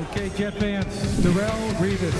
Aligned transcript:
Okay, 0.00 0.30
Jet 0.34 0.54
fans, 0.54 0.86
Darrelle 1.20 1.72
Revis. 1.74 2.14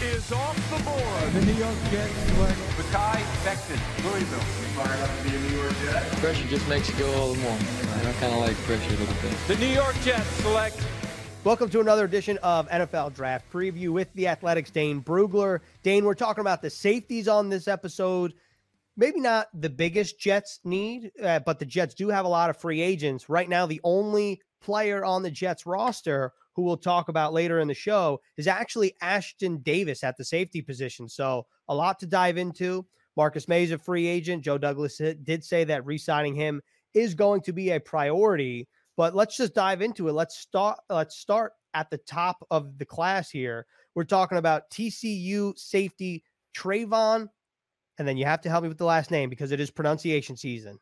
Is 0.00 0.30
off 0.30 0.56
the 0.70 0.84
board. 0.84 1.32
The 1.32 1.44
New 1.44 1.58
York 1.58 1.74
Jets 1.90 2.12
select 2.12 2.58
Mekhi 2.78 3.20
Becton, 3.42 4.04
Louisville. 4.04 4.38
Fired 4.76 5.00
up 5.00 5.10
to 5.18 5.28
be 5.28 5.34
a 5.34 5.40
New 5.40 5.56
York 5.56 5.74
Jet. 5.84 6.02
Pressure 6.18 6.46
just 6.46 6.68
makes 6.68 6.88
you 6.88 6.94
go 6.96 7.12
all 7.14 7.32
the 7.32 7.40
more. 7.40 7.50
I 7.50 8.12
kind 8.20 8.32
of 8.32 8.38
like 8.38 8.56
pressure 8.58 8.94
a 8.94 8.96
little 8.96 9.14
bit. 9.20 9.36
The 9.48 9.56
New 9.56 9.72
York 9.72 9.96
Jets 10.02 10.28
select 10.42 10.80
Welcome 11.42 11.68
to 11.70 11.80
another 11.80 12.04
edition 12.04 12.38
of 12.44 12.68
NFL 12.68 13.14
Draft 13.14 13.52
Preview 13.52 13.88
with 13.88 14.12
the 14.14 14.28
Athletics' 14.28 14.70
Dane 14.70 15.02
Brugler. 15.02 15.60
Dane, 15.82 16.04
we're 16.04 16.14
talking 16.14 16.42
about 16.42 16.62
the 16.62 16.70
safeties 16.70 17.26
on 17.26 17.48
this 17.48 17.66
episode. 17.66 18.34
Maybe 18.96 19.20
not 19.20 19.48
the 19.52 19.70
biggest 19.70 20.18
Jets 20.20 20.60
need, 20.62 21.10
uh, 21.20 21.40
but 21.40 21.58
the 21.58 21.66
Jets 21.66 21.94
do 21.94 22.08
have 22.08 22.24
a 22.24 22.28
lot 22.28 22.50
of 22.50 22.56
free 22.56 22.80
agents. 22.80 23.28
Right 23.28 23.48
now, 23.48 23.66
the 23.66 23.80
only 23.84 24.40
player 24.60 25.04
on 25.04 25.22
the 25.22 25.30
Jets 25.30 25.66
roster 25.66 26.32
who 26.54 26.62
we'll 26.62 26.76
talk 26.76 27.08
about 27.08 27.34
later 27.34 27.60
in 27.60 27.68
the 27.68 27.74
show 27.74 28.20
is 28.36 28.46
actually 28.46 28.94
Ashtyn 29.02 29.62
Davis 29.62 30.02
at 30.02 30.16
the 30.16 30.24
safety 30.24 30.62
position. 30.62 31.08
So, 31.08 31.46
a 31.68 31.74
lot 31.74 31.98
to 32.00 32.06
dive 32.06 32.38
into. 32.38 32.86
Marcus 33.16 33.48
Maye 33.48 33.64
is 33.64 33.72
a 33.72 33.78
free 33.78 34.06
agent. 34.06 34.44
Joe 34.44 34.58
Douglas 34.58 35.00
did 35.22 35.44
say 35.44 35.64
that 35.64 35.84
re 35.84 35.98
signing 35.98 36.34
him 36.34 36.62
is 36.94 37.14
going 37.14 37.42
to 37.42 37.52
be 37.52 37.70
a 37.70 37.80
priority. 37.80 38.68
But 38.96 39.14
let's 39.14 39.36
just 39.36 39.54
dive 39.54 39.82
into 39.82 40.08
it. 40.08 40.12
Let's 40.12 40.38
start. 40.38 40.78
Let's 40.88 41.16
start 41.16 41.52
at 41.74 41.90
the 41.90 41.98
top 41.98 42.44
of 42.50 42.78
the 42.78 42.86
class 42.86 43.30
here. 43.30 43.66
We're 43.94 44.04
talking 44.04 44.38
about 44.38 44.70
TCU 44.70 45.58
safety 45.58 46.24
Trevon, 46.56 47.28
and 47.98 48.08
then 48.08 48.16
you 48.16 48.24
have 48.24 48.40
to 48.42 48.48
help 48.48 48.62
me 48.62 48.68
with 48.68 48.78
the 48.78 48.84
last 48.84 49.10
name 49.10 49.28
because 49.28 49.52
it 49.52 49.60
is 49.60 49.70
pronunciation 49.70 50.36
season. 50.36 50.78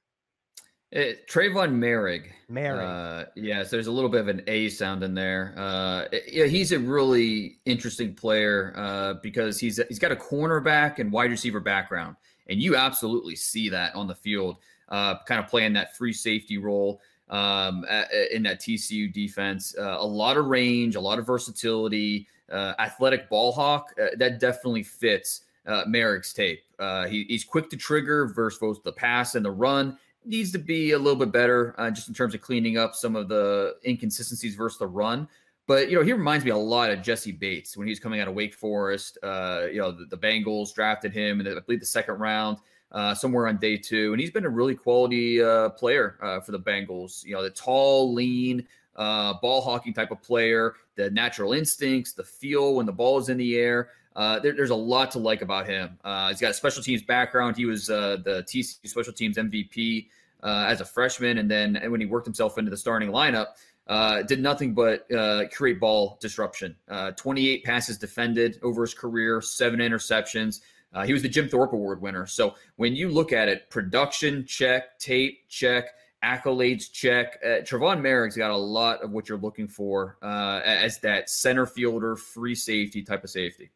It, 0.95 1.19
uh, 1.19 1.33
Trevon 1.33 1.75
Moehrig. 1.75 2.31
Moehrig. 2.51 3.23
Uh, 3.23 3.27
yes, 3.35 3.71
there's 3.71 3.89
a 3.89 3.93
little 3.93 4.09
bit 4.09 4.21
of 4.21 4.29
an 4.29 4.43
A 4.47 4.69
sound 4.69 5.03
in 5.03 5.15
there. 5.15 5.53
Uh, 5.57 6.05
yeah, 6.27 6.47
he's 6.47 6.73
a 6.73 6.79
really 6.79 7.59
interesting 7.67 8.15
player 8.15 8.73
uh, 8.77 9.15
because 9.23 9.59
he's 9.59 9.81
he's 9.89 9.99
got 9.99 10.13
a 10.13 10.17
cornerback 10.17 11.01
and 11.01 11.13
wide 11.13 11.31
receiver 11.31 11.61
background, 11.61 12.17
and 12.49 12.63
you 12.63 12.77
absolutely 12.77 13.37
see 13.37 13.69
that 13.69 13.95
on 13.95 14.07
the 14.07 14.15
field, 14.15 14.57
uh, 14.89 15.17
kind 15.27 15.43
of 15.43 15.49
playing 15.51 15.73
that 15.73 15.97
free 15.97 16.13
safety 16.13 16.59
role 16.59 17.01
um, 17.29 17.85
in 18.31 18.43
that 18.45 18.61
TCU 18.61 19.13
defense. 19.13 19.75
Uh, 19.79 19.97
a 19.99 20.07
lot 20.07 20.37
of 20.37 20.47
range, 20.47 20.97
a 20.97 21.01
lot 21.01 21.19
of 21.19 21.27
versatility, 21.27 22.27
uh, 22.51 22.75
athletic 22.79 23.29
ball 23.29 23.53
hawk. 23.53 23.93
Uh, 24.01 24.09
that 24.17 24.39
definitely 24.41 24.83
fits 24.83 25.43
uh, 25.67 25.85
Moehrig's 25.87 26.33
tape. 26.33 26.63
Uh, 26.79 27.07
he, 27.07 27.25
he's 27.29 27.45
quick 27.45 27.71
to 27.71 27.77
trigger 27.77 28.27
versus 28.27 28.59
both 28.59 28.83
the 28.83 28.93
pass 28.93 29.35
and 29.35 29.45
the 29.45 29.51
run. 29.51 29.99
Needs 30.25 30.53
to 30.53 30.59
be 30.59 30.93
a 30.93 30.99
little 30.99 31.19
bit 31.19 31.33
better 31.33 31.75
uh, 31.79 31.91
just 31.91 32.09
in 32.09 32.15
terms 32.15 32.35
of 32.35 32.41
cleaning 32.41 32.79
up 32.79 32.95
some 32.95 33.15
of 33.15 33.29
the 33.29 33.77
inconsistencies 33.87 34.55
versus 34.55 34.79
the 34.79 34.87
run. 34.87 35.29
But 35.67 35.91
you 35.91 35.97
know, 35.97 36.03
he 36.03 36.13
reminds 36.13 36.45
me 36.45 36.51
a 36.51 36.57
lot 36.57 36.91
of 36.91 37.03
Jessie 37.03 37.33
Bates 37.33 37.77
when 37.77 37.87
he 37.87 37.91
was 37.91 38.01
coming 38.01 38.21
out 38.21 38.29
of 38.29 38.35
Wake 38.35 38.55
Forest. 38.55 39.19
Uh, 39.23 39.67
you 39.71 39.79
know, 39.79 39.93
the, 39.93 40.05
the 40.07 40.19
Bengals 40.19 40.75
drafted 40.75 41.13
him, 41.13 41.41
and 41.41 41.49
I 41.49 41.61
believe 41.61 41.81
the 41.81 41.87
second 41.87 42.19
round 42.19 42.59
uh, 42.93 43.15
somewhere 43.15 43.49
on 43.49 43.57
day 43.57 43.77
two, 43.77 44.13
and 44.13 44.21
he's 44.21 44.31
been 44.31 44.45
a 44.45 44.51
really 44.51 44.75
quality 44.75 45.43
uh, 45.43 45.71
player 45.71 46.19
uh, 46.23 46.41
for 46.41 46.53
the 46.53 46.61
Bengals. 46.61 47.25
You 47.25 47.35
know, 47.35 47.43
the 47.43 47.51
tall, 47.51 48.13
lean, 48.13 48.67
uh, 48.97 49.35
ball 49.43 49.61
hawking 49.61 49.93
type 49.93 50.11
of 50.11 50.23
player, 50.23 50.75
the 50.95 51.11
natural 51.11 51.53
instincts, 51.53 52.13
the 52.13 52.23
feel 52.23 52.75
when 52.75 52.87
the 52.87 52.93
ball 52.93 53.19
is 53.19 53.29
in 53.29 53.37
the 53.37 53.57
air. 53.57 53.91
Uh, 54.17 54.39
there, 54.39 54.53
there's 54.53 54.71
a 54.71 54.75
lot 54.75 55.11
to 55.11 55.19
like 55.19 55.43
about 55.43 55.67
him. 55.67 55.99
Uh, 56.05 56.29
he's 56.29 56.41
got 56.41 56.51
a 56.51 56.55
special 56.55 56.83
teams 56.83 57.03
background. 57.03 57.57
He 57.57 57.67
was 57.67 57.87
the 57.87 58.45
TCU 58.49 58.89
special 58.89 59.13
teams 59.13 59.37
MVP 59.37 60.09
as 60.43 60.81
a 60.81 60.85
freshman, 60.85 61.39
and 61.39 61.51
then 61.51 61.81
when 61.89 62.01
he 62.01 62.07
worked 62.07 62.27
himself 62.27 62.59
into 62.59 62.71
the 62.71 62.77
starting 62.77 63.11
lineup. 63.11 63.49
Uh, 63.87 64.23
did 64.23 64.41
nothing 64.41 64.73
but 64.73 65.11
uh, 65.13 65.45
create 65.53 65.79
ball 65.79 66.17
disruption. 66.21 66.75
Uh, 66.89 67.11
28 67.13 67.65
passes 67.65 67.99
defended 67.99 68.59
over 68.63 68.83
his 68.83 68.95
career, 68.95 69.43
seven 69.43 69.81
interceptions. 69.81 70.61
Uh, 70.95 71.05
he 71.05 71.13
was 71.13 71.23
the 71.23 71.29
Jim 71.29 71.49
Thorpe 71.49 71.73
Award 71.73 72.01
winner. 72.01 72.27
So 72.27 72.55
when 72.77 72.95
you 72.95 73.11
look 73.11 73.33
at 73.33 73.49
it, 73.49 73.69
production 73.69 74.47
check, 74.47 74.99
tape 74.99 75.49
check, 75.49 75.89
accolades 76.23 76.91
check. 76.91 77.39
Uh, 77.45 77.61
Trevon 77.61 78.01
Moehrig's 78.01 78.37
got 78.37 78.51
a 78.51 78.57
lot 78.57 79.03
of 79.03 79.11
what 79.11 79.29
you're 79.29 79.39
looking 79.39 79.69
for 79.69 80.17
uh, 80.23 80.61
as 80.65 81.01
that 81.01 81.29
center 81.29 81.67
fielder, 81.67 82.17
free 82.17 82.55
safety 82.55 83.03
type 83.03 83.25
of 83.25 83.31
safety. 83.31 83.71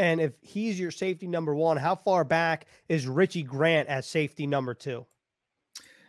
And 0.00 0.18
if 0.18 0.32
he's 0.40 0.80
your 0.80 0.90
safety 0.90 1.26
number 1.26 1.54
one, 1.54 1.76
how 1.76 1.94
far 1.94 2.24
back 2.24 2.64
is 2.88 3.06
Richie 3.06 3.42
Grant 3.42 3.86
as 3.86 4.06
safety 4.06 4.46
number 4.46 4.72
two? 4.72 5.04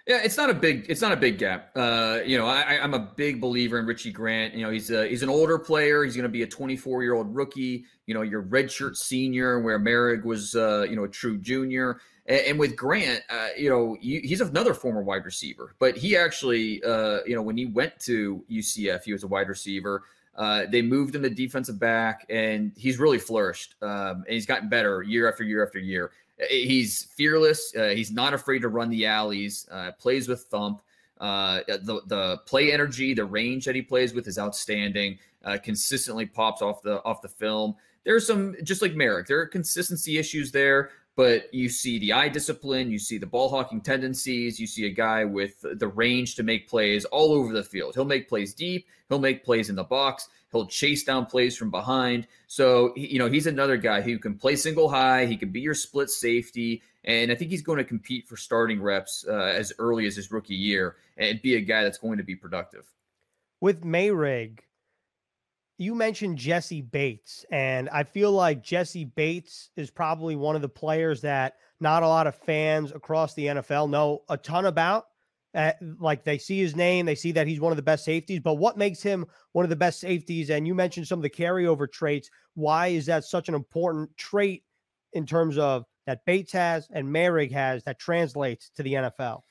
Yeah, 0.07 0.22
it's 0.24 0.38
not 0.38 0.50
a 0.50 0.53
big 0.53 0.85
it's 0.88 1.02
not 1.02 1.12
a 1.12 1.18
big 1.18 1.38
gap. 1.38 1.72
Uh, 1.75 2.19
you 2.25 2.38
know, 2.38 2.47
I, 2.47 2.75
am 2.75 2.94
a 2.94 3.00
big 3.00 3.41
believer 3.41 3.78
in 3.80 3.85
Richie 3.85 4.13
Grant. 4.13 4.53
You 4.53 4.63
know, 4.63 4.72
he's 4.72 4.90
a, 4.91 5.07
he's 5.07 5.24
an 5.24 5.30
older 5.30 5.59
player. 5.59 6.06
He's 6.06 6.16
going 6.16 6.24
to 6.24 6.30
be 6.30 6.41
a 6.41 6.47
24 6.47 7.03
year 7.03 7.16
old 7.16 7.35
rookie. 7.35 7.84
You 8.07 8.13
know, 8.13 8.22
your 8.22 8.44
redshirt 8.44 8.96
senior, 8.96 9.59
where 9.59 9.78
Moehrig 9.78 10.24
was, 10.24 10.56
uh, 10.56 10.88
you 10.90 10.96
know, 10.96 11.03
a 11.03 11.09
true 11.09 11.38
junior. 11.38 12.00
And, 12.28 12.41
and 12.47 12.59
with 12.59 12.78
Grant, 12.78 13.22
uh, 13.30 13.50
you 13.57 13.69
know, 13.69 13.97
you, 14.00 14.22
he's 14.24 14.40
another 14.40 14.74
former 14.74 15.03
wide 15.03 15.25
receiver, 15.25 15.75
but 15.80 15.97
he 15.97 16.16
actually, 16.16 16.81
uh, 16.84 17.19
you 17.25 17.35
know, 17.35 17.41
when 17.41 17.57
he 17.57 17.66
went 17.66 18.00
to 18.01 18.44
UCF, 18.50 19.03
he 19.03 19.12
was 19.12 19.24
a 19.24 19.28
wide 19.28 19.50
receiver. 19.50 20.03
Uh, 20.36 20.66
they 20.69 20.81
moved 20.81 21.16
him 21.16 21.24
to 21.24 21.30
defensive 21.30 21.80
back, 21.80 22.25
and 22.30 22.72
he's 22.75 22.97
really 22.97 23.19
flourished. 23.19 23.75
Um, 23.81 24.24
and 24.25 24.30
he's 24.30 24.46
gotten 24.46 24.69
better 24.69 25.03
year 25.03 25.30
after 25.30 25.44
year 25.44 25.66
after 25.66 25.80
year. 25.80 26.12
He's 26.50 27.03
fearless. 27.16 27.74
Uh, 27.75 27.90
he's 27.90 28.12
not 28.12 28.34
afraid 28.34 28.59
to 28.59 28.69
run 28.69 28.90
the 28.90 29.06
alleys. 29.06 29.68
Uh, 29.69 29.92
plays 30.00 30.28
with 30.28 30.44
thump. 30.44 30.81
Uh, 31.19 31.59
the 31.68 32.02
the 32.08 32.38
play 32.47 32.72
energy, 32.74 33.14
the 33.14 33.25
range 33.25 33.66
that 33.66 33.75
he 33.75 33.81
plays 33.81 34.14
with 34.14 34.28
is 34.28 34.40
outstanding. 34.40 35.19
Uh, 35.44 35.58
consistently 35.58 36.25
pops 36.25 36.62
off 36.62 36.81
the 36.81 37.03
off 37.03 37.22
the 37.22 37.28
film. 37.28 37.75
There's 38.03 38.25
some 38.25 38.56
just 38.63 38.81
like 38.81 38.94
Moehrig. 38.94 39.28
There 39.28 39.40
are 39.40 39.46
consistency 39.46 40.18
issues 40.18 40.52
there, 40.52 40.90
but 41.16 41.53
you 41.53 41.69
see 41.69 41.99
the 41.99 42.13
eye 42.13 42.29
discipline, 42.29 42.89
you 42.89 42.99
see 42.99 43.17
the 43.17 43.25
ball 43.25 43.49
hawking 43.49 43.81
tendencies, 43.81 44.59
you 44.59 44.67
see 44.67 44.85
a 44.85 44.89
guy 44.89 45.25
with 45.25 45.55
the 45.61 45.88
range 45.88 46.35
to 46.35 46.44
make 46.44 46.69
plays 46.69 47.05
all 47.05 47.33
over 47.33 47.53
the 47.53 47.63
field. 47.63 47.95
He'll 47.95 48.05
make 48.05 48.29
plays 48.29 48.53
deep. 48.53 48.88
He'll 49.09 49.19
make 49.19 49.44
plays 49.44 49.69
in 49.69 49.75
the 49.75 49.83
box. 49.83 50.29
He'll 50.51 50.67
chase 50.67 51.03
down 51.03 51.25
plays 51.25 51.57
from 51.57 51.69
behind. 51.69 52.27
So, 52.47 52.94
you 52.95 53.19
know, 53.19 53.29
he's 53.29 53.47
another 53.47 53.77
guy 53.77 54.01
who 54.01 54.19
can 54.19 54.35
play 54.35 54.55
single 54.55 54.89
high. 54.89 55.25
He 55.25 55.38
can 55.38 55.50
be 55.50 55.61
your 55.61 55.73
split 55.73 56.09
safety. 56.09 56.81
And 57.03 57.31
I 57.31 57.35
think 57.35 57.51
he's 57.51 57.61
going 57.61 57.77
to 57.77 57.83
compete 57.83 58.27
for 58.27 58.38
starting 58.38 58.81
reps 58.81 59.25
uh, 59.27 59.33
as 59.33 59.73
early 59.79 60.05
as 60.05 60.16
his 60.16 60.31
rookie 60.31 60.55
year 60.55 60.95
and 61.17 61.41
be 61.41 61.55
a 61.55 61.61
guy 61.61 61.83
that's 61.83 61.97
going 61.97 62.17
to 62.17 62.23
be 62.23 62.35
productive. 62.35 62.85
With 63.59 63.83
Moehrig, 63.83 64.59
you 65.81 65.96
mentioned 65.96 66.38
Jessie 66.38 66.84
Bates, 66.84 67.44
and 67.52 67.90
I 67.90 68.03
feel 68.03 68.31
like 68.31 68.62
Jessie 68.62 69.06
Bates 69.06 69.72
is 69.75 69.90
probably 69.90 70.36
one 70.36 70.56
of 70.56 70.62
the 70.62 70.69
players 70.69 71.22
that 71.22 71.56
not 71.80 72.03
a 72.03 72.08
lot 72.08 72.28
of 72.28 72.36
fans 72.36 72.92
across 72.92 73.34
the 73.34 73.47
NFL 73.47 73.90
know 73.90 74.22
a 74.30 74.38
ton 74.38 74.68
about. 74.68 75.08
Uh, 75.56 75.72
like 76.00 76.24
they 76.24 76.38
see 76.38 76.59
his 76.59 76.75
name, 76.75 77.08
they 77.08 77.16
see 77.16 77.31
that 77.31 77.47
he's 77.47 77.59
one 77.59 77.72
of 77.72 77.78
the 77.78 77.81
best 77.81 78.06
safeties. 78.06 78.40
But 78.42 78.59
what 78.59 78.78
makes 78.78 79.02
him 79.02 79.25
one 79.53 79.66
of 79.66 79.69
the 79.69 79.75
best 79.75 80.00
safeties? 80.00 80.52
And 80.52 80.68
you 80.68 80.75
mentioned 80.75 81.08
some 81.08 81.18
of 81.18 81.24
the 81.24 81.31
carryover 81.31 81.92
traits. 81.92 82.30
Why 82.53 82.90
is 82.90 83.08
that 83.08 83.25
such 83.25 83.50
an 83.50 83.56
important 83.56 84.16
trait 84.18 84.63
in 85.13 85.25
terms 85.25 85.58
of 85.58 85.86
that 86.06 86.24
Bates 86.25 86.52
has 86.52 86.90
and 86.94 87.08
Moehrig 87.08 87.52
has 87.53 87.84
that 87.86 87.98
translates 87.98 88.69
to 88.75 88.84
the 88.84 88.94
NFL? 88.94 89.42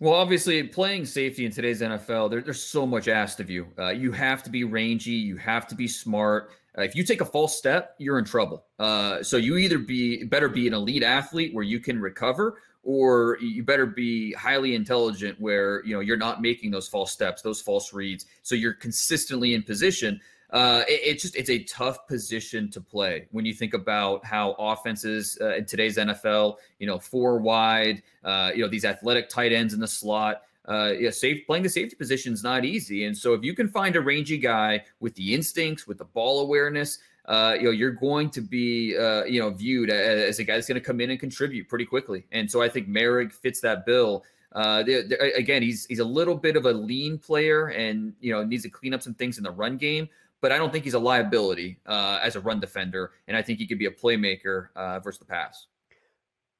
Well, 0.00 0.14
obviously, 0.14 0.62
playing 0.64 1.06
safety 1.06 1.46
in 1.46 1.52
today's 1.52 1.80
NFL, 1.80 2.28
there, 2.28 2.40
there's 2.40 2.62
so 2.62 2.84
much 2.84 3.06
asked 3.06 3.38
of 3.38 3.48
you. 3.48 3.68
Uh, 3.78 3.90
you 3.90 4.10
have 4.10 4.42
to 4.42 4.50
be 4.50 4.64
rangy. 4.64 5.12
You 5.12 5.36
have 5.36 5.68
to 5.68 5.76
be 5.76 5.86
smart. 5.86 6.50
Uh, 6.76 6.82
if 6.82 6.96
you 6.96 7.04
take 7.04 7.20
a 7.20 7.24
false 7.24 7.56
step, 7.56 7.94
you're 7.98 8.18
in 8.18 8.24
trouble. 8.24 8.64
Uh, 8.80 9.22
so 9.22 9.36
you 9.36 9.56
either 9.56 9.78
be 9.78 10.24
better 10.24 10.48
be 10.48 10.66
an 10.66 10.74
elite 10.74 11.04
athlete 11.04 11.54
where 11.54 11.62
you 11.62 11.78
can 11.78 12.00
recover, 12.00 12.58
or 12.82 13.38
you 13.40 13.62
better 13.62 13.86
be 13.86 14.32
highly 14.32 14.74
intelligent 14.74 15.40
where 15.40 15.84
you 15.84 15.94
know 15.94 16.00
you're 16.00 16.16
not 16.16 16.42
making 16.42 16.72
those 16.72 16.88
false 16.88 17.12
steps, 17.12 17.40
those 17.42 17.62
false 17.62 17.92
reads. 17.92 18.26
So 18.42 18.56
you're 18.56 18.74
consistently 18.74 19.54
in 19.54 19.62
position. 19.62 20.20
Uh, 20.54 20.84
it, 20.88 21.00
it's 21.04 21.22
just 21.22 21.34
it's 21.34 21.50
a 21.50 21.64
tough 21.64 22.06
position 22.06 22.70
to 22.70 22.80
play 22.80 23.26
when 23.32 23.44
you 23.44 23.52
think 23.52 23.74
about 23.74 24.24
how 24.24 24.52
offenses 24.52 25.36
uh, 25.40 25.56
in 25.56 25.66
today's 25.66 25.96
NFL, 25.96 26.56
you 26.78 26.86
know, 26.86 26.98
four 26.98 27.40
wide, 27.40 28.02
uh, 28.22 28.52
you 28.54 28.62
know, 28.62 28.68
these 28.68 28.84
athletic 28.84 29.28
tight 29.28 29.52
ends 29.52 29.74
in 29.74 29.80
the 29.80 29.88
slot. 29.88 30.42
Uh, 30.66 30.92
yeah, 30.98 31.10
safe 31.10 31.44
playing 31.46 31.64
the 31.64 31.68
safety 31.68 31.96
position 31.96 32.32
is 32.32 32.42
not 32.44 32.64
easy, 32.64 33.04
and 33.04 33.18
so 33.18 33.34
if 33.34 33.42
you 33.42 33.52
can 33.52 33.68
find 33.68 33.96
a 33.96 34.00
rangy 34.00 34.38
guy 34.38 34.82
with 35.00 35.14
the 35.16 35.34
instincts, 35.34 35.88
with 35.88 35.98
the 35.98 36.04
ball 36.04 36.40
awareness, 36.40 37.00
uh, 37.26 37.54
you 37.58 37.64
know, 37.64 37.70
you're 37.70 37.90
going 37.90 38.30
to 38.30 38.40
be, 38.40 38.96
uh, 38.96 39.24
you 39.24 39.40
know, 39.40 39.50
viewed 39.50 39.90
as, 39.90 40.38
a 40.38 40.44
guy 40.44 40.54
that's 40.54 40.68
going 40.68 40.80
to 40.80 40.86
come 40.86 41.00
in 41.00 41.10
and 41.10 41.18
contribute 41.18 41.68
pretty 41.68 41.84
quickly. 41.84 42.24
And 42.32 42.50
so 42.50 42.62
I 42.62 42.68
think 42.68 42.88
Moehrig 42.88 43.32
fits 43.32 43.60
that 43.60 43.84
bill. 43.84 44.24
Uh, 44.52 44.82
they're, 44.84 45.02
they're, 45.02 45.32
again, 45.36 45.62
he's 45.62 45.84
he's 45.86 45.98
a 45.98 46.04
little 46.04 46.36
bit 46.36 46.56
of 46.56 46.66
a 46.66 46.72
lean 46.72 47.18
player, 47.18 47.68
and 47.68 48.12
you 48.20 48.32
know 48.32 48.44
needs 48.44 48.62
to 48.62 48.70
clean 48.70 48.94
up 48.94 49.02
some 49.02 49.14
things 49.14 49.36
in 49.36 49.42
the 49.42 49.50
run 49.50 49.76
game. 49.76 50.08
But 50.44 50.52
I 50.52 50.58
don't 50.58 50.70
think 50.70 50.84
he's 50.84 50.92
a 50.92 50.98
liability 50.98 51.78
uh, 51.86 52.18
as 52.22 52.36
a 52.36 52.40
run 52.40 52.60
defender, 52.60 53.12
and 53.26 53.34
I 53.34 53.40
think 53.40 53.58
he 53.58 53.66
could 53.66 53.78
be 53.78 53.86
a 53.86 53.90
playmaker 53.90 54.68
uh, 54.76 55.00
versus 55.00 55.18
the 55.18 55.24
pass. 55.24 55.68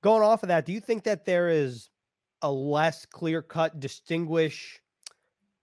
Going 0.03 0.23
off 0.23 0.43
of 0.43 0.49
that, 0.49 0.65
do 0.65 0.73
you 0.73 0.81
think 0.81 1.05
that 1.05 1.27
there 1.27 1.51
is 1.51 1.91
a 2.41 2.51
less 2.51 3.05
clear 3.05 3.43
cut 3.43 3.81
distinguish 3.81 4.81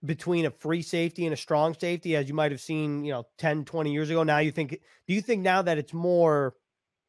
between 0.04 0.46
a 0.46 0.52
free 0.52 0.82
safety 0.82 1.26
and 1.26 1.34
a 1.34 1.36
strong 1.36 1.74
safety 1.74 2.14
as 2.14 2.28
you 2.28 2.34
might 2.34 2.52
have 2.52 2.60
seen, 2.60 3.04
you 3.04 3.10
know, 3.10 3.26
10, 3.38 3.64
20 3.64 3.92
years 3.92 4.08
ago? 4.08 4.22
Now 4.22 4.38
you 4.38 4.52
think 4.52 4.70
do 5.08 5.14
you 5.14 5.20
think 5.20 5.42
now 5.42 5.60
that 5.62 5.76
it's 5.76 5.92
more 5.92 6.54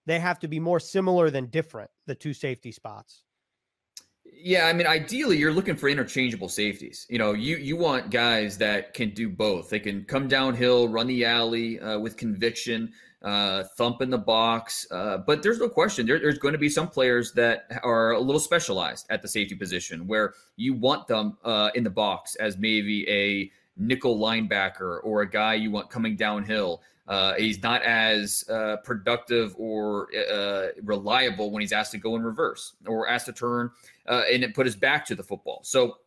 they 0.07 0.17
have 0.17 0.39
to 0.39 0.47
be 0.47 0.59
more 0.59 0.79
similar 0.79 1.29
than 1.29 1.45
different, 1.45 1.91
the 2.07 2.15
two 2.15 2.33
safety 2.33 2.71
spots? 2.71 3.21
Yeah, 4.35 4.67
I 4.67 4.73
mean, 4.73 4.87
ideally, 4.87 5.37
you're 5.37 5.53
looking 5.53 5.75
for 5.75 5.89
interchangeable 5.89 6.49
safeties. 6.49 7.05
You 7.09 7.17
know, 7.17 7.33
you 7.33 7.57
you 7.57 7.75
want 7.77 8.09
guys 8.09 8.57
that 8.57 8.93
can 8.93 9.11
do 9.11 9.29
both. 9.29 9.69
They 9.69 9.79
can 9.79 10.03
come 10.05 10.27
downhill, 10.27 10.87
run 10.87 11.07
the 11.07 11.25
alley 11.25 11.79
uh, 11.79 11.99
with 11.99 12.17
conviction, 12.17 12.91
uh, 13.23 13.63
thump 13.77 14.01
in 14.01 14.09
the 14.09 14.17
box. 14.17 14.85
Uh, 14.91 15.17
but 15.17 15.41
there's 15.43 15.59
no 15.59 15.69
question 15.69 16.05
there, 16.05 16.19
there's 16.19 16.37
going 16.37 16.51
to 16.51 16.57
be 16.57 16.69
some 16.69 16.87
players 16.87 17.31
that 17.33 17.67
are 17.83 18.11
a 18.11 18.19
little 18.19 18.39
specialized 18.39 19.05
at 19.09 19.21
the 19.21 19.27
safety 19.27 19.55
position 19.55 20.07
where 20.07 20.33
you 20.57 20.73
want 20.73 21.07
them 21.07 21.37
uh, 21.43 21.69
in 21.75 21.83
the 21.83 21.89
box 21.89 22.35
as 22.35 22.57
maybe 22.57 23.07
a 23.09 23.51
nickel 23.77 24.19
linebacker 24.19 24.99
or 25.03 25.21
a 25.21 25.29
guy 25.29 25.53
you 25.53 25.71
want 25.71 25.89
coming 25.89 26.15
downhill. 26.15 26.81
Uh, 27.07 27.33
he's 27.33 27.61
not 27.61 27.81
as 27.83 28.45
uh, 28.49 28.77
productive 28.83 29.53
or 29.57 30.07
uh, 30.31 30.67
reliable 30.83 31.51
when 31.51 31.61
he's 31.61 31.73
asked 31.73 31.91
to 31.91 31.97
go 31.97 32.15
in 32.15 32.23
reverse 32.23 32.75
or 32.87 33.09
asked 33.09 33.25
to 33.25 33.33
turn 33.33 33.69
uh, 34.07 34.21
and 34.31 34.53
put 34.53 34.65
his 34.65 34.75
back 34.75 35.05
to 35.05 35.15
the 35.15 35.23
football. 35.23 35.59
So, 35.63 35.97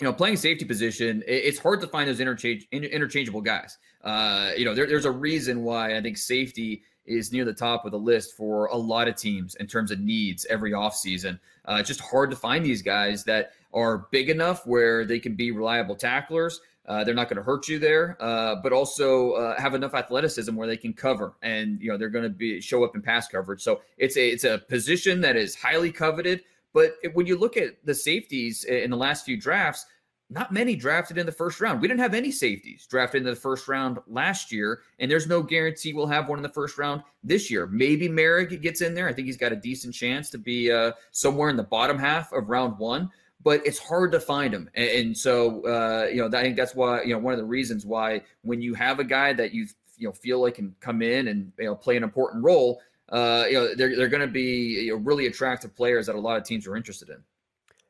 you 0.00 0.04
know, 0.04 0.12
playing 0.12 0.36
safety 0.36 0.64
position, 0.64 1.24
it's 1.26 1.58
hard 1.58 1.80
to 1.80 1.88
find 1.88 2.08
those 2.08 2.20
interchange 2.20 2.68
interchangeable 2.70 3.40
guys. 3.40 3.78
Uh, 4.04 4.52
you 4.56 4.64
know, 4.64 4.74
there, 4.74 4.86
there's 4.86 5.06
a 5.06 5.10
reason 5.10 5.64
why 5.64 5.96
I 5.96 6.00
think 6.00 6.16
safety 6.16 6.82
is 7.04 7.32
near 7.32 7.44
the 7.44 7.52
top 7.52 7.84
of 7.84 7.90
the 7.90 7.98
list 7.98 8.36
for 8.36 8.66
a 8.66 8.76
lot 8.76 9.08
of 9.08 9.16
teams 9.16 9.54
in 9.56 9.66
terms 9.66 9.90
of 9.90 9.98
needs 9.98 10.46
every 10.50 10.72
offseason. 10.72 11.38
Uh, 11.64 11.76
it's 11.80 11.88
just 11.88 12.00
hard 12.00 12.30
to 12.30 12.36
find 12.36 12.64
these 12.64 12.82
guys 12.82 13.24
that 13.24 13.52
are 13.74 14.06
big 14.12 14.30
enough 14.30 14.66
where 14.66 15.04
they 15.04 15.18
can 15.18 15.34
be 15.34 15.50
reliable 15.50 15.96
tacklers 15.96 16.60
uh, 16.88 17.04
they're 17.04 17.14
not 17.14 17.28
going 17.28 17.36
to 17.36 17.42
hurt 17.42 17.68
you 17.68 17.78
there, 17.78 18.16
uh, 18.18 18.56
but 18.62 18.72
also 18.72 19.32
uh, 19.32 19.60
have 19.60 19.74
enough 19.74 19.94
athleticism 19.94 20.54
where 20.56 20.66
they 20.66 20.76
can 20.76 20.94
cover, 20.94 21.34
and 21.42 21.80
you 21.82 21.90
know 21.90 21.98
they're 21.98 22.08
going 22.08 22.24
to 22.24 22.30
be 22.30 22.60
show 22.60 22.82
up 22.82 22.96
in 22.96 23.02
pass 23.02 23.28
coverage. 23.28 23.62
So 23.62 23.82
it's 23.98 24.16
a 24.16 24.28
it's 24.28 24.44
a 24.44 24.58
position 24.68 25.20
that 25.20 25.36
is 25.36 25.54
highly 25.54 25.92
coveted. 25.92 26.42
But 26.72 26.94
when 27.12 27.26
you 27.26 27.38
look 27.38 27.56
at 27.56 27.84
the 27.84 27.94
safeties 27.94 28.64
in 28.64 28.90
the 28.90 28.96
last 28.96 29.24
few 29.24 29.38
drafts, 29.38 29.86
not 30.30 30.52
many 30.52 30.76
drafted 30.76 31.16
in 31.16 31.24
the 31.24 31.32
first 31.32 31.60
round. 31.60 31.80
We 31.80 31.88
didn't 31.88 32.00
have 32.00 32.12
any 32.14 32.30
safeties 32.30 32.86
drafted 32.86 33.22
in 33.22 33.26
the 33.26 33.34
first 33.34 33.66
round 33.68 33.98
last 34.06 34.52
year, 34.52 34.82
and 34.98 35.10
there's 35.10 35.26
no 35.26 35.42
guarantee 35.42 35.94
we'll 35.94 36.06
have 36.06 36.28
one 36.28 36.38
in 36.38 36.42
the 36.42 36.50
first 36.50 36.76
round 36.76 37.02
this 37.24 37.50
year. 37.50 37.66
Maybe 37.66 38.08
Moehrig 38.08 38.60
gets 38.60 38.82
in 38.82 38.94
there. 38.94 39.08
I 39.08 39.12
think 39.12 39.26
he's 39.26 39.38
got 39.38 39.52
a 39.52 39.56
decent 39.56 39.94
chance 39.94 40.28
to 40.30 40.38
be 40.38 40.70
uh, 40.70 40.92
somewhere 41.10 41.48
in 41.48 41.56
the 41.56 41.62
bottom 41.62 41.98
half 41.98 42.32
of 42.32 42.50
round 42.50 42.78
one 42.78 43.10
but 43.48 43.66
it's 43.66 43.78
hard 43.78 44.12
to 44.12 44.20
find 44.20 44.52
them. 44.52 44.68
And, 44.74 44.90
and 44.90 45.16
so, 45.16 45.62
uh, 45.64 46.06
you 46.12 46.16
know, 46.16 46.26
I 46.36 46.42
think 46.42 46.54
that's 46.54 46.74
why, 46.74 47.02
you 47.02 47.14
know, 47.14 47.18
one 47.18 47.32
of 47.32 47.38
the 47.38 47.46
reasons 47.46 47.86
why 47.86 48.20
when 48.42 48.60
you 48.60 48.74
have 48.74 48.98
a 48.98 49.04
guy 49.04 49.32
that 49.32 49.54
you, 49.54 49.66
you 49.96 50.06
know, 50.06 50.12
feel 50.12 50.42
like 50.42 50.56
can 50.56 50.74
come 50.80 51.00
in 51.00 51.28
and, 51.28 51.50
you 51.58 51.64
know, 51.64 51.74
play 51.74 51.96
an 51.96 52.02
important 52.02 52.44
role, 52.44 52.82
uh, 53.08 53.46
you 53.48 53.54
know, 53.54 53.74
they're, 53.74 53.96
they're 53.96 54.10
going 54.10 54.20
to 54.20 54.26
be 54.26 54.82
you 54.84 54.92
know, 54.92 54.98
really 54.98 55.28
attractive 55.28 55.74
players 55.74 56.04
that 56.04 56.14
a 56.14 56.20
lot 56.20 56.36
of 56.36 56.44
teams 56.44 56.66
are 56.66 56.76
interested 56.76 57.08
in. 57.08 57.16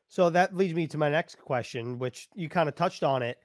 So 0.07 0.29
that 0.29 0.55
leads 0.55 0.73
me 0.73 0.87
to 0.87 0.97
my 0.97 1.09
next 1.09 1.37
question, 1.37 1.99
which 1.99 2.29
you 2.35 2.47
kind 2.47 2.69
of 2.69 2.75
touched 2.75 3.03
on 3.03 3.21
it. 3.21 3.37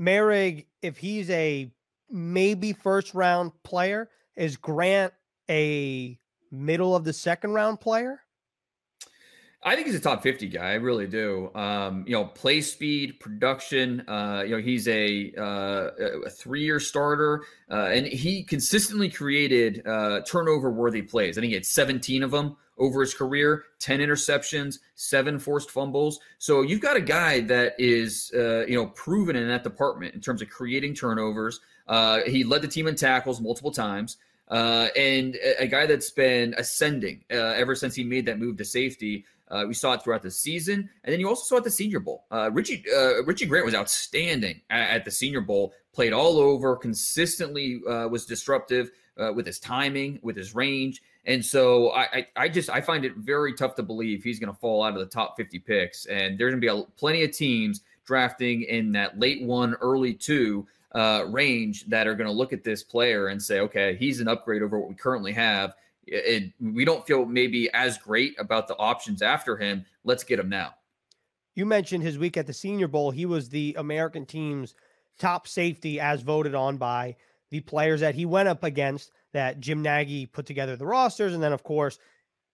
Moehrig, 0.00 0.64
if 0.80 0.96
he's 0.96 1.28
a 1.28 1.70
maybe 2.10 2.72
first 2.72 3.12
round 3.12 3.52
player, 3.64 4.08
is 4.34 4.56
Grant 4.56 5.12
a 5.50 6.18
middle 6.50 6.96
of 6.96 7.04
the 7.04 7.12
second 7.12 7.52
round 7.52 7.82
player? 7.82 8.23
I 9.66 9.74
think 9.74 9.86
he's 9.86 9.96
a 9.96 10.00
top 10.00 10.22
50 10.22 10.48
guy. 10.48 10.72
I 10.72 10.74
really 10.74 11.06
do. 11.06 11.50
Um, 11.54 12.04
you 12.06 12.12
know, 12.12 12.26
play 12.26 12.60
speed, 12.60 13.18
production. 13.18 14.06
Uh, 14.06 14.42
you 14.44 14.56
know, 14.56 14.62
he's 14.62 14.86
a, 14.88 15.32
uh, 15.38 15.90
a 16.26 16.30
three-year 16.30 16.78
starter, 16.78 17.44
uh, 17.70 17.86
and 17.86 18.06
he 18.06 18.42
consistently 18.42 19.08
created 19.08 19.86
uh, 19.86 20.20
turnover-worthy 20.20 21.00
plays. 21.00 21.38
I 21.38 21.40
think 21.40 21.48
he 21.48 21.54
had 21.54 21.64
17 21.64 22.22
of 22.22 22.30
them 22.30 22.56
over 22.76 23.00
his 23.00 23.14
career, 23.14 23.64
10 23.78 24.00
interceptions, 24.00 24.80
seven 24.96 25.38
forced 25.38 25.70
fumbles. 25.70 26.20
So 26.38 26.60
you've 26.60 26.82
got 26.82 26.98
a 26.98 27.00
guy 27.00 27.40
that 27.42 27.74
is, 27.78 28.32
uh, 28.34 28.66
you 28.66 28.74
know, 28.74 28.88
proven 28.88 29.34
in 29.34 29.48
that 29.48 29.64
department 29.64 30.14
in 30.14 30.20
terms 30.20 30.42
of 30.42 30.50
creating 30.50 30.94
turnovers. 30.94 31.60
Uh, 31.88 32.20
he 32.26 32.44
led 32.44 32.60
the 32.60 32.68
team 32.68 32.86
in 32.86 32.96
tackles 32.96 33.40
multiple 33.40 33.70
times. 33.70 34.18
and 34.50 35.38
a, 35.58 35.66
guy 35.66 35.86
that's 35.86 36.10
been 36.10 36.54
ascending 36.58 37.24
ever 37.30 37.74
since 37.74 37.94
he 37.94 38.04
made 38.04 38.26
that 38.26 38.38
move 38.38 38.58
to 38.58 38.64
safety. 38.64 39.24
Uh, 39.50 39.64
we 39.68 39.74
saw 39.74 39.92
it 39.92 40.02
throughout 40.02 40.22
the 40.22 40.30
season, 40.30 40.88
and 41.04 41.12
then 41.12 41.20
you 41.20 41.28
also 41.28 41.44
saw 41.44 41.54
it 41.56 41.58
at 41.58 41.64
the 41.64 41.70
Senior 41.70 42.00
Bowl. 42.00 42.24
Uh, 42.30 42.50
Richie 42.52 42.82
uh, 42.94 43.22
Richie 43.24 43.46
Grant 43.46 43.66
was 43.66 43.74
outstanding 43.74 44.60
at, 44.70 44.90
at, 44.90 45.04
the 45.04 45.10
Senior 45.10 45.42
Bowl. 45.42 45.74
Played 45.92 46.12
all 46.12 46.38
over, 46.38 46.76
consistently 46.76 47.80
uh, 47.88 48.08
was 48.08 48.24
disruptive 48.24 48.90
uh, 49.18 49.32
with 49.32 49.46
his 49.46 49.58
timing, 49.58 50.18
with 50.22 50.36
his 50.36 50.54
range, 50.54 51.02
and 51.26 51.44
so 51.44 51.90
I, 51.90 52.02
I, 52.02 52.26
I 52.36 52.48
just 52.48 52.70
I 52.70 52.80
find 52.80 53.04
it 53.04 53.16
very 53.16 53.54
tough 53.54 53.74
to 53.76 53.82
believe 53.82 54.22
he's 54.22 54.38
going 54.38 54.52
to 54.52 54.58
fall 54.58 54.82
out 54.82 54.94
of 54.94 54.98
the 54.98 55.06
top 55.06 55.36
50 55.36 55.58
picks. 55.60 56.06
And 56.06 56.38
there's 56.38 56.52
going 56.52 56.60
to 56.60 56.72
be 56.72 56.80
a, 56.80 56.82
plenty 56.96 57.24
of 57.24 57.32
teams 57.32 57.82
drafting 58.04 58.62
in 58.62 58.92
that 58.92 59.18
late 59.18 59.42
one, 59.42 59.74
early 59.80 60.12
two 60.12 60.66
uh, 60.94 61.24
range 61.28 61.86
that 61.86 62.06
are 62.06 62.14
going 62.14 62.28
to 62.28 62.32
look 62.32 62.52
at 62.52 62.62
this 62.62 62.82
player 62.82 63.28
and 63.28 63.42
say, 63.42 63.60
okay, 63.60 63.96
he's 63.96 64.20
an 64.20 64.28
upgrade 64.28 64.62
over 64.62 64.78
what 64.78 64.88
we 64.88 64.94
currently 64.94 65.32
have 65.32 65.74
it, 66.06 66.52
we 66.60 66.84
don't 66.84 67.06
feel 67.06 67.24
maybe 67.24 67.72
as 67.72 67.98
great 67.98 68.34
about 68.38 68.68
the 68.68 68.76
options 68.76 69.22
after 69.22 69.56
him. 69.56 69.84
Let's 70.04 70.24
get 70.24 70.38
him 70.38 70.48
now. 70.48 70.74
You 71.54 71.66
mentioned 71.66 72.02
his 72.02 72.18
week 72.18 72.36
at 72.36 72.46
the 72.46 72.52
Senior 72.52 72.88
Bowl. 72.88 73.10
He 73.10 73.26
was 73.26 73.48
the 73.48 73.76
American 73.78 74.26
team's 74.26 74.74
top 75.18 75.46
safety 75.46 76.00
as 76.00 76.22
voted 76.22 76.54
on 76.54 76.76
by 76.76 77.16
the 77.50 77.60
players 77.60 78.00
that 78.00 78.14
he 78.14 78.26
went 78.26 78.48
up 78.48 78.64
against 78.64 79.12
that 79.32 79.60
Jim 79.60 79.82
Nagy 79.82 80.26
put 80.26 80.46
together 80.46 80.76
the 80.76 80.86
rosters. 80.86 81.34
And 81.34 81.42
then, 81.42 81.52
of 81.52 81.62
course, 81.62 81.98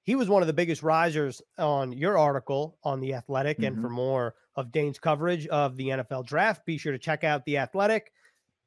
he 0.02 0.14
was 0.14 0.28
one 0.28 0.42
of 0.42 0.46
the 0.46 0.52
biggest 0.52 0.82
risers 0.82 1.40
on 1.58 1.92
your 1.92 2.18
article 2.18 2.78
on 2.84 3.00
The 3.00 3.14
Athletic. 3.14 3.58
Mm-hmm. 3.58 3.66
And 3.66 3.80
for 3.80 3.88
more 3.88 4.34
of 4.56 4.72
Dane's 4.72 4.98
coverage 4.98 5.46
of 5.46 5.76
the 5.76 5.88
NFL 5.88 6.26
draft, 6.26 6.66
be 6.66 6.78
sure 6.78 6.92
to 6.92 6.98
check 6.98 7.24
out 7.24 7.44
The 7.44 7.58
Athletic 7.58 8.12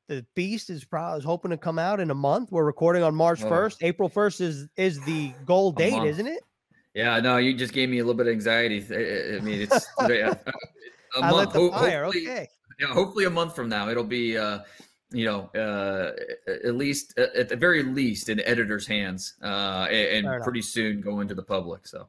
the 0.08 0.26
beast 0.36 0.70
is 0.70 0.84
probably 0.84 1.20
is 1.20 1.26
hoping 1.26 1.52
to 1.52 1.58
come 1.58 1.80
out 1.80 2.00
in 2.00 2.12
a 2.12 2.16
month. 2.16 2.52
We're 2.52 2.66
recording 2.66 3.04
on 3.04 3.16
March 3.16 3.42
first. 3.42 3.80
Oh. 3.82 3.88
April 3.88 4.10
first 4.10 4.42
is 4.42 4.68
is 4.76 5.00
the 5.02 5.34
goal 5.46 5.72
date, 5.72 6.04
isn't 6.04 6.28
it? 6.28 6.44
Yeah, 6.94 7.20
no, 7.20 7.38
you 7.38 7.56
just 7.56 7.74
gave 7.74 7.90
me 7.90 8.00
a 8.00 8.04
little 8.04 8.18
bit 8.18 8.28
of 8.28 8.34
anxiety. 8.34 8.78
I 8.78 9.40
mean, 9.40 9.62
it's 9.62 9.88
a, 10.00 10.38
a 11.18 11.22
month. 11.22 11.54
Ho- 11.54 11.72
fire. 11.72 12.04
Hopefully, 12.04 12.28
okay. 12.30 12.48
Yeah, 12.80 12.88
hopefully 12.88 13.26
a 13.26 13.30
month 13.30 13.56
from 13.56 13.70
now 13.70 13.90
it'll 13.90 14.04
be, 14.04 14.38
uh, 14.38 14.60
you 15.12 15.26
know, 15.26 15.50
uh, 15.56 16.12
at 16.48 16.76
least 16.76 17.18
at 17.18 17.50
the 17.50 17.56
very 17.56 17.84
least 17.84 18.30
in 18.30 18.40
editor's 18.42 18.88
hands, 18.88 19.36
uh, 19.44 19.88
and, 19.90 20.28
and 20.28 20.44
pretty 20.44 20.62
soon 20.62 21.02
go 21.02 21.20
into 21.22 21.36
the 21.36 21.44
public. 21.44 21.88
So, 21.88 22.08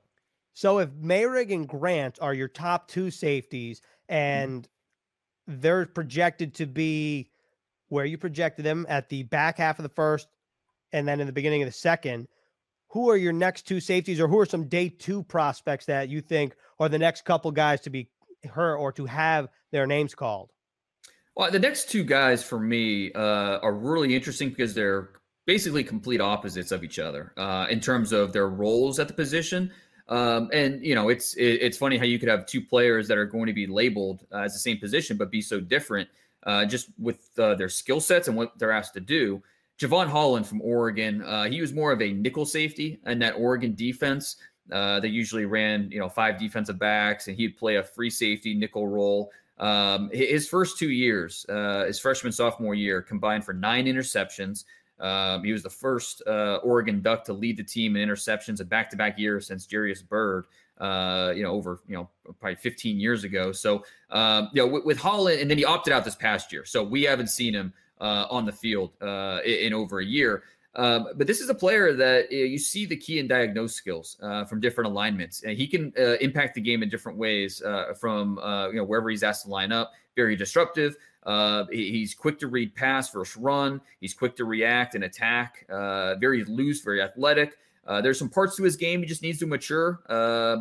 so 0.54 0.78
if 0.78 0.90
Moehrig 0.90 1.52
and 1.52 1.69
Grant 1.69 2.19
are 2.21 2.35
your 2.35 2.49
top 2.49 2.88
two 2.88 3.11
safeties, 3.11 3.80
mm-hmm. 3.80 4.14
and 4.14 4.62
mm-hmm. 5.49 5.61
they're 5.61 5.87
projected 5.87 6.54
to 6.54 6.66
be 6.66 7.30
where 7.95 8.05
you 8.05 8.19
projected 8.19 8.65
them 8.65 8.85
at 8.89 9.09
the 9.09 9.23
back 9.23 9.57
half 9.57 9.79
of 9.79 9.85
the 9.85 9.89
first 9.89 10.27
and 10.93 11.07
then 11.07 11.21
in 11.21 11.29
the 11.29 11.33
beginning 11.33 11.63
of 11.63 11.69
the 11.69 11.73
second, 11.73 12.27
who 12.89 13.09
are 13.09 13.17
your 13.17 13.33
next 13.33 13.69
two 13.69 13.79
safeties 13.79 14.21
or 14.21 14.27
who 14.27 14.37
are 14.41 14.47
some 14.47 14.69
day 14.69 14.89
two 14.89 15.23
prospects 15.23 15.87
that 15.87 16.09
you 16.09 16.21
think 16.21 16.57
are 16.81 16.89
the 16.89 16.99
next 16.99 17.25
couple 17.25 17.53
guys 17.53 17.81
to 17.83 17.91
be 17.91 18.11
her 18.53 18.77
or 18.77 18.91
to 18.91 19.07
have 19.07 19.49
their 19.71 19.87
names 19.87 20.13
called? 20.13 20.51
Well, 21.37 21.53
the 21.53 21.61
next 21.61 21.89
two 21.89 22.03
guys 22.03 22.43
for 22.43 22.59
me 22.59 23.13
uh, 23.13 23.59
are 23.63 23.73
really 23.73 24.13
interesting 24.13 24.49
because 24.49 24.75
they're 24.75 25.11
basically 25.47 25.85
complete 25.85 26.21
opposites 26.21 26.73
of 26.73 26.83
each 26.83 26.99
other 26.99 27.33
uh, 27.37 27.67
in 27.71 27.79
terms 27.79 28.13
of 28.13 28.33
their 28.33 28.49
roles 28.49 28.99
at 28.99 29.07
the 29.07 29.15
position. 29.15 29.71
Um, 30.09 30.51
and 30.53 30.85
you 30.85 30.97
know, 30.97 31.11
it's 31.11 31.35
it, 31.35 31.63
it's 31.63 31.79
funny 31.79 31.97
how 31.97 32.05
you 32.05 32.19
could 32.19 32.29
have 32.29 32.45
two 32.47 32.61
players 32.61 33.07
that 33.07 33.19
are 33.19 33.25
going 33.25 33.47
to 33.47 33.53
be 33.53 33.69
labeled 33.69 34.27
uh, 34.33 34.39
as 34.39 34.53
the 34.53 34.59
same 34.59 34.79
position 34.79 35.17
but 35.17 35.31
be 35.31 35.41
so 35.41 35.61
different 35.61 36.09
uh, 36.45 36.65
just 36.65 36.89
with 36.99 37.29
uh, 37.39 37.55
their 37.55 37.69
skill 37.69 38.01
sets 38.01 38.29
and 38.29 38.37
what 38.37 38.59
they're 38.59 38.73
asked 38.73 38.95
to 38.95 39.01
do. 39.01 39.43
Jevon 39.79 40.07
Holland 40.07 40.47
from 40.47 40.63
Oregon, 40.63 41.23
uh, 41.23 41.45
he 41.45 41.61
was 41.61 41.73
more 41.73 41.91
of 41.91 42.01
a 42.01 42.13
nickel 42.13 42.47
safety 42.47 43.01
in 43.07 43.19
that 43.19 43.33
Oregon 43.33 43.75
defense. 43.75 44.37
Uh, 44.71 45.01
they 45.01 45.09
usually 45.09 45.45
ran, 45.45 45.91
you 45.91 45.99
know, 45.99 46.09
five 46.09 46.39
defensive 46.39 46.79
backs, 46.79 47.29
and 47.29 47.37
he'd 47.37 47.57
play 47.57 47.77
a 47.77 47.83
free 47.83 48.11
safety 48.11 48.55
nickel 48.55 48.87
role. 48.89 49.31
Um, 49.59 50.11
his 50.13 50.49
first 50.49 50.79
two 50.79 50.91
years, 50.91 51.45
uh, 51.49 51.85
his 51.85 51.99
freshman 51.99 52.33
sophomore 52.33 52.75
year, 52.75 53.03
combined 53.03 53.45
for 53.45 53.53
nine 53.53 53.87
interceptions. 53.87 54.65
Um, 55.01 55.45
he 55.45 55.53
was 55.53 55.63
the 55.63 55.71
first 55.71 56.23
uh, 56.27 56.57
Oregon 56.63 57.03
Duck 57.03 57.25
to 57.25 57.33
lead 57.33 57.57
the 57.57 57.65
team 57.65 57.97
in 57.97 58.09
interceptions 58.09 58.61
in 58.61 58.67
back-to-back 58.69 59.19
years 59.19 59.47
since 59.47 59.67
Jairus 59.71 60.03
Byrd 60.03 60.47
uh, 60.79 61.33
you 61.37 61.43
know, 61.43 61.51
over, 61.51 61.81
you 61.87 61.95
know, 61.95 62.09
probably 62.41 62.57
15 62.57 62.99
years 62.99 63.25
ago. 63.25 63.53
So, 63.53 63.85
um, 64.11 64.51
you 64.53 64.63
know, 64.63 64.69
with, 64.69 64.85
with, 64.85 64.99
Holland, 64.99 65.41
and 65.41 65.51
then 65.51 65.59
he 65.59 65.65
opted 65.65 65.93
out 65.93 66.05
this 66.05 66.17
past 66.17 66.53
year. 66.53 66.65
So 66.65 66.83
we 66.83 67.05
haven't 67.05 67.29
seen 67.29 67.55
him 67.55 67.73
uh, 68.01 68.27
on 68.29 68.45
the 68.45 68.53
field 68.53 68.93
uh, 69.01 69.39
in, 69.45 69.67
in, 69.67 69.75
over 69.75 70.01
a 70.01 70.05
year. 70.05 70.43
Um, 70.75 71.09
but 71.17 71.29
this 71.29 71.41
is 71.41 71.49
a 71.49 71.55
player 71.55 71.93
that 71.93 72.33
you, 72.33 72.45
you 72.45 72.59
see 72.59 72.87
the 72.87 72.97
key 72.97 73.21
and 73.21 73.29
diagnose 73.29 73.75
skills 73.75 74.17
uh, 74.21 74.45
from 74.45 74.61
different 74.61 74.91
alignments, 74.91 75.45
and 75.45 75.57
he 75.57 75.69
can 75.69 75.93
impact 76.21 76.57
the 76.57 76.61
game 76.61 76.83
in 76.83 76.89
different 76.89 77.17
ways 77.17 77.63
from 78.01 78.41
you 78.73 78.79
know 78.79 78.85
wherever 78.85 79.09
he's 79.09 79.23
asked 79.23 79.45
to 79.45 79.51
line 79.51 79.71
up. 79.71 79.93
Very 80.17 80.35
disruptive. 80.35 80.97
Uh, 81.25 81.64
he's 81.71 82.14
quick 82.14 82.38
to 82.38 82.49
read 82.49 82.75
pass 82.75 83.11
versus 83.11 83.37
run. 83.37 83.81
He's 84.00 84.14
quick 84.14 84.37
to 84.37 84.45
react 84.45 84.95
and 84.95 85.04
attack. 85.04 85.66
Uh, 85.69 86.16
very 86.16 86.45
loose, 86.45 86.81
very 86.83 87.00
athletic. 87.00 87.57
there's 88.02 88.19
some 88.19 88.28
parts 88.28 88.57
to 88.57 88.62
his 88.62 88.76
game 88.76 89.00
he 89.00 89.07
just 89.07 89.23
needs 89.23 89.38
to 89.38 89.47
mature, 89.47 90.00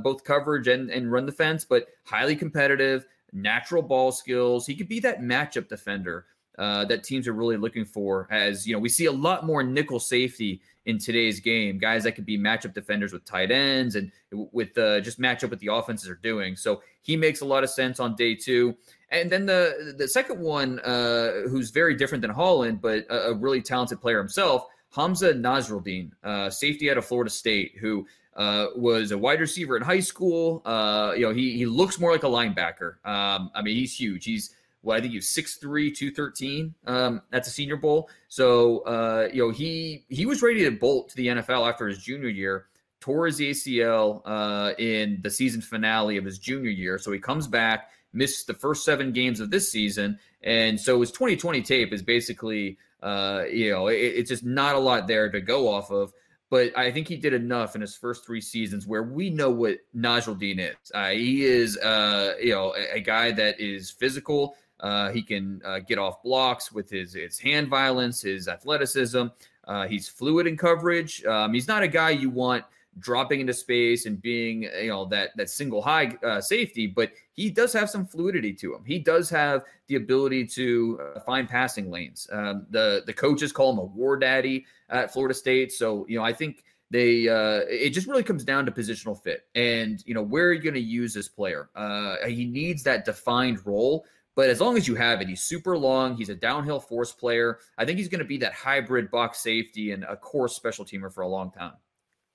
both 0.04 0.24
coverage 0.24 0.68
and, 0.68 0.90
and 0.90 1.12
run 1.12 1.26
defense, 1.26 1.66
but 1.66 1.88
highly 2.06 2.36
competitive, 2.36 3.06
natural 3.34 3.82
ball 3.82 4.12
skills. 4.12 4.66
He 4.66 4.76
could 4.76 4.88
be 4.88 5.00
that 5.02 5.22
matchup 5.22 5.68
defender 5.68 6.26
uh, 6.58 6.86
that 6.86 7.04
teams 7.04 7.28
are 7.28 7.34
really 7.34 7.58
looking 7.58 7.86
for. 7.86 8.28
As 8.32 8.68
you 8.68 8.74
know, 8.74 8.80
we 8.80 8.90
see 8.90 9.06
a 9.06 9.12
lot 9.12 9.46
more 9.46 9.64
nickel 9.64 10.00
safety 10.00 10.62
in 10.86 11.00
today's 11.00 11.40
game, 11.40 11.78
guys 11.78 12.04
that 12.04 12.12
could 12.12 12.26
be 12.26 12.38
matchup 12.38 12.74
defenders 12.74 13.14
with 13.14 13.24
tight 13.26 13.52
ends 13.52 13.96
and 13.96 14.12
with 14.32 14.78
uh, 14.78 15.00
just 15.00 15.18
match 15.18 15.44
up 15.44 15.50
what 15.50 15.60
the 15.60 15.74
offenses 15.74 16.10
are 16.10 16.20
doing. 16.22 16.56
So 16.56 16.82
he 17.02 17.16
makes 17.16 17.42
a 17.42 17.46
lot 17.46 17.64
of 17.64 17.70
sense 17.70 18.00
on 18.00 18.16
day 18.16 18.36
two. 18.36 18.76
And 19.14 19.32
then 19.32 19.46
the 19.46 19.96
the 19.98 20.08
second 20.08 20.40
one, 20.40 20.80
uh, 20.80 21.48
who's 21.48 21.70
very 21.70 21.96
different 21.96 22.24
than 22.24 22.32
Holland, 22.32 22.82
but 22.82 23.06
a, 23.10 23.30
a, 23.30 23.34
really 23.34 23.62
talented 23.62 24.02
player 24.02 24.18
himself, 24.18 24.66
Hamsah 24.94 25.40
Nasirildeen, 25.40 26.12
uh, 26.24 26.50
safety 26.50 26.90
out 26.90 26.98
of 26.98 27.06
Florida 27.06 27.30
State, 27.30 27.74
who 27.80 28.08
uh, 28.36 28.68
was 28.76 29.12
a 29.12 29.18
wide 29.18 29.40
receiver 29.40 29.78
in 29.78 29.84
high 29.84 30.00
school. 30.00 30.64
Uh, 30.66 31.14
you 31.16 31.22
know, 31.22 31.34
he 31.34 31.56
he 31.58 31.66
looks 31.68 32.00
more 32.00 32.12
like 32.12 32.24
a 32.24 32.28
linebacker. 32.28 32.96
Um, 33.06 33.52
I 33.54 33.62
mean, 33.62 33.76
he's 33.76 33.96
huge. 33.96 34.26
He's 34.26 34.56
well, 34.82 34.98
I 34.98 35.02
think 35.02 35.12
he 35.12 35.18
was 35.18 35.28
6'3", 35.28 35.96
213 35.96 36.74
um, 36.88 37.22
at 37.32 37.46
the 37.46 37.50
Senior 37.50 37.78
Bowl. 37.78 38.10
So 38.28 38.80
uh, 38.80 39.30
you 39.32 39.46
know 39.46 39.52
he 39.52 40.06
he 40.10 40.26
was 40.26 40.42
ready 40.42 40.64
to 40.66 40.72
bolt 40.72 41.10
to 41.10 41.16
the 41.16 41.28
NFL 41.28 41.70
after 41.70 41.88
his 41.88 42.00
junior 42.00 42.30
year. 42.30 42.66
Tore 43.00 43.26
his 43.26 43.40
ACL 43.42 44.22
uh, 44.24 44.74
in 44.78 45.20
the 45.22 45.30
season 45.30 45.62
finale 45.62 46.16
of 46.16 46.24
his 46.24 46.40
junior 46.40 46.70
year, 46.70 46.98
so 46.98 47.12
he 47.12 47.20
comes 47.20 47.48
back, 47.48 47.90
missed 48.14 48.48
the 48.48 48.54
first 48.54 48.86
seven 48.86 49.12
games 49.12 49.40
of 49.40 49.52
this 49.52 49.72
season, 49.72 50.20
and 50.42 50.80
so 50.80 51.00
his 51.00 51.12
2020 51.12 51.62
tape 51.62 51.94
is 51.94 52.02
basically 52.02 52.78
uh, 53.02 53.44
you 53.52 53.72
know 53.72 53.88
it, 53.88 53.96
it's 53.96 54.30
just 54.30 54.46
not 54.46 54.76
a 54.76 54.80
lot 54.80 55.08
there 55.08 55.30
to 55.30 55.42
go 55.42 55.68
off 55.68 55.92
of. 55.92 56.14
But 56.50 56.78
I 56.78 56.92
think 56.92 57.08
he 57.08 57.18
did 57.18 57.34
enough 57.34 57.74
in 57.74 57.82
his 57.82 57.96
first 57.96 58.24
three 58.24 58.40
seasons 58.40 58.86
where 58.86 59.02
we 59.02 59.32
know 59.32 59.50
what 59.50 59.80
Nasirildeen 59.98 60.60
is. 60.60 60.92
Uh, 60.94 61.10
he 61.10 61.46
is, 61.46 61.80
uh, 61.80 62.36
you 62.40 62.52
know, 62.52 62.76
a, 62.76 62.98
a, 62.98 63.00
guy 63.00 63.32
that 63.32 63.60
is 63.60 63.90
physical. 63.90 64.56
Uh, 64.80 65.10
he 65.10 65.24
can 65.24 65.64
uh, 65.66 65.80
get 65.80 65.98
off 65.98 66.22
blocks 66.22 66.72
with 66.72 66.92
his 66.92 67.14
his 67.14 67.40
hand 67.40 67.70
violence, 67.70 68.22
his 68.22 68.48
athleticism. 68.48 69.28
Uh, 69.64 69.88
he's 69.88 70.08
fluid 70.08 70.46
in 70.46 70.56
coverage. 70.56 71.26
Um, 71.26 71.56
he's 71.56 71.68
not 71.68 71.82
a 71.82 71.88
guy 71.88 72.12
you 72.12 72.30
want 72.30 72.66
dropping 73.00 73.42
into 73.42 73.54
space 73.54 74.06
and 74.06 74.22
being 74.22 74.64
you 74.64 74.88
know 74.88 75.06
that 75.06 75.32
that 75.36 75.50
single 75.50 75.82
high 75.82 76.12
uh, 76.24 76.42
safety, 76.42 76.88
but 76.88 77.12
he 77.34 77.50
does 77.50 77.74
have 77.74 77.90
some 77.90 78.06
fluidity 78.06 78.54
to 78.54 78.76
him. 78.76 78.84
He 78.86 79.00
does 79.00 79.30
have 79.30 79.64
the 79.88 79.96
ability 79.96 80.46
to 80.48 81.00
uh, 81.02 81.20
find 81.22 81.48
passing 81.48 81.90
lanes. 81.90 82.28
Um, 82.32 82.66
the 82.70 83.04
the 83.06 83.14
coaches 83.14 83.52
call 83.52 83.72
him 83.72 83.80
a 83.80 83.86
war 83.86 84.18
daddy 84.18 84.66
at 84.90 85.12
Florida 85.12 85.34
State, 85.34 85.72
so 85.72 86.06
you 86.08 86.18
know 86.18 86.24
I 86.24 86.34
think 86.34 86.64
they 86.92 87.28
uh, 87.28 87.62
it 87.68 87.90
just 87.90 88.08
really 88.08 88.24
comes 88.24 88.44
down 88.44 88.66
to 88.66 88.72
positional 88.72 89.22
fit 89.22 89.48
and 89.56 90.04
you 90.06 90.14
know 90.14 90.22
where 90.22 90.48
are 90.48 90.54
you 90.54 90.62
going 90.62 90.76
to 90.76 90.80
use 90.80 91.12
this 91.12 91.28
player 91.28 91.70
uh, 91.76 92.18
he 92.28 92.46
needs 92.46 92.84
that 92.84 93.04
defined 93.04 93.66
role 93.66 94.06
but 94.36 94.50
as 94.50 94.60
long 94.60 94.78
as 94.78 94.88
you 94.88 94.96
have 94.96 95.22
it, 95.22 95.28
he's 95.28 95.44
super 95.44 95.78
long. 95.78 96.16
He's 96.16 96.30
a 96.30 96.36
downhill 96.36 96.80
force 96.80 97.12
player. 97.12 97.60
I 97.78 97.86
think 97.86 97.98
he's 98.00 98.08
going 98.08 98.20
to 98.20 98.26
be 98.26 98.38
that 98.40 98.54
hybrid 98.54 99.12
box 99.12 99.40
safety 99.40 99.92
and 99.92 100.04
a 100.06 100.16
core 100.16 100.48
special 100.48 100.86
teamer 100.86 101.14
for 101.14 101.22
a 101.22 101.28
long 101.28 101.52
time. 101.52 101.74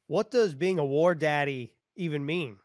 What 0.09 0.31
does 0.31 0.55
being 0.55 0.79
a 0.79 0.85
war 0.85 1.15
daddy 1.15 1.73
even 1.95 2.27
mean? 2.27 2.57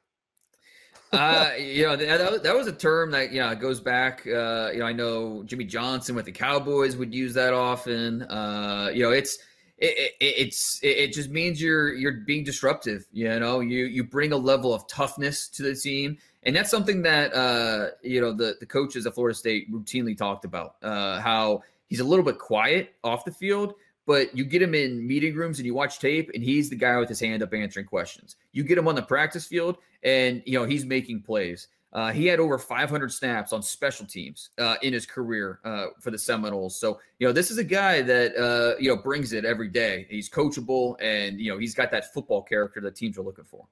uh, 1.12 1.52
you 1.60 1.84
know, 1.84 1.96
that, 1.96 2.42
that 2.42 2.56
was 2.56 2.66
a 2.66 2.72
term 2.72 3.12
that, 3.12 3.32
you 3.32 3.40
know, 3.40 3.54
goes 3.54 3.80
back, 3.80 4.26
uh, 4.26 4.72
you 4.74 4.80
know, 4.80 4.86
I 4.86 4.94
know 4.94 5.44
Jimmy 5.44 5.66
Johnson 5.66 6.16
with 6.16 6.26
the 6.26 6.32
Cowboys 6.32 6.98
would 6.98 7.14
use 7.14 7.36
that 7.36 7.54
often. 7.54 8.24
Uh, 8.24 8.90
you 8.92 9.04
know, 9.04 9.12
it's, 9.12 9.38
it, 9.78 10.14
it, 10.20 10.34
it's 10.38 10.80
it 10.82 11.14
just 11.14 11.30
means 11.30 11.62
you're 11.62 11.94
you're 11.94 12.22
being 12.26 12.44
disruptive. 12.44 13.06
You 13.12 13.40
know, 13.40 13.60
you 13.60 13.86
you 13.86 14.04
bring 14.04 14.32
a 14.32 14.38
level 14.38 14.74
of 14.74 14.88
toughness 14.88 15.50
to 15.50 15.64
the 15.64 15.76
team, 15.76 16.18
and 16.44 16.56
that's 16.56 16.72
something 16.72 17.02
that 17.02 17.34
uh, 17.34 17.88
you 18.02 18.22
know 18.22 18.32
the 18.32 18.56
the 18.60 18.66
coaches 18.66 19.06
at 19.06 19.14
Florida 19.16 19.38
State 19.38 19.72
routinely 19.72 20.18
talked 20.18 20.46
about. 20.46 20.76
Uh, 20.82 21.20
how 21.20 21.64
he's 21.88 22.00
a 22.00 22.04
little 22.04 22.24
bit 22.24 22.38
quiet 22.38 22.94
off 23.04 23.26
the 23.26 23.32
field, 23.32 23.74
but 24.06 24.36
you 24.36 24.44
get 24.46 24.62
him 24.62 24.76
in 24.76 25.06
meeting 25.06 25.36
rooms 25.36 25.60
and 25.60 25.66
you 25.66 25.74
watch 25.74 26.00
tape, 26.00 26.32
and 26.34 26.44
he's 26.44 26.70
the 26.70 26.76
guy 26.76 26.98
with 26.98 27.10
his 27.10 27.20
hand 27.20 27.44
up 27.44 27.54
answering 27.54 27.86
questions. 27.86 28.36
You 28.52 28.64
get 28.64 28.78
him 28.78 28.88
on 28.88 28.96
the 28.96 29.02
practice 29.02 29.46
field, 29.46 29.78
and 30.04 30.42
you 30.46 30.60
know 30.60 30.66
he's 30.66 30.86
making 30.86 31.22
plays. 31.22 31.68
Uh, 31.94 32.12
he 32.12 32.26
had 32.26 32.40
over 32.40 32.58
500 32.58 33.12
snaps 33.12 33.54
on 33.54 33.62
special 33.62 34.06
teams 34.06 34.50
uh, 34.58 34.76
in 34.82 34.94
his 34.94 35.06
career 35.06 35.60
uh, 35.64 35.88
for 36.00 36.10
the 36.10 36.18
Seminoles. 36.18 36.76
So, 36.76 37.00
you 37.20 37.28
know, 37.28 37.32
this 37.32 37.52
is 37.52 37.60
a 37.60 37.64
guy 37.64 38.02
that, 38.02 38.36
uh, 38.36 38.76
you 38.82 38.90
know, 38.90 39.00
brings 39.00 39.32
it 39.32 39.46
every 39.46 39.68
day. 39.68 40.08
He's 40.10 40.28
coachable 40.28 40.96
and, 41.00 41.40
you 41.40 41.52
know, 41.52 41.60
he's 41.60 41.76
got 41.76 41.92
that 41.92 42.12
football 42.12 42.42
character 42.42 42.82
that 42.82 42.96
teams 42.96 43.16
are 43.20 43.22
looking 43.22 43.46
for. 43.46 43.68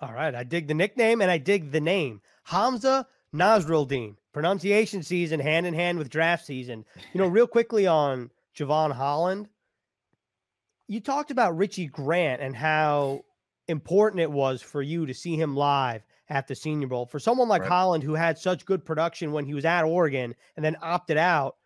All 0.00 0.14
right. 0.14 0.34
I 0.34 0.42
dig 0.42 0.68
the 0.68 0.74
nickname 0.74 1.20
and 1.20 1.30
I 1.30 1.36
dig 1.36 1.70
the 1.70 1.80
name 1.80 2.22
Hamsah 2.48 3.04
Nasirildeen. 3.34 4.16
Pronunciation 4.32 5.02
season 5.02 5.38
hand 5.40 5.66
in 5.66 5.74
hand 5.74 5.98
with 5.98 6.08
draft 6.08 6.46
season. 6.46 6.84
You 7.12 7.20
know, 7.20 7.26
real 7.28 7.46
quickly 7.46 7.86
on 7.86 8.30
Jevon 8.56 8.92
Holland, 8.92 9.48
you 10.88 11.00
talked 11.00 11.30
about 11.30 11.56
Richie 11.56 11.86
Grant 11.86 12.40
and 12.40 12.54
how 12.54 13.24
important 13.68 14.20
it 14.20 14.30
was 14.30 14.62
for 14.62 14.82
you 14.82 15.06
to 15.06 15.14
see 15.14 15.36
him 15.36 15.56
live 15.56 16.04
at 16.28 16.46
the 16.46 16.54
Senior 16.54 16.88
Bowl. 16.88 17.06
For 17.06 17.18
someone 17.18 17.48
like 17.48 17.62
right. 17.62 17.70
Holland, 17.70 18.04
who 18.04 18.14
had 18.14 18.38
such 18.38 18.64
good 18.64 18.84
production 18.84 19.32
when 19.32 19.44
he 19.44 19.54
was 19.54 19.64
at 19.64 19.84
Oregon 19.84 20.34
and 20.56 20.64
then 20.64 20.76
opted 20.82 21.16
out, 21.16 21.56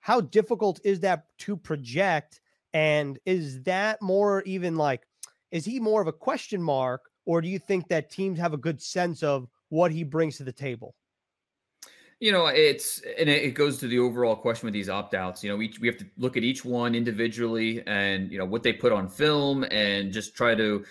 how 0.00 0.20
difficult 0.20 0.80
is 0.84 1.00
that 1.00 1.26
to 1.38 1.56
project? 1.56 2.40
And 2.72 3.18
is 3.24 3.62
that 3.62 4.02
more 4.02 4.42
even 4.42 4.76
like, 4.76 5.06
is 5.50 5.64
he 5.64 5.80
more 5.80 6.00
of 6.00 6.08
a 6.08 6.12
question 6.12 6.62
mark, 6.62 7.10
or 7.24 7.40
do 7.40 7.48
you 7.48 7.58
think 7.58 7.88
that 7.88 8.10
teams 8.10 8.38
have 8.38 8.52
a 8.52 8.58
good 8.58 8.80
sense 8.80 9.22
of 9.22 9.48
what 9.68 9.90
he 9.90 10.04
brings 10.04 10.36
to 10.36 10.44
the 10.44 10.52
table? 10.52 10.94
You 12.18 12.32
know, 12.32 12.46
it's 12.46 13.02
and 13.18 13.28
it 13.28 13.54
goes 13.54 13.78
to 13.78 13.88
the 13.88 13.98
overall 13.98 14.36
question 14.36 14.66
with 14.66 14.72
these 14.72 14.88
opt 14.88 15.12
outs. 15.12 15.44
You 15.44 15.50
know, 15.50 15.56
we 15.56 15.74
we 15.80 15.86
have 15.86 15.98
to 15.98 16.06
look 16.16 16.38
at 16.38 16.44
each 16.44 16.64
one 16.64 16.94
individually 16.94 17.82
and 17.86 18.32
you 18.32 18.38
know 18.38 18.46
what 18.46 18.62
they 18.62 18.72
put 18.72 18.90
on 18.90 19.06
film 19.08 19.64
and 19.64 20.12
just 20.12 20.34
try 20.34 20.54
to 20.54 20.82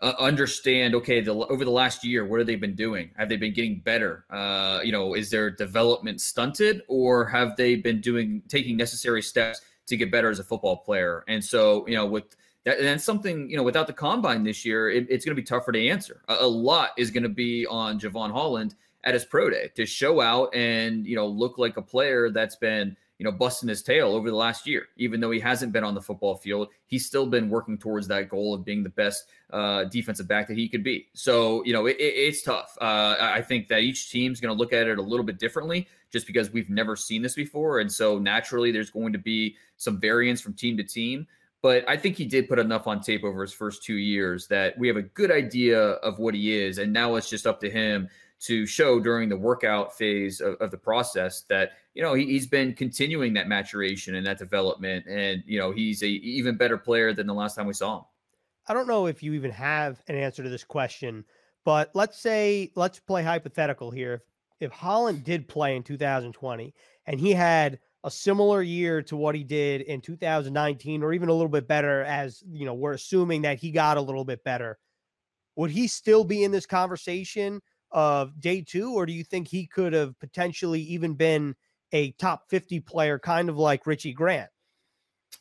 uh, 0.00 0.14
understand 0.18 0.94
okay 0.94 1.20
the, 1.20 1.32
over 1.32 1.66
the 1.66 1.70
last 1.70 2.02
year 2.02 2.24
what 2.24 2.40
have 2.40 2.46
they 2.46 2.56
been 2.56 2.74
doing? 2.74 3.10
Have 3.18 3.28
they 3.28 3.36
been 3.36 3.52
getting 3.52 3.80
better? 3.80 4.24
Uh, 4.30 4.80
you 4.82 4.90
know 4.90 5.14
is 5.14 5.28
their 5.30 5.50
development 5.50 6.22
stunted 6.22 6.82
or 6.88 7.26
have 7.26 7.56
they 7.56 7.76
been 7.76 8.00
doing 8.00 8.42
taking 8.48 8.78
necessary 8.78 9.20
steps 9.20 9.60
to 9.86 9.98
get 9.98 10.10
better 10.10 10.30
as 10.30 10.38
a 10.38 10.44
football 10.44 10.78
player? 10.78 11.24
And 11.28 11.44
so 11.44 11.86
you 11.88 11.94
know 11.94 12.06
with 12.06 12.24
that 12.64 12.78
and 12.78 12.86
that's 12.86 13.04
something 13.04 13.50
you 13.50 13.56
know 13.58 13.62
without 13.62 13.86
the 13.86 13.92
combine 13.92 14.44
this 14.44 14.64
year 14.64 14.88
it, 14.88 15.06
it's 15.10 15.26
going 15.26 15.36
to 15.36 15.42
be 15.42 15.46
tougher 15.46 15.72
to 15.72 15.88
answer. 15.88 16.22
A, 16.28 16.36
a 16.40 16.48
lot 16.48 16.92
is 16.96 17.10
going 17.10 17.24
to 17.24 17.28
be 17.28 17.66
on 17.66 18.00
jevon 18.00 18.30
Holland 18.30 18.74
at 19.04 19.14
his 19.14 19.24
pro 19.24 19.50
day 19.50 19.70
to 19.74 19.86
show 19.86 20.20
out 20.20 20.54
and 20.54 21.06
you 21.06 21.16
know 21.16 21.26
look 21.26 21.58
like 21.58 21.76
a 21.76 21.82
player 21.82 22.30
that's 22.30 22.56
been 22.56 22.96
you 23.20 23.24
know, 23.24 23.30
busting 23.30 23.68
his 23.68 23.82
tail 23.82 24.12
over 24.14 24.30
the 24.30 24.36
last 24.36 24.66
year. 24.66 24.88
Even 24.96 25.20
though 25.20 25.30
he 25.30 25.38
hasn't 25.38 25.74
been 25.74 25.84
on 25.84 25.94
the 25.94 26.00
football 26.00 26.36
field, 26.36 26.68
he's 26.86 27.04
still 27.04 27.26
been 27.26 27.50
working 27.50 27.76
towards 27.76 28.08
that 28.08 28.30
goal 28.30 28.54
of 28.54 28.64
being 28.64 28.82
the 28.82 28.88
best 28.88 29.26
uh, 29.52 29.84
defensive 29.84 30.26
back 30.26 30.48
that 30.48 30.56
he 30.56 30.66
could 30.66 30.82
be. 30.82 31.06
So, 31.12 31.62
you 31.66 31.74
know, 31.74 31.84
it, 31.84 31.98
it, 32.00 32.14
it's 32.14 32.40
tough. 32.40 32.78
Uh, 32.80 33.16
I 33.20 33.42
think 33.42 33.68
that 33.68 33.80
each 33.80 34.10
team's 34.10 34.40
going 34.40 34.56
to 34.56 34.58
look 34.58 34.72
at 34.72 34.88
it 34.88 34.96
a 34.96 35.02
little 35.02 35.26
bit 35.26 35.38
differently 35.38 35.86
just 36.10 36.26
because 36.26 36.50
we've 36.50 36.70
never 36.70 36.96
seen 36.96 37.20
this 37.20 37.34
before. 37.34 37.80
And 37.80 37.92
so 37.92 38.18
naturally, 38.18 38.72
there's 38.72 38.88
going 38.88 39.12
to 39.12 39.18
be 39.18 39.54
some 39.76 40.00
variance 40.00 40.40
from 40.40 40.54
team 40.54 40.78
to 40.78 40.82
team. 40.82 41.26
But 41.60 41.86
I 41.86 41.98
think 41.98 42.16
he 42.16 42.24
did 42.24 42.48
put 42.48 42.58
enough 42.58 42.86
on 42.86 43.02
tape 43.02 43.22
over 43.22 43.42
his 43.42 43.52
first 43.52 43.84
two 43.84 43.96
years 43.96 44.46
that 44.46 44.78
we 44.78 44.88
have 44.88 44.96
a 44.96 45.02
good 45.02 45.30
idea 45.30 45.78
of 45.78 46.18
what 46.18 46.32
he 46.32 46.58
is. 46.58 46.78
And 46.78 46.90
now 46.90 47.16
it's 47.16 47.28
just 47.28 47.46
up 47.46 47.60
to 47.60 47.68
him 47.68 48.08
to 48.40 48.66
show 48.66 49.00
during 49.00 49.28
the 49.28 49.36
workout 49.36 49.96
phase 49.96 50.40
of, 50.40 50.54
of 50.56 50.70
the 50.70 50.78
process 50.78 51.42
that 51.42 51.72
you 51.94 52.02
know 52.02 52.14
he, 52.14 52.34
has 52.34 52.46
been 52.46 52.74
continuing 52.74 53.32
that 53.34 53.48
maturation 53.48 54.14
and 54.14 54.26
that 54.26 54.38
development. 54.38 55.06
And 55.06 55.42
you 55.46 55.58
know 55.58 55.72
he's 55.72 56.02
a 56.02 56.08
even 56.08 56.56
better 56.56 56.78
player 56.78 57.12
than 57.12 57.26
the 57.26 57.34
last 57.34 57.56
time 57.56 57.66
we 57.66 57.74
saw 57.74 57.98
him. 57.98 58.04
I 58.66 58.74
don't 58.74 58.86
know 58.86 59.06
if 59.06 59.22
you 59.22 59.34
even 59.34 59.50
have 59.50 60.02
an 60.08 60.14
answer 60.14 60.42
to 60.42 60.48
this 60.48 60.64
question 60.64 61.24
but 61.64 61.90
let's 61.94 62.18
say 62.18 62.72
let's 62.74 62.98
play 62.98 63.22
hypothetical 63.22 63.90
here. 63.90 64.14
If, 64.14 64.22
if 64.60 64.72
holland 64.72 65.24
did 65.24 65.48
play 65.48 65.76
in 65.76 65.82
2020 65.82 66.74
and 67.06 67.20
he 67.20 67.32
had 67.32 67.78
a 68.04 68.10
similar 68.10 68.62
year 68.62 69.02
to 69.02 69.16
what 69.16 69.34
he 69.34 69.44
did 69.44 69.82
in 69.82 70.00
2019 70.00 71.02
or 71.02 71.12
even 71.12 71.28
a 71.28 71.32
little 71.32 71.48
bit 71.48 71.68
better 71.68 72.02
as 72.02 72.42
you 72.50 72.64
know 72.64 72.74
we're 72.74 72.92
assuming 72.92 73.42
that 73.42 73.58
he 73.58 73.70
got 73.70 73.96
a 73.96 74.00
little 74.00 74.24
bit 74.24 74.42
better 74.44 74.78
would 75.56 75.70
he 75.70 75.86
still 75.86 76.24
be 76.24 76.44
in 76.44 76.50
this 76.50 76.66
conversation 76.66 77.60
of 77.92 78.40
day 78.40 78.62
two, 78.62 78.94
or 78.94 79.06
do 79.06 79.12
you 79.12 79.24
think 79.24 79.48
he 79.48 79.66
could 79.66 79.92
have 79.92 80.18
potentially 80.18 80.80
even 80.82 81.14
been 81.14 81.54
a 81.92 82.12
top 82.12 82.48
50 82.48 82.80
player, 82.80 83.18
kind 83.18 83.48
of 83.48 83.56
like 83.56 83.86
Richie 83.86 84.12
Grant? 84.12 84.50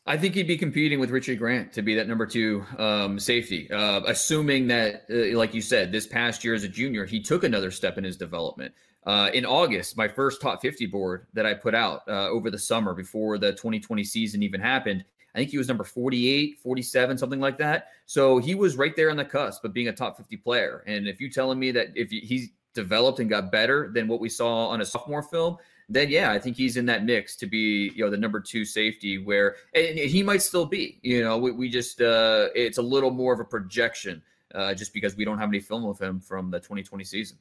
I 0.06 0.18
think 0.18 0.34
he'd 0.36 0.48
be 0.48 0.58
competing 0.58 1.00
with 1.00 1.12
Richie 1.12 1.36
Grant 1.36 1.74
to 1.74 1.82
be 1.82 1.96
that 1.96 2.08
number 2.08 2.26
two 2.26 2.64
um, 2.78 3.20
safety, 3.20 3.70
uh, 3.72 4.02
assuming 4.08 4.68
that, 4.68 5.04
uh, 5.10 5.38
like 5.38 5.54
you 5.54 5.62
said, 5.62 5.92
this 5.92 6.08
past 6.08 6.44
year 6.44 6.54
as 6.54 6.64
a 6.64 6.68
junior, 6.68 7.06
he 7.06 7.22
took 7.22 7.44
another 7.44 7.70
step 7.70 7.98
in 7.98 8.04
his 8.04 8.18
development. 8.18 8.74
Uh, 9.06 9.30
in 9.34 9.46
August, 9.46 9.98
my 9.98 10.08
first 10.08 10.42
top 10.42 10.62
50 10.62 10.86
board 10.88 11.28
that 11.34 11.46
I 11.46 11.54
put 11.54 11.74
out 11.74 12.02
uh, 12.08 12.28
over 12.30 12.50
the 12.50 12.60
summer 12.60 12.94
before 12.94 13.38
the 13.38 13.52
2020 13.52 14.04
season 14.04 14.44
even 14.44 14.60
happened, 14.60 15.06
I 15.36 15.40
think 15.40 15.52
he 15.52 15.58
was 15.58 15.68
number 15.68 15.84
48, 15.84 16.60
47, 16.60 17.18
something 17.18 17.40
like 17.40 17.58
that. 17.60 17.90
So 18.06 18.40
he 18.40 18.56
was 18.56 18.78
right 18.78 18.96
there 18.96 19.12
on 19.12 19.18
the 19.18 19.26
cusp 19.26 19.64
of 19.64 19.74
being 19.74 19.88
a 19.88 19.94
top 19.94 20.18
50 20.18 20.38
player. 20.38 20.84
And 20.88 21.08
if 21.08 21.22
you're 21.22 21.30
telling 21.30 21.60
me 21.60 21.72
that 21.72 21.90
if 21.96 22.10
he's 22.10 22.50
developed 22.74 23.20
and 23.20 23.30
got 23.30 23.52
better 23.52 23.92
than 23.94 24.08
what 24.08 24.20
we 24.20 24.30
saw 24.30 24.68
on 24.68 24.82
a 24.82 24.86
sophomore 24.86 25.24
film, 25.24 25.58
then 25.90 26.10
yeah, 26.10 26.32
I 26.32 26.40
think 26.40 26.56
he's 26.56 26.78
in 26.78 26.86
that 26.86 27.04
mix 27.04 27.36
to 27.38 27.48
be, 27.48 27.92
you 27.96 28.04
know, 28.04 28.12
the 28.12 28.18
number 28.18 28.40
two 28.40 28.64
safety 28.64 29.18
where 29.18 29.56
and 29.74 29.98
he 29.98 30.22
might 30.22 30.42
still 30.42 30.66
be, 30.66 31.00
you 31.02 31.24
know, 31.24 31.38
we, 31.38 31.52
we 31.52 31.70
just, 31.70 32.00
uh, 32.02 32.50
it's 32.54 32.78
a 32.78 32.82
little 32.82 33.12
more 33.12 33.34
of 33.34 33.40
a 33.40 33.46
projection 33.46 34.22
uh, 34.54 34.74
just 34.74 34.94
because 34.94 35.16
we 35.16 35.26
don't 35.26 35.40
have 35.40 35.50
any 35.50 35.60
film 35.60 35.86
of 35.86 36.00
him 36.00 36.20
from 36.20 36.52
the 36.52 36.60
2020 36.60 37.04
season. 37.04 37.38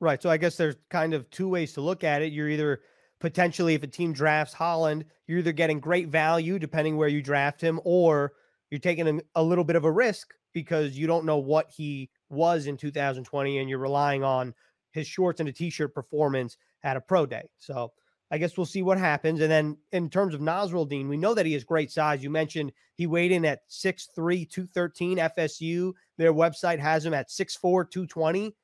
Right. 0.00 0.22
So 0.22 0.30
I 0.30 0.36
guess 0.36 0.56
there's 0.56 0.76
kind 0.90 1.14
of 1.14 1.28
two 1.30 1.48
ways 1.48 1.72
to 1.74 1.80
look 1.80 2.04
at 2.04 2.22
it. 2.22 2.32
You're 2.32 2.48
either 2.48 2.80
potentially, 3.20 3.74
if 3.74 3.82
a 3.82 3.86
team 3.86 4.12
drafts 4.12 4.54
Holland, 4.54 5.04
you're 5.26 5.38
either 5.38 5.52
getting 5.52 5.80
great 5.80 6.08
value 6.08 6.58
depending 6.58 6.96
where 6.96 7.08
you 7.08 7.22
draft 7.22 7.60
him, 7.60 7.80
or 7.84 8.32
you're 8.70 8.80
taking 8.80 9.08
a, 9.08 9.20
a 9.34 9.42
little 9.42 9.64
bit 9.64 9.76
of 9.76 9.84
a 9.84 9.90
risk 9.90 10.34
because 10.52 10.96
you 10.96 11.06
don't 11.06 11.26
know 11.26 11.38
what 11.38 11.70
he 11.70 12.10
was 12.30 12.66
in 12.66 12.76
2020 12.76 13.58
and 13.58 13.68
you're 13.68 13.78
relying 13.78 14.24
on 14.24 14.54
his 14.90 15.06
shorts 15.06 15.40
and 15.40 15.48
a 15.48 15.52
t-shirt 15.52 15.94
performance 15.94 16.56
at 16.82 16.96
a 16.96 17.00
pro 17.00 17.26
day. 17.26 17.48
So 17.58 17.92
I 18.30 18.38
guess 18.38 18.56
we'll 18.56 18.66
see 18.66 18.82
what 18.82 18.98
happens. 18.98 19.40
And 19.40 19.50
then 19.50 19.76
in 19.92 20.10
terms 20.10 20.34
of 20.34 20.40
Nasirildeen, 20.40 21.08
we 21.08 21.16
know 21.16 21.34
that 21.34 21.46
he 21.46 21.52
has 21.52 21.62
great 21.62 21.92
size. 21.92 22.22
You 22.24 22.30
mentioned 22.30 22.72
he 22.94 23.06
weighed 23.06 23.30
in 23.30 23.44
at 23.44 23.68
6'3, 23.68 24.50
213 24.50 25.18
FSU. 25.18 25.92
Their 26.16 26.32
website 26.32 26.78
has 26.80 27.04
him 27.04 27.14
at 27.14 27.28
6'4, 27.28 27.90
220. 27.90 28.56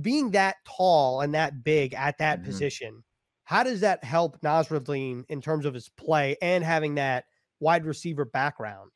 Being 0.00 0.30
that 0.30 0.56
tall 0.64 1.20
and 1.20 1.34
that 1.34 1.64
big 1.64 1.92
at 1.92 2.16
that 2.18 2.38
mm-hmm. 2.38 2.46
position, 2.46 3.04
how 3.44 3.62
does 3.62 3.80
that 3.80 4.04
help 4.04 4.40
Nasirildeen 4.40 5.24
in 5.28 5.40
terms 5.40 5.66
of 5.66 5.74
his 5.74 5.88
play 5.88 6.36
and 6.40 6.62
having 6.64 6.96
that 6.96 7.24
wide 7.60 7.84
receiver 7.84 8.24
background? 8.24 8.90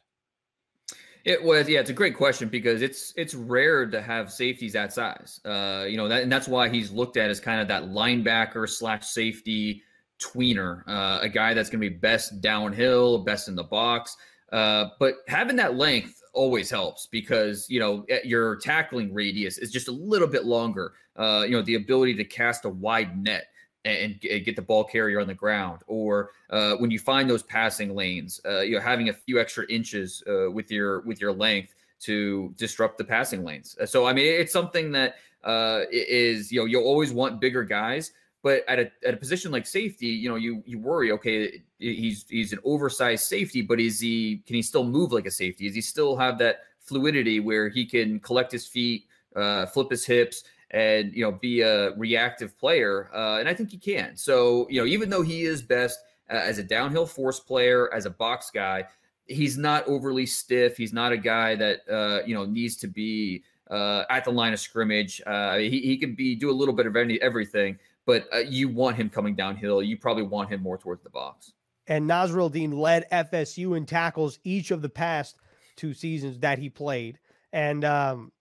It 1.25 1.43
was, 1.43 1.69
yeah, 1.69 1.81
it's 1.81 1.91
a 1.91 1.95
great 1.95 2.17
question 2.17 2.49
because 2.49 2.83
it's 2.83 3.13
it's 3.17 3.35
rare 3.35 3.85
to 3.85 4.01
have 4.01 4.31
safeties 4.31 4.75
that 4.75 4.93
size. 4.93 5.41
Uh, 5.45 5.85
you 5.89 5.97
know, 5.97 6.07
that, 6.07 6.23
and 6.23 6.31
that's 6.31 6.47
why 6.47 6.69
he's 6.69 6.93
looked 6.93 7.17
at 7.17 7.31
as 7.31 7.41
kind 7.41 7.61
of 7.61 7.67
that 7.67 7.85
linebacker 7.85 8.69
slash 8.69 9.05
safety 9.07 9.83
tweener, 10.23 10.83
uh, 10.87 11.19
a 11.21 11.29
guy 11.29 11.53
that's 11.53 11.69
going 11.69 11.81
to 11.83 11.91
be 11.91 11.97
best 11.97 12.41
downhill, 12.41 13.25
best 13.25 13.49
in 13.49 13.57
the 13.57 13.65
box. 13.65 14.17
Uh, 14.53 14.87
but 15.01 15.17
having 15.27 15.57
that 15.57 15.75
length 15.75 16.23
always 16.33 16.71
helps 16.71 17.09
because 17.11 17.67
you 17.69 17.81
know 17.81 18.07
your 18.23 18.55
tackling 18.57 19.13
radius 19.13 19.59
is 19.59 19.73
just 19.73 19.89
a 19.89 19.93
little 19.93 20.29
bit 20.29 20.45
longer. 20.45 20.93
Uh, 21.17 21.43
you 21.45 21.51
know, 21.51 21.63
the 21.63 21.75
ability 21.75 22.15
to 22.15 22.25
cast 22.25 22.65
a 22.67 22.69
wide 22.69 23.21
net 23.21 23.47
and, 23.87 24.19
and 24.31 24.45
get 24.45 24.57
the 24.57 24.63
ball 24.63 24.85
carrier 24.85 25.21
on 25.21 25.27
the 25.27 25.35
ground, 25.35 25.81
or 25.87 26.31
uh, 26.51 26.75
when 26.77 26.91
you 26.91 26.99
find 26.99 27.31
those 27.31 27.43
passing 27.43 27.95
lanes, 27.95 28.41
uh, 28.47 28.61
you 28.61 28.75
know, 28.75 28.81
having 28.81 29.09
a 29.09 29.13
few 29.13 29.41
extra 29.41 29.65
inches 29.69 30.23
uh, 30.29 30.51
with 30.51 30.71
your 30.71 31.01
with 31.03 31.21
your 31.21 31.33
length 31.33 31.75
to 32.01 32.53
disrupt 32.57 32.99
the 32.99 33.05
passing 33.05 33.45
lanes. 33.45 33.77
Uh, 33.81 33.87
so 33.87 34.07
I 34.07 34.13
mean, 34.13 34.27
it's 34.27 34.53
something 34.53 34.93
that 34.93 35.17
uh, 35.45 35.83
is 35.91 36.51
you 36.51 36.61
know 36.61 36.67
you'll 36.67 36.85
always 36.85 37.13
want 37.13 37.41
bigger 37.41 37.63
guys, 37.63 38.13
but 38.43 38.65
at 38.69 38.79
a 38.79 38.91
at 39.07 39.15
a 39.15 39.17
position 39.17 39.51
like 39.51 39.67
safety, 39.67 40.07
you 40.07 40.29
know, 40.29 40.37
you 40.37 40.63
you 40.67 40.79
worry, 40.79 41.13
okay, 41.13 41.63
he's 41.79 42.27
he's 42.29 42.53
an 42.53 42.59
oversized 42.65 43.25
safety, 43.25 43.63
but 43.63 43.81
is 43.81 44.01
he 44.01 44.43
can 44.47 44.57
he 44.57 44.63
still 44.63 44.85
move 44.85 45.13
like 45.13 45.27
a 45.27 45.31
safety? 45.31 45.67
Does 45.67 45.75
he 45.75 45.81
still 45.81 46.17
have 46.17 46.39
that 46.39 46.61
fluidity 46.81 47.41
where 47.41 47.69
he 47.69 47.85
can 47.85 48.21
collect 48.21 48.53
his 48.53 48.67
feet, 48.67 49.07
uh, 49.35 49.67
flip 49.67 49.91
his 49.91 50.05
hips? 50.05 50.45
And 50.73 51.13
you 51.13 51.23
know 51.23 51.33
be 51.33 51.61
a 51.61 51.93
reactive 51.93 52.59
player 52.59 53.09
uh, 53.15 53.39
and 53.39 53.49
i 53.49 53.55
think 53.55 53.71
he 53.71 53.79
can. 53.79 54.17
So 54.17 54.67
you 54.69 54.81
know 54.81 54.87
even 54.87 55.11
though 55.11 55.23
he 55.23 55.43
is 55.43 55.63
best 55.63 56.01
uh, 56.29 56.35
as 56.35 56.59
a 56.59 56.65
downhill 56.65 57.07
force 57.07 57.39
player 57.39 57.93
as 57.95 58.07
a 58.07 58.11
box 58.11 58.51
guy 58.53 58.85
he's 59.29 59.59
not 59.59 59.85
overly 59.89 60.25
stiff. 60.25 60.77
He's 60.77 60.93
not 60.93 61.11
a 61.11 61.17
guy 61.17 61.57
that 61.57 61.81
uh, 61.91 62.25
you 62.27 62.35
know 62.35 62.45
needs 62.45 62.77
to 62.77 62.89
be 62.89 63.45
uh, 63.71 64.05
at 64.11 64.25
the 64.25 64.31
line 64.31 64.53
of 64.53 64.61
scrimmage. 64.61 65.21
Uh, 65.27 65.59
he, 65.59 65.81
he 65.81 65.97
can 65.97 66.15
be 66.15 66.35
do 66.35 66.51
a 66.51 66.53
little 66.53 66.75
bit 66.75 66.87
of 66.87 66.97
any 66.97 67.21
everything 67.23 67.79
but 68.07 68.29
uh, 68.33 68.39
you 68.39 68.69
want 68.69 68.97
him 68.97 69.11
coming 69.11 69.35
downhill. 69.35 69.83
You 69.83 69.99
probably 69.99 70.23
want 70.23 70.49
him 70.51 70.63
more 70.63 70.79
towards 70.79 71.03
the 71.03 71.11
box. 71.11 71.53
And 71.89 72.09
Nasirildeen 72.09 72.73
led 72.73 73.11
FSU 73.11 73.77
in 73.77 73.85
tackles 73.85 74.39
each 74.45 74.71
of 74.71 74.81
the 74.81 74.89
past 74.89 75.37
two 75.75 75.93
seasons 75.93 76.39
that 76.39 76.59
he 76.59 76.71
played. 76.71 77.19
And 77.53 77.85
um, 77.85 78.33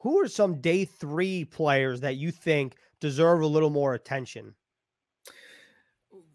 who 0.00 0.20
are 0.20 0.28
some 0.28 0.60
day 0.60 0.84
three 0.84 1.44
players 1.44 2.00
that 2.00 2.16
you 2.16 2.30
think 2.30 2.76
deserve 3.00 3.42
a 3.42 3.46
little 3.46 3.70
more 3.70 3.94
attention? 3.94 4.54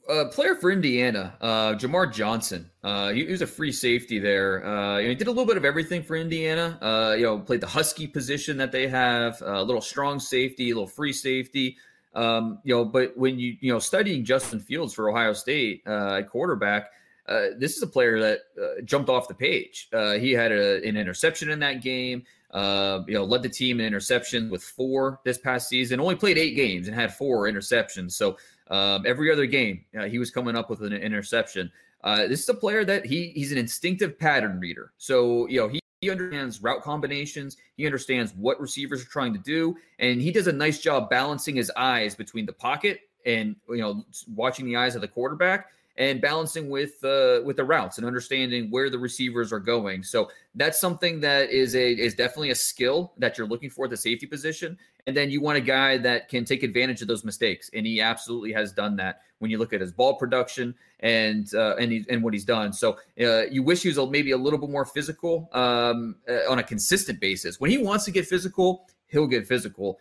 Uh, 0.07 0.25
player 0.25 0.53
for 0.55 0.71
Indiana, 0.71 1.35
uh, 1.41 1.73
Jamar 1.73 2.13
Johnson. 2.13 2.69
Uh, 2.83 3.09
he, 3.09 3.25
he, 3.25 3.31
was 3.31 3.41
a 3.41 3.47
free 3.47 3.71
safety 3.71 4.19
there. 4.19 4.63
Uh, 4.63 4.99
he 4.99 5.15
did 5.15 5.25
a 5.25 5.31
little 5.31 5.47
bit 5.47 5.57
of 5.57 5.65
everything 5.65 6.03
for 6.03 6.15
Indiana. 6.15 6.77
Uh, 6.79 7.15
you 7.15 7.23
know, 7.23 7.39
played 7.39 7.59
the 7.59 7.67
husky 7.67 8.05
position 8.05 8.55
that 8.57 8.71
they 8.71 8.87
have, 8.87 9.41
a 9.41 9.63
little 9.63 9.81
strong 9.81 10.19
safety, 10.19 10.69
a 10.69 10.75
little 10.75 10.87
free 10.87 11.11
safety. 11.11 11.75
Um, 12.13 12.59
you 12.63 12.73
know, 12.73 12.85
but 12.85 13.17
when 13.17 13.37
you 13.39 13.57
you 13.59 13.73
know 13.73 13.79
studying 13.79 14.23
Justin 14.23 14.59
Fields 14.59 14.93
for 14.93 15.09
Ohio 15.09 15.33
State 15.33 15.81
uh, 15.87 16.15
at 16.15 16.29
quarterback, 16.29 16.91
uh, 17.27 17.47
this 17.57 17.75
is 17.75 17.83
a 17.83 17.87
player 17.87 18.19
that 18.19 18.39
uh, 18.61 18.81
jumped 18.83 19.09
off 19.09 19.27
the 19.27 19.33
page. 19.33 19.89
Uh, 19.91 20.13
he 20.13 20.31
had 20.31 20.51
a, 20.51 20.77
an 20.87 20.95
interception 20.95 21.49
in 21.49 21.59
that 21.59 21.81
game. 21.81 22.23
Uh, 22.55 23.03
you 23.05 23.13
know, 23.13 23.25
led 23.25 23.43
the 23.43 23.49
team 23.49 23.81
in 23.81 23.91
interceptions 23.91 24.49
with 24.49 24.63
four 24.63 25.19
this 25.25 25.37
past 25.37 25.67
season. 25.67 25.99
Only 25.99 26.15
played 26.15 26.37
eight 26.37 26.55
games 26.55 26.87
and 26.87 26.95
had 26.95 27.13
four 27.13 27.49
interceptions. 27.49 28.13
So 28.13 28.37
um, 28.69 29.03
every 29.05 29.29
other 29.29 29.45
game, 29.45 29.83
uh, 29.99 30.05
he 30.05 30.19
was 30.19 30.31
coming 30.31 30.55
up 30.55 30.69
with 30.69 30.81
an 30.81 30.93
interception. 30.93 31.69
Uh, 32.01 32.27
this 32.27 32.41
is 32.43 32.47
a 32.47 32.53
player 32.53 32.85
that 32.85 33.05
he 33.05 33.33
he's 33.35 33.51
an 33.51 33.57
instinctive 33.57 34.17
pattern 34.17 34.57
reader. 34.59 34.93
So 34.97 35.47
you 35.47 35.59
know 35.59 35.67
he. 35.67 35.79
He 36.01 36.11
understands 36.11 36.61
route 36.61 36.83
combinations. 36.83 37.57
He 37.77 37.85
understands 37.87 38.31
what 38.35 38.59
receivers 38.59 39.01
are 39.01 39.07
trying 39.07 39.33
to 39.33 39.39
do, 39.39 39.75
and 39.97 40.21
he 40.21 40.29
does 40.29 40.45
a 40.45 40.51
nice 40.51 40.79
job 40.79 41.09
balancing 41.09 41.55
his 41.55 41.71
eyes 41.75 42.13
between 42.13 42.45
the 42.45 42.53
pocket 42.53 42.99
and 43.25 43.55
you 43.69 43.77
know 43.77 44.05
watching 44.35 44.65
the 44.65 44.75
eyes 44.75 44.93
of 44.93 45.01
the 45.01 45.07
quarterback 45.07 45.71
and 45.97 46.21
balancing 46.21 46.69
with 46.69 47.03
uh, 47.03 47.41
with 47.45 47.57
the 47.57 47.63
routes 47.63 47.97
and 47.97 48.05
understanding 48.05 48.69
where 48.69 48.89
the 48.89 48.99
receivers 48.99 49.53
are 49.53 49.59
going. 49.59 50.03
So 50.03 50.29
that's 50.55 50.79
something 50.79 51.19
that 51.21 51.49
is 51.49 51.75
a 51.75 51.91
is 51.93 52.15
definitely 52.15 52.51
a 52.51 52.55
skill 52.55 53.13
that 53.17 53.37
you're 53.37 53.47
looking 53.47 53.69
for 53.69 53.85
at 53.85 53.91
the 53.91 53.97
safety 53.97 54.25
position. 54.25 54.77
And 55.07 55.15
then 55.15 55.29
you 55.29 55.39
want 55.39 55.57
a 55.57 55.61
guy 55.61 55.97
that 55.99 56.29
can 56.29 56.45
take 56.45 56.63
advantage 56.63 57.01
of 57.01 57.07
those 57.07 57.23
mistakes, 57.23 57.69
and 57.73 57.85
he 57.85 58.01
absolutely 58.01 58.51
has 58.53 58.73
done 58.73 58.95
that. 58.97 59.21
When 59.39 59.51
you 59.51 59.57
look 59.57 59.73
at 59.73 59.81
his 59.81 59.91
ball 59.91 60.15
production 60.15 60.73
and 61.01 61.53
uh, 61.53 61.75
and 61.75 61.91
he, 61.91 62.05
and 62.09 62.23
what 62.23 62.33
he's 62.33 62.45
done, 62.45 62.73
so 62.73 62.97
uh, 63.21 63.43
you 63.43 63.63
wish 63.63 63.83
he 63.83 63.89
was 63.89 63.97
a, 63.97 64.07
maybe 64.07 64.31
a 64.31 64.37
little 64.37 64.57
bit 64.57 64.69
more 64.69 64.85
physical 64.85 65.49
um, 65.53 66.15
uh, 66.27 66.49
on 66.49 66.59
a 66.59 66.63
consistent 66.63 67.19
basis. 67.19 67.59
When 67.59 67.69
he 67.69 67.77
wants 67.77 68.05
to 68.05 68.11
get 68.11 68.25
physical, 68.25 68.87
he'll 69.07 69.27
get 69.27 69.45
physical 69.45 69.99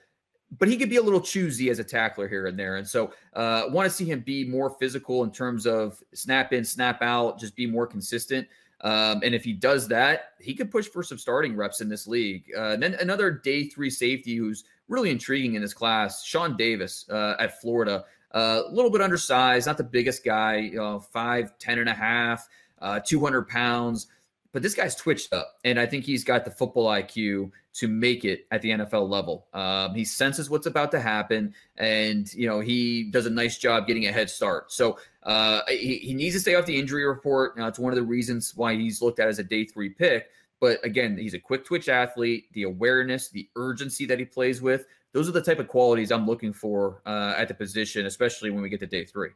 but 0.58 0.68
he 0.68 0.76
could 0.76 0.90
be 0.90 0.96
a 0.96 1.02
little 1.02 1.20
choosy 1.20 1.70
as 1.70 1.78
a 1.78 1.84
tackler 1.84 2.28
here 2.28 2.46
and 2.46 2.58
there. 2.58 2.76
And 2.76 2.86
so 2.86 3.12
uh, 3.34 3.64
want 3.68 3.88
to 3.88 3.94
see 3.94 4.04
him 4.04 4.20
be 4.20 4.44
more 4.44 4.70
physical 4.70 5.24
in 5.24 5.30
terms 5.30 5.66
of 5.66 6.02
snap 6.12 6.52
in, 6.52 6.64
snap 6.64 7.02
out, 7.02 7.38
just 7.38 7.56
be 7.56 7.66
more 7.66 7.86
consistent. 7.86 8.46
Um, 8.80 9.22
and 9.24 9.34
if 9.34 9.44
he 9.44 9.52
does 9.52 9.88
that, 9.88 10.32
he 10.40 10.54
could 10.54 10.70
push 10.70 10.86
for 10.86 11.02
some 11.02 11.16
starting 11.16 11.56
reps 11.56 11.80
in 11.80 11.88
this 11.88 12.06
league. 12.06 12.50
Uh, 12.56 12.70
and 12.70 12.82
then 12.82 12.94
another 12.94 13.30
day 13.30 13.64
three 13.64 13.90
safety 13.90 14.36
who's 14.36 14.64
really 14.88 15.10
intriguing 15.10 15.54
in 15.54 15.62
this 15.62 15.72
class, 15.72 16.24
Shawn 16.24 16.56
Davis 16.56 17.08
uh, 17.10 17.36
at 17.38 17.60
Florida. 17.60 18.04
Uh, 18.32 18.62
a 18.66 18.70
little 18.70 18.90
bit 18.90 19.00
undersized, 19.00 19.66
not 19.66 19.78
the 19.78 19.84
biggest 19.84 20.24
guy, 20.24 20.56
you 20.56 20.76
know, 20.76 20.98
five, 20.98 21.56
ten 21.58 21.78
and 21.78 21.88
a 21.88 21.94
half, 21.94 22.48
uh, 22.82 23.00
200 23.00 23.48
pounds 23.48 24.08
but 24.54 24.62
this 24.62 24.72
guy's 24.72 24.94
twitched 24.94 25.32
up, 25.32 25.58
and 25.64 25.80
I 25.80 25.84
think 25.84 26.04
he's 26.04 26.22
got 26.22 26.44
the 26.44 26.50
football 26.50 26.86
IQ 26.86 27.50
to 27.74 27.88
make 27.88 28.24
it 28.24 28.46
at 28.52 28.62
the 28.62 28.70
NFL 28.70 29.08
level. 29.08 29.48
Um, 29.52 29.96
he 29.96 30.04
senses 30.04 30.48
what's 30.48 30.66
about 30.66 30.92
to 30.92 31.00
happen, 31.00 31.52
and 31.76 32.32
you 32.32 32.46
know 32.46 32.60
he 32.60 33.10
does 33.10 33.26
a 33.26 33.30
nice 33.30 33.58
job 33.58 33.88
getting 33.88 34.06
a 34.06 34.12
head 34.12 34.30
start. 34.30 34.70
So 34.70 34.96
uh, 35.24 35.62
he, 35.68 35.96
he 35.96 36.14
needs 36.14 36.36
to 36.36 36.40
stay 36.40 36.54
off 36.54 36.66
the 36.66 36.78
injury 36.78 37.04
report. 37.04 37.58
Now, 37.58 37.66
it's 37.66 37.80
one 37.80 37.92
of 37.92 37.96
the 37.96 38.04
reasons 38.04 38.52
why 38.54 38.76
he's 38.76 39.02
looked 39.02 39.18
at 39.18 39.26
as 39.26 39.40
a 39.40 39.44
day 39.44 39.64
three 39.64 39.90
pick. 39.90 40.28
But 40.60 40.78
again, 40.84 41.18
he's 41.18 41.34
a 41.34 41.40
quick 41.40 41.64
twitch 41.64 41.88
athlete. 41.88 42.44
The 42.52 42.62
awareness, 42.62 43.30
the 43.30 43.48
urgency 43.56 44.06
that 44.06 44.20
he 44.20 44.24
plays 44.24 44.62
with, 44.62 44.86
those 45.12 45.28
are 45.28 45.32
the 45.32 45.42
type 45.42 45.58
of 45.58 45.66
qualities 45.66 46.12
I'm 46.12 46.28
looking 46.28 46.52
for 46.52 47.02
uh, 47.06 47.34
at 47.36 47.48
the 47.48 47.54
position, 47.54 48.06
especially 48.06 48.50
when 48.50 48.62
we 48.62 48.68
get 48.68 48.78
to 48.80 48.86
day 48.86 49.04
three. 49.04 49.30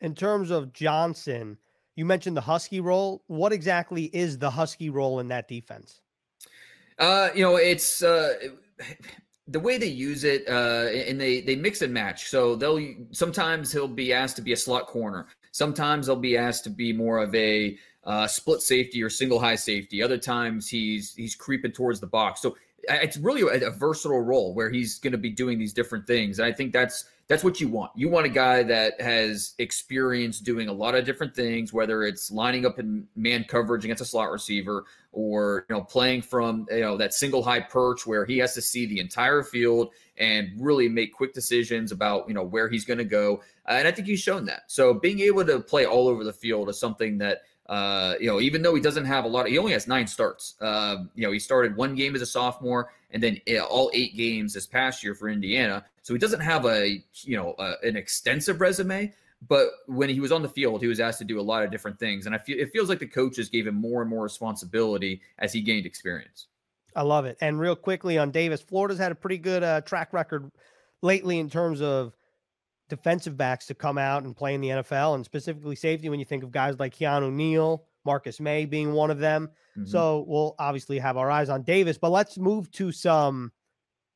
In 0.00 0.16
terms 0.16 0.50
of 0.50 0.72
Johnson, 0.72 1.56
you 1.96 2.04
mentioned 2.04 2.36
the 2.36 2.42
Husky 2.42 2.80
role. 2.80 3.22
What 3.26 3.52
exactly 3.52 4.04
is 4.04 4.38
the 4.38 4.50
Husky 4.50 4.90
role 4.90 5.20
in 5.20 5.28
that 5.28 5.48
defense? 5.48 6.00
Uh, 6.98 7.30
you 7.34 7.42
know, 7.42 7.56
it's 7.56 8.02
uh, 8.02 8.34
the 9.48 9.60
way 9.60 9.78
they 9.78 9.86
use 9.86 10.24
it, 10.24 10.44
uh, 10.48 10.88
and 11.08 11.20
they 11.20 11.40
they 11.40 11.56
mix 11.56 11.82
and 11.82 11.92
match. 11.92 12.28
So 12.28 12.54
they'll 12.54 12.80
sometimes 13.12 13.72
he'll 13.72 13.88
be 13.88 14.12
asked 14.12 14.36
to 14.36 14.42
be 14.42 14.52
a 14.52 14.56
slot 14.56 14.86
corner. 14.86 15.26
Sometimes 15.52 16.06
they'll 16.06 16.16
be 16.16 16.36
asked 16.36 16.64
to 16.64 16.70
be 16.70 16.92
more 16.92 17.18
of 17.18 17.34
a 17.34 17.76
uh, 18.04 18.26
split 18.26 18.60
safety 18.60 19.02
or 19.02 19.10
single 19.10 19.38
high 19.38 19.54
safety. 19.54 20.02
Other 20.02 20.18
times 20.18 20.68
he's 20.68 21.14
he's 21.14 21.34
creeping 21.34 21.72
towards 21.72 22.00
the 22.00 22.06
box. 22.06 22.40
So 22.42 22.56
it's 22.88 23.16
really 23.16 23.42
a, 23.42 23.68
a 23.68 23.70
versatile 23.70 24.20
role 24.20 24.54
where 24.54 24.70
he's 24.70 24.98
going 24.98 25.12
to 25.12 25.18
be 25.18 25.30
doing 25.30 25.58
these 25.58 25.72
different 25.72 26.06
things. 26.06 26.38
And 26.38 26.46
I 26.46 26.52
think 26.52 26.72
that's 26.72 27.04
that's 27.26 27.42
what 27.42 27.58
you 27.58 27.68
want. 27.68 27.90
You 27.96 28.10
want 28.10 28.26
a 28.26 28.30
guy 28.30 28.62
that 28.64 29.00
has 29.00 29.54
experience 29.58 30.40
doing 30.40 30.68
a 30.68 30.72
lot 30.72 30.94
of 30.94 31.06
different 31.06 31.34
things, 31.34 31.72
whether 31.72 32.02
it's 32.02 32.30
lining 32.30 32.66
up 32.66 32.78
in 32.78 33.06
man 33.16 33.44
coverage 33.48 33.84
against 33.84 34.02
a 34.02 34.04
slot 34.04 34.30
receiver 34.30 34.84
or 35.12 35.64
you 35.68 35.74
know 35.74 35.82
playing 35.82 36.20
from 36.20 36.66
you 36.70 36.80
know 36.80 36.96
that 36.98 37.14
single 37.14 37.42
high 37.42 37.60
perch 37.60 38.06
where 38.06 38.26
he 38.26 38.38
has 38.38 38.52
to 38.54 38.60
see 38.60 38.84
the 38.86 39.00
entire 39.00 39.42
field 39.42 39.92
and 40.18 40.50
really 40.58 40.88
make 40.88 41.14
quick 41.14 41.32
decisions 41.32 41.92
about 41.92 42.28
you 42.28 42.34
know 42.34 42.44
where 42.44 42.68
he's 42.68 42.84
going 42.84 42.98
to 42.98 43.04
go. 43.04 43.42
And 43.66 43.88
I 43.88 43.90
think 43.90 44.06
he's 44.06 44.20
shown 44.20 44.44
that. 44.46 44.64
So 44.66 44.92
being 44.92 45.20
able 45.20 45.46
to 45.46 45.60
play 45.60 45.86
all 45.86 46.08
over 46.08 46.24
the 46.24 46.32
field 46.32 46.68
is 46.68 46.78
something 46.78 47.16
that 47.18 47.42
uh, 47.66 48.14
you 48.20 48.26
know, 48.26 48.40
even 48.40 48.62
though 48.62 48.74
he 48.74 48.80
doesn't 48.80 49.06
have 49.06 49.24
a 49.24 49.28
lot, 49.28 49.46
of, 49.46 49.52
he 49.52 49.58
only 49.58 49.72
has 49.72 49.86
nine 49.86 50.06
starts. 50.06 50.54
Uh, 50.60 51.04
you 51.14 51.22
know, 51.22 51.32
he 51.32 51.38
started 51.38 51.76
one 51.76 51.94
game 51.94 52.14
as 52.14 52.20
a 52.20 52.26
sophomore, 52.26 52.92
and 53.10 53.22
then 53.22 53.40
all 53.70 53.90
eight 53.94 54.16
games 54.16 54.52
this 54.52 54.66
past 54.66 55.02
year 55.02 55.14
for 55.14 55.28
Indiana. 55.28 55.84
So 56.02 56.12
he 56.12 56.18
doesn't 56.18 56.40
have 56.40 56.66
a 56.66 57.02
you 57.22 57.36
know 57.36 57.54
a, 57.58 57.74
an 57.82 57.96
extensive 57.96 58.60
resume. 58.60 59.12
But 59.46 59.68
when 59.86 60.08
he 60.08 60.20
was 60.20 60.32
on 60.32 60.40
the 60.40 60.48
field, 60.48 60.80
he 60.80 60.86
was 60.86 61.00
asked 61.00 61.18
to 61.18 61.24
do 61.24 61.38
a 61.38 61.42
lot 61.42 61.62
of 61.64 61.70
different 61.70 61.98
things, 61.98 62.26
and 62.26 62.34
I 62.34 62.38
feel 62.38 62.58
it 62.58 62.70
feels 62.70 62.88
like 62.88 62.98
the 62.98 63.06
coaches 63.06 63.48
gave 63.48 63.66
him 63.66 63.74
more 63.74 64.00
and 64.00 64.10
more 64.10 64.22
responsibility 64.22 65.20
as 65.38 65.52
he 65.52 65.60
gained 65.60 65.86
experience. 65.86 66.46
I 66.96 67.02
love 67.02 67.24
it. 67.24 67.36
And 67.40 67.58
real 67.58 67.76
quickly 67.76 68.18
on 68.18 68.30
Davis, 68.30 68.60
Florida's 68.60 68.98
had 68.98 69.12
a 69.12 69.16
pretty 69.16 69.38
good 69.38 69.62
uh, 69.62 69.80
track 69.80 70.12
record 70.12 70.50
lately 71.02 71.38
in 71.38 71.50
terms 71.50 71.82
of 71.82 72.14
defensive 72.94 73.36
backs 73.36 73.66
to 73.66 73.74
come 73.74 73.98
out 73.98 74.24
and 74.24 74.36
play 74.36 74.54
in 74.54 74.60
the 74.60 74.68
NFL, 74.68 75.14
and 75.14 75.24
specifically 75.24 75.76
safety. 75.76 76.08
When 76.08 76.18
you 76.18 76.24
think 76.24 76.44
of 76.44 76.50
guys 76.50 76.78
like 76.78 76.94
Keanu 76.94 77.32
Neal, 77.32 77.84
Marcus 78.04 78.40
Maye 78.40 78.66
being 78.66 78.92
one 78.92 79.10
of 79.10 79.18
them, 79.18 79.48
mm-hmm. 79.76 79.86
so 79.86 80.24
we'll 80.26 80.54
obviously 80.58 80.98
have 80.98 81.16
our 81.16 81.30
eyes 81.30 81.48
on 81.48 81.62
Davis. 81.62 81.98
But 81.98 82.10
let's 82.10 82.38
move 82.38 82.70
to 82.72 82.92
some 82.92 83.52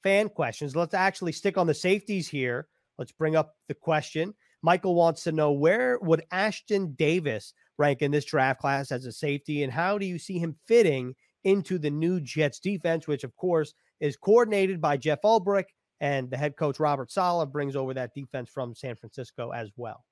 fan 0.03 0.29
questions. 0.29 0.77
Let's 0.77 0.95
actually 0.95 1.33
stick 1.33 1.59
on 1.59 1.67
the 1.67 1.75
safeties 1.75 2.29
here. 2.29 2.69
Let's 2.99 3.13
bring 3.13 3.37
up 3.37 3.55
the 3.69 3.75
question. 3.75 4.35
Michael 4.63 4.95
wants 4.95 5.25
to 5.25 5.33
know 5.33 5.53
where 5.53 5.99
would 6.01 6.25
Ashtyn 6.33 6.97
Davis 6.97 7.55
rank 7.79 8.03
in 8.03 8.11
this 8.11 8.25
draft 8.25 8.61
class 8.61 8.91
as 8.91 9.07
a 9.07 9.13
safety, 9.13 9.63
and 9.63 9.73
how 9.73 9.99
do 9.99 10.07
you 10.07 10.19
see 10.19 10.39
him 10.39 10.57
fitting 10.67 11.15
into 11.45 11.79
the 11.79 11.91
new 11.91 12.21
Jets 12.21 12.59
defense, 12.59 13.07
which 13.07 13.25
of 13.25 13.37
course 13.37 13.73
is 14.01 14.17
coordinated 14.17 14.81
by 14.81 14.97
Jeff 14.97 15.23
Ulbrich 15.23 15.67
and 16.01 16.31
the 16.31 16.37
head 16.37 16.57
coach 16.57 16.81
Robert 16.81 17.11
Saleh, 17.11 17.51
brings 17.51 17.77
over 17.77 17.95
that 17.95 18.15
defense 18.15 18.49
from 18.49 18.75
San 18.75 18.97
Francisco 18.97 19.51
as 19.51 19.71
well. 19.77 20.05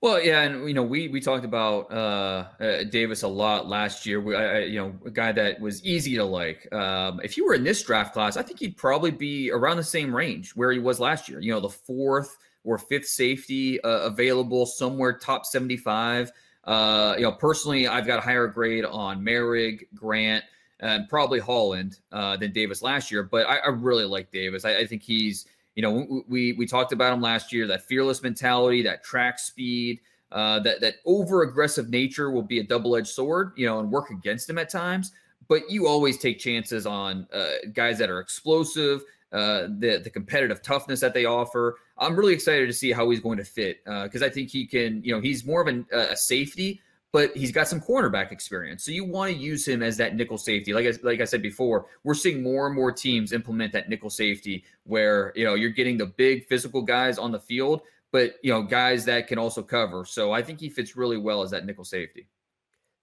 Well, 0.00 0.22
yeah, 0.22 0.42
and 0.42 0.68
you 0.68 0.74
know 0.74 0.84
we 0.84 1.08
we 1.08 1.20
talked 1.20 1.44
about 1.44 1.90
uh, 1.90 2.46
uh, 2.60 2.84
Davis 2.84 3.24
a 3.24 3.28
lot 3.28 3.66
last 3.66 4.06
year. 4.06 4.20
We, 4.20 4.36
I, 4.36 4.60
you 4.60 4.78
know, 4.78 4.94
a 5.04 5.10
guy 5.10 5.32
that 5.32 5.60
was 5.60 5.84
easy 5.84 6.14
to 6.14 6.24
like. 6.24 6.72
Um, 6.72 7.20
if 7.24 7.36
you 7.36 7.44
were 7.44 7.54
in 7.54 7.64
this 7.64 7.82
draft 7.82 8.12
class, 8.12 8.36
I 8.36 8.42
think 8.42 8.60
he'd 8.60 8.76
probably 8.76 9.10
be 9.10 9.50
around 9.50 9.76
the 9.76 9.84
same 9.84 10.14
range 10.14 10.52
where 10.52 10.70
he 10.70 10.78
was 10.78 11.00
last 11.00 11.28
year. 11.28 11.40
You 11.40 11.52
know, 11.52 11.58
the 11.58 11.68
fourth 11.68 12.38
or 12.62 12.78
fifth 12.78 13.08
safety 13.08 13.80
uh, 13.80 14.02
available 14.02 14.66
somewhere 14.66 15.18
top 15.18 15.44
seventy-five. 15.44 16.30
Uh, 16.62 17.14
you 17.16 17.24
know, 17.24 17.32
personally, 17.32 17.88
I've 17.88 18.06
got 18.06 18.18
a 18.18 18.22
higher 18.22 18.46
grade 18.46 18.84
on 18.84 19.24
Moehrig, 19.24 19.88
Grant, 19.94 20.44
and 20.80 21.08
probably 21.08 21.40
Holland 21.40 21.98
uh, 22.12 22.36
than 22.36 22.52
Davis 22.52 22.82
last 22.82 23.10
year. 23.10 23.22
But 23.22 23.46
I, 23.46 23.56
I 23.56 23.68
really 23.68 24.04
like 24.04 24.30
Davis. 24.30 24.64
I, 24.64 24.78
I, 24.78 24.86
think 24.86 25.02
he's, 25.02 25.46
you 25.74 25.82
know, 25.82 26.24
we 26.28 26.52
we 26.52 26.66
talked 26.66 26.92
about 26.92 27.12
him 27.12 27.20
last 27.20 27.52
year. 27.52 27.66
That 27.66 27.82
fearless 27.82 28.22
mentality, 28.22 28.82
that 28.82 29.02
track 29.02 29.38
speed, 29.38 30.00
uh, 30.32 30.60
that 30.60 30.80
that 30.80 30.94
over 31.04 31.42
aggressive 31.42 31.88
nature 31.88 32.30
will 32.30 32.42
be 32.42 32.60
a 32.60 32.64
double 32.64 32.96
edged 32.96 33.08
sword, 33.08 33.52
you 33.56 33.66
know, 33.66 33.80
and 33.80 33.90
work 33.90 34.10
against 34.10 34.48
him 34.48 34.58
at 34.58 34.70
times. 34.70 35.12
But 35.48 35.70
you 35.70 35.88
always 35.88 36.18
take 36.18 36.38
chances 36.38 36.86
on 36.86 37.26
uh, 37.32 37.48
guys 37.72 37.98
that 37.98 38.10
are 38.10 38.20
explosive. 38.20 39.02
Uh, 39.30 39.68
the 39.78 40.00
the 40.02 40.08
competitive 40.08 40.62
toughness 40.62 41.00
that 41.00 41.12
they 41.12 41.26
offer. 41.26 41.76
I'm 41.98 42.16
really 42.16 42.32
excited 42.32 42.66
to 42.66 42.72
see 42.72 42.92
how 42.92 43.10
he's 43.10 43.20
going 43.20 43.36
to 43.36 43.44
fit 43.44 43.84
because 43.84 44.22
uh, 44.22 44.26
I 44.26 44.30
think 44.30 44.48
he 44.48 44.66
can. 44.66 45.02
You 45.04 45.14
know, 45.14 45.20
he's 45.20 45.44
more 45.44 45.60
of 45.60 45.66
an, 45.66 45.86
a 45.92 46.16
safety, 46.16 46.80
but 47.12 47.34
he's 47.36 47.52
got 47.52 47.68
some 47.68 47.80
cornerback 47.80 48.32
experience. 48.32 48.84
So 48.84 48.90
you 48.90 49.04
want 49.04 49.32
to 49.32 49.38
use 49.38 49.66
him 49.66 49.82
as 49.82 49.96
that 49.96 50.14
nickel 50.14 50.38
safety. 50.38 50.74
Like 50.74 50.86
I, 50.86 50.92
like 51.02 51.20
I 51.20 51.24
said 51.24 51.42
before, 51.42 51.86
we're 52.04 52.14
seeing 52.14 52.42
more 52.42 52.66
and 52.66 52.76
more 52.76 52.92
teams 52.92 53.32
implement 53.32 53.72
that 53.72 53.88
nickel 53.88 54.10
safety 54.10 54.64
where, 54.84 55.32
you 55.34 55.44
know, 55.44 55.54
you're 55.54 55.70
getting 55.70 55.96
the 55.96 56.06
big 56.06 56.46
physical 56.46 56.82
guys 56.82 57.18
on 57.18 57.32
the 57.32 57.40
field, 57.40 57.82
but, 58.12 58.34
you 58.42 58.52
know, 58.52 58.62
guys 58.62 59.04
that 59.06 59.26
can 59.26 59.38
also 59.38 59.62
cover. 59.62 60.04
So 60.04 60.32
I 60.32 60.42
think 60.42 60.60
he 60.60 60.68
fits 60.68 60.96
really 60.96 61.16
well 61.16 61.42
as 61.42 61.50
that 61.50 61.64
nickel 61.64 61.84
safety. 61.84 62.28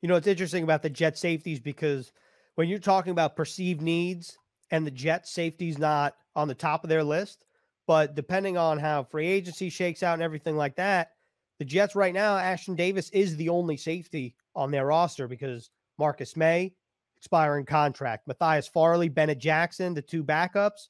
You 0.01 0.09
know, 0.09 0.15
it's 0.15 0.27
interesting 0.27 0.63
about 0.63 0.83
the 0.83 0.89
jet 0.89 1.17
safeties 1.17 1.59
because 1.59 2.11
when 2.55 2.69
you're 2.69 2.77
talking 2.77 3.11
about 3.11 3.35
perceived 3.35 3.81
needs 3.81 4.37
and 4.69 4.85
the 4.85 4.91
jet 4.91 5.27
safety's 5.27 5.79
not 5.79 6.15
on 6.35 6.47
the 6.47 6.53
top 6.53 6.83
of 6.83 6.89
their 6.89 7.03
list, 7.03 7.43
but 7.87 8.13
depending 8.13 8.55
on 8.55 8.77
how 8.77 9.03
free 9.03 9.27
agency 9.27 9.69
shakes 9.69 10.03
out 10.03 10.13
and 10.13 10.21
everything 10.21 10.57
like 10.57 10.75
that, 10.75 11.11
the 11.59 11.65
Jets 11.65 11.95
right 11.95 12.13
now, 12.13 12.37
Ashtyn 12.37 12.75
Davis 12.75 13.09
is 13.11 13.37
the 13.37 13.49
only 13.49 13.77
safety 13.77 14.35
on 14.55 14.71
their 14.71 14.85
roster 14.85 15.27
because 15.27 15.69
Marcus 15.97 16.35
Maye, 16.35 16.73
expiring 17.17 17.65
contract. 17.65 18.27
Matthias 18.27 18.67
Farley, 18.67 19.09
Bennett 19.09 19.39
Jackson, 19.39 19.93
the 19.93 20.01
two 20.01 20.23
backups, 20.23 20.89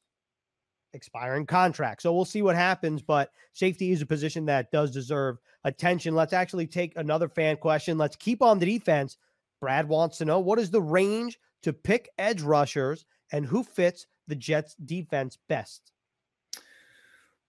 expiring 0.94 1.46
contract. 1.46 2.02
So 2.02 2.14
we'll 2.14 2.26
see 2.26 2.42
what 2.42 2.56
happens, 2.56 3.02
but 3.02 3.32
safety 3.54 3.92
is 3.92 4.02
a 4.02 4.06
position 4.06 4.46
that 4.46 4.72
does 4.72 4.92
deserve 4.92 5.38
attention. 5.64 6.16
Let's 6.16 6.34
actually 6.34 6.68
take 6.68 6.94
another 6.96 7.30
fan 7.30 7.58
question. 7.58 7.98
Let's 7.98 8.16
keep 8.16 8.42
on 8.42 8.60
the 8.60 8.66
defense. 8.66 9.18
Brad 9.62 9.88
wants 9.88 10.18
to 10.18 10.26
know 10.26 10.40
what 10.40 10.60
is 10.60 10.72
the 10.72 10.82
range 10.82 11.38
to 11.64 11.74
pick 11.74 12.10
edge 12.18 12.42
rushers 12.42 13.06
and 13.32 13.46
who 13.46 13.64
fits 13.64 14.08
the 14.28 14.36
Jets 14.36 14.76
defense 14.76 15.38
best? 15.48 15.92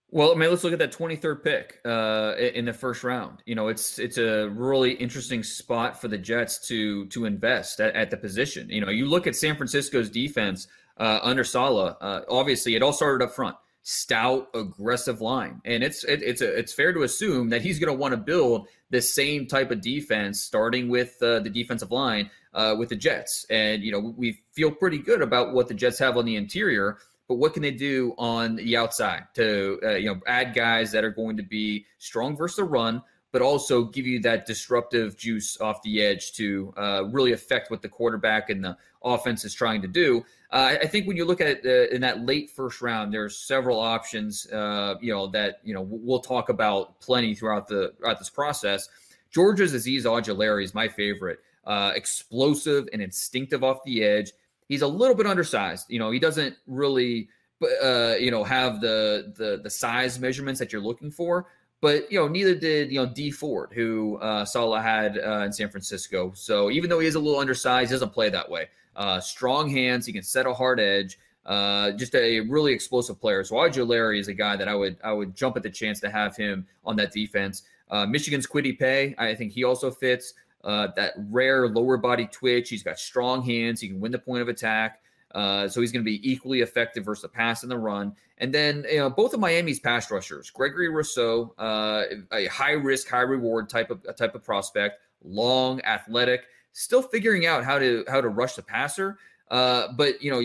Well, 0.09 0.31
I 0.31 0.35
mean, 0.35 0.49
let's 0.49 0.63
look 0.63 0.71
at 0.71 0.79
that 0.79 0.93
23rd 0.93 1.43
pick 1.43 1.81
uh, 1.83 2.35
in 2.37 2.63
the 2.65 2.73
first 2.73 3.03
round. 3.03 3.43
You 3.45 3.55
know, 3.55 3.67
it's 3.67 3.99
it's 3.99 4.17
a 4.17 4.47
really 4.49 4.91
interesting 4.91 5.43
spot 5.43 5.99
for 5.99 6.07
the 6.07 6.17
Jets 6.17 6.65
to 6.69 7.07
to 7.07 7.25
invest 7.25 7.81
at, 7.81 7.93
at 7.93 8.09
the 8.09 8.17
position. 8.17 8.69
You 8.69 8.81
know, 8.81 8.89
you 8.89 9.05
look 9.05 9.27
at 9.27 9.35
San 9.35 9.57
Francisco's 9.57 10.09
defense 10.09 10.67
uh, 10.97 11.19
under 11.21 11.43
Saleh. 11.43 11.97
Uh, 11.99 12.21
obviously, 12.29 12.75
it 12.75 12.81
all 12.81 12.93
started 12.93 13.21
up 13.21 13.35
front, 13.35 13.57
stout, 13.83 14.47
aggressive 14.53 15.19
line, 15.19 15.61
and 15.65 15.83
it's 15.83 16.05
it, 16.05 16.23
it's 16.23 16.41
a, 16.41 16.57
it's 16.57 16.71
fair 16.71 16.93
to 16.93 17.03
assume 17.03 17.49
that 17.49 17.61
he's 17.61 17.77
going 17.77 17.91
to 17.93 17.99
want 17.99 18.13
to 18.13 18.17
build 18.17 18.69
the 18.89 19.01
same 19.01 19.45
type 19.45 19.71
of 19.71 19.81
defense, 19.81 20.41
starting 20.41 20.87
with 20.87 21.21
uh, 21.21 21.41
the 21.41 21.49
defensive 21.49 21.91
line 21.91 22.29
uh, 22.53 22.73
with 22.79 22.87
the 22.87 22.95
Jets. 22.95 23.45
And 23.49 23.83
you 23.83 23.91
know, 23.91 24.13
we 24.15 24.39
feel 24.53 24.71
pretty 24.71 24.99
good 24.99 25.21
about 25.21 25.53
what 25.53 25.67
the 25.67 25.73
Jets 25.73 25.99
have 25.99 26.15
on 26.15 26.23
the 26.23 26.37
interior 26.37 26.97
but 27.27 27.35
what 27.35 27.53
can 27.53 27.61
they 27.61 27.71
do 27.71 28.13
on 28.17 28.55
the 28.55 28.77
outside 28.77 29.23
to 29.35 29.79
uh, 29.83 29.89
you 29.95 30.13
know 30.13 30.19
add 30.27 30.53
guys 30.53 30.91
that 30.91 31.03
are 31.03 31.11
going 31.11 31.37
to 31.37 31.43
be 31.43 31.85
strong 31.97 32.35
versus 32.35 32.57
the 32.57 32.63
run, 32.63 33.01
but 33.31 33.41
also 33.41 33.83
give 33.83 34.07
you 34.07 34.19
that 34.21 34.45
disruptive 34.45 35.17
juice 35.17 35.59
off 35.59 35.81
the 35.83 36.01
edge 36.01 36.33
to 36.33 36.73
uh, 36.77 37.03
really 37.11 37.33
affect 37.33 37.69
what 37.69 37.81
the 37.81 37.89
quarterback 37.89 38.49
and 38.49 38.63
the 38.63 38.77
offense 39.03 39.43
is 39.45 39.53
trying 39.53 39.81
to 39.81 39.87
do. 39.87 40.23
Uh, 40.51 40.77
I 40.81 40.87
think 40.87 41.07
when 41.07 41.17
you 41.17 41.25
look 41.25 41.41
at 41.41 41.65
uh, 41.65 41.87
in 41.89 42.01
that 42.01 42.25
late 42.25 42.49
first 42.49 42.81
round, 42.81 43.13
there's 43.13 43.37
several 43.37 43.79
options. 43.79 44.47
Uh, 44.47 44.95
you 45.01 45.13
know 45.13 45.27
that 45.27 45.59
you 45.63 45.73
know 45.73 45.85
we'll 45.87 46.21
talk 46.21 46.49
about 46.49 46.99
plenty 47.01 47.35
throughout 47.35 47.67
the 47.67 47.93
throughout 47.97 48.19
this 48.19 48.29
process. 48.29 48.89
Georgia's 49.29 49.73
Azeez 49.73 50.03
Ojulari 50.03 50.63
is 50.63 50.73
my 50.73 50.87
favorite. 50.87 51.39
Uh, 51.65 51.91
explosive 51.95 52.87
and 52.93 53.01
instinctive 53.01 53.61
off 53.61 53.83
the 53.83 54.01
edge 54.01 54.31
he's 54.67 54.81
a 54.81 54.87
little 54.87 55.15
bit 55.15 55.25
undersized. 55.25 55.85
You 55.89 55.99
know, 55.99 56.11
he 56.11 56.19
doesn't 56.19 56.55
really, 56.67 57.29
uh, 57.83 58.15
you 58.19 58.31
know, 58.31 58.43
have 58.43 58.81
the 58.81 59.33
the 59.35 59.59
the 59.63 59.69
size 59.69 60.19
measurements 60.19 60.59
that 60.59 60.71
you're 60.71 60.81
looking 60.81 61.11
for. 61.11 61.47
But 61.79 62.11
you 62.11 62.19
know, 62.19 62.27
neither 62.27 62.55
did 62.55 62.91
you 62.91 62.99
know 62.99 63.05
Dee 63.05 63.31
Ford, 63.31 63.71
who 63.73 64.17
uh, 64.17 64.45
Saleh 64.45 64.81
had 64.81 65.19
uh, 65.19 65.43
in 65.45 65.53
San 65.53 65.69
Francisco. 65.69 66.31
So 66.35 66.71
even 66.71 66.89
though 66.89 66.99
he 66.99 67.07
is 67.07 67.15
a 67.15 67.19
little 67.19 67.39
undersized, 67.39 67.91
he 67.91 67.93
doesn't 67.93 68.13
play 68.13 68.29
that 68.29 68.49
way. 68.49 68.67
Uh, 68.95 69.19
strong 69.19 69.69
hands, 69.69 70.05
he 70.05 70.13
can 70.13 70.23
set 70.23 70.45
a 70.45 70.53
hard 70.53 70.79
edge. 70.79 71.19
Uh, 71.45 71.91
just 71.91 72.13
a 72.13 72.41
really 72.41 72.73
explosive 72.73 73.21
player. 73.21 73.41
So 73.41 73.55
Ojulari 73.55 74.19
is 74.19 74.27
a 74.27 74.33
guy 74.33 74.57
that 74.57 74.67
I 74.67 74.75
would 74.75 74.97
I 75.03 75.13
would 75.13 75.35
jump 75.35 75.55
at 75.55 75.63
the 75.63 75.69
chance 75.69 75.99
to 76.01 76.09
have 76.09 76.35
him 76.35 76.67
on 76.85 76.95
that 76.97 77.13
defense. 77.13 77.63
Uh, 77.89 78.05
Michigan's 78.05 78.45
Kwity 78.45 78.77
Paye, 78.77 79.15
I 79.17 79.33
think 79.33 79.53
he 79.53 79.63
also 79.63 79.89
fits 79.89 80.33
uh, 80.63 80.87
that 80.95 81.13
rare 81.29 81.67
lower 81.67 81.97
body 81.97 82.27
twitch. 82.31 82.69
He's 82.69 82.83
got 82.83 82.99
strong 82.99 83.43
hands. 83.43 83.81
He 83.81 83.87
can 83.87 83.99
win 83.99 84.11
the 84.11 84.19
point 84.19 84.41
of 84.41 84.47
attack. 84.47 85.01
Uh, 85.33 85.67
so 85.67 85.81
he's 85.81 85.91
going 85.91 86.03
to 86.03 86.09
be 86.09 86.29
equally 86.29 86.61
effective 86.61 87.05
versus 87.05 87.21
the 87.21 87.29
pass 87.29 87.63
and 87.63 87.71
the 87.71 87.77
run. 87.77 88.15
And 88.39 88.53
then, 88.53 88.85
you 88.89 88.97
know, 88.97 89.09
both 89.09 89.33
of 89.33 89.39
Miami's 89.39 89.79
pass 89.79 90.09
rushers, 90.09 90.49
Gregory 90.49 90.89
Rousseau, 90.89 91.53
uh, 91.57 92.03
a 92.31 92.45
high 92.47 92.71
risk, 92.71 93.09
high 93.09 93.21
reward 93.21 93.69
type 93.69 93.89
of 93.89 94.03
type 94.15 94.35
of 94.35 94.43
prospect, 94.43 94.99
long, 95.23 95.81
athletic, 95.81 96.45
still 96.71 97.01
figuring 97.01 97.45
out 97.45 97.63
how 97.63 97.79
to 97.79 98.05
how 98.07 98.21
to 98.21 98.29
rush 98.29 98.55
the 98.55 98.63
passer. 98.63 99.17
Uh, 99.49 99.91
but 99.93 100.21
you 100.21 100.29
know, 100.29 100.39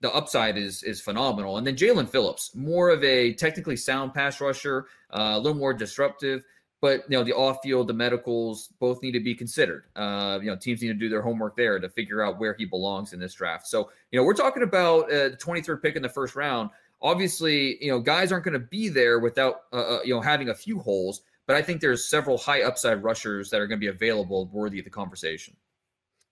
the 0.00 0.12
upside 0.12 0.56
is 0.56 0.82
is 0.82 1.00
phenomenal. 1.00 1.56
And 1.58 1.66
then 1.66 1.76
Jaelan 1.76 2.08
Phillips, 2.08 2.54
more 2.54 2.90
of 2.90 3.02
a 3.04 3.32
technically 3.34 3.76
sound 3.76 4.12
pass 4.12 4.40
rusher, 4.40 4.86
uh, 5.10 5.32
a 5.34 5.38
little 5.38 5.58
more 5.58 5.74
disruptive 5.74 6.42
but 6.86 7.02
you 7.10 7.18
know 7.18 7.24
the 7.24 7.32
off-field, 7.32 7.88
the 7.88 7.92
medicals, 7.92 8.68
both 8.78 9.02
need 9.02 9.10
to 9.10 9.18
be 9.18 9.34
considered. 9.34 9.86
Uh, 9.96 10.38
you 10.40 10.46
know, 10.46 10.54
teams 10.54 10.82
need 10.82 10.88
to 10.88 10.94
do 10.94 11.08
their 11.08 11.20
homework 11.20 11.56
there 11.56 11.80
to 11.80 11.88
figure 11.88 12.22
out 12.22 12.38
where 12.38 12.54
he 12.54 12.64
belongs 12.64 13.12
in 13.12 13.18
this 13.18 13.34
draft. 13.34 13.66
So 13.66 13.90
you 14.12 14.20
know, 14.20 14.24
we're 14.24 14.34
talking 14.34 14.62
about 14.62 15.06
uh, 15.06 15.30
the 15.30 15.36
23rd 15.36 15.82
pick 15.82 15.96
in 15.96 16.02
the 16.02 16.08
first 16.08 16.36
round. 16.36 16.70
Obviously, 17.02 17.84
you 17.84 17.90
know, 17.90 17.98
guys 17.98 18.30
aren't 18.30 18.44
going 18.44 18.52
to 18.52 18.68
be 18.68 18.88
there 18.88 19.18
without 19.18 19.62
uh, 19.72 19.96
uh, 19.96 20.00
you 20.04 20.14
know 20.14 20.20
having 20.20 20.50
a 20.50 20.54
few 20.54 20.78
holes. 20.78 21.22
But 21.48 21.56
I 21.56 21.62
think 21.62 21.80
there's 21.80 22.08
several 22.08 22.38
high 22.38 22.62
upside 22.62 23.02
rushers 23.02 23.50
that 23.50 23.60
are 23.60 23.66
going 23.66 23.80
to 23.80 23.84
be 23.84 23.90
available, 23.90 24.46
worthy 24.52 24.78
of 24.78 24.84
the 24.84 24.90
conversation. 24.90 25.56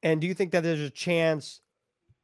And 0.05 0.21
do 0.21 0.29
you 0.29 0.35
think 0.35 0.53
that 0.53 0.63
there's 0.63 0.79
a 0.79 0.91
chance 0.91 1.63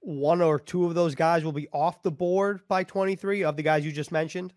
one 0.01 0.41
or 0.41 0.61
two 0.61 0.87
of 0.87 0.95
those 0.95 1.17
guys 1.17 1.45
will 1.45 1.53
be 1.53 1.69
off 1.73 2.03
the 2.03 2.13
board 2.13 2.61
by 2.69 2.85
23 2.85 3.43
of 3.43 3.57
the 3.57 3.63
guys 3.65 3.85
you 3.85 3.91
just 3.91 4.13
mentioned? 4.13 4.53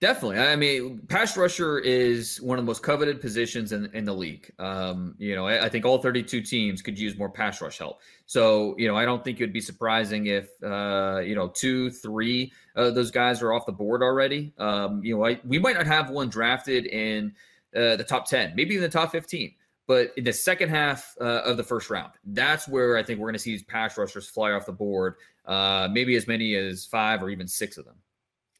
Definitely. 0.00 0.38
I 0.38 0.56
mean, 0.56 1.00
pass 1.08 1.36
rusher 1.36 1.78
is 1.78 2.40
one 2.40 2.58
of 2.58 2.64
the 2.64 2.66
most 2.66 2.82
coveted 2.82 3.20
positions 3.20 3.72
in, 3.72 3.90
in 3.92 4.06
the 4.06 4.14
league. 4.14 4.50
Um, 4.58 5.14
you 5.18 5.36
know, 5.36 5.46
I, 5.46 5.66
I, 5.66 5.68
think 5.68 5.84
all 5.84 5.98
32 5.98 6.40
teams 6.40 6.80
could 6.80 6.98
use 6.98 7.18
more 7.18 7.28
pass 7.28 7.60
rush 7.60 7.76
help. 7.76 8.00
So, 8.24 8.74
you 8.78 8.88
know, 8.88 8.96
I 8.96 9.04
don't 9.04 9.22
think 9.22 9.40
it 9.40 9.42
would 9.42 9.52
be 9.52 9.60
surprising 9.60 10.28
if, 10.28 10.48
uh, 10.62 11.20
you 11.22 11.34
know, 11.34 11.48
two, 11.48 11.90
three 11.90 12.50
those 12.74 13.10
guys 13.10 13.42
are 13.42 13.52
off 13.52 13.66
the 13.66 13.72
board 13.72 14.02
already. 14.02 14.54
Um, 14.56 15.04
you 15.04 15.16
know, 15.16 15.26
I, 15.26 15.38
we 15.44 15.58
might 15.58 15.76
not 15.76 15.86
have 15.86 16.08
one 16.08 16.30
drafted 16.30 16.86
in 16.86 17.34
uh, 17.76 17.96
the 17.96 18.04
top 18.04 18.26
10, 18.26 18.54
maybe 18.56 18.76
in 18.76 18.80
the 18.80 18.88
top 18.88 19.12
15. 19.12 19.54
But 19.86 20.12
in 20.16 20.24
the 20.24 20.32
second 20.32 20.70
half 20.70 21.14
uh, 21.20 21.42
of 21.44 21.58
the 21.58 21.64
first 21.64 21.90
round, 21.90 22.12
that's 22.24 22.68
where 22.68 22.96
I 22.96 23.02
think 23.02 23.18
we're 23.18 23.26
going 23.26 23.34
to 23.34 23.40
see 23.40 23.50
these 23.50 23.64
pass 23.64 23.98
rushers 23.98 24.28
fly 24.28 24.52
off 24.52 24.64
the 24.64 24.72
board. 24.72 25.16
Uh, 25.44 25.88
maybe 25.90 26.14
as 26.16 26.26
many 26.26 26.54
as 26.54 26.86
five 26.86 27.22
or 27.22 27.28
even 27.28 27.48
six 27.48 27.76
of 27.76 27.84
them. 27.84 27.96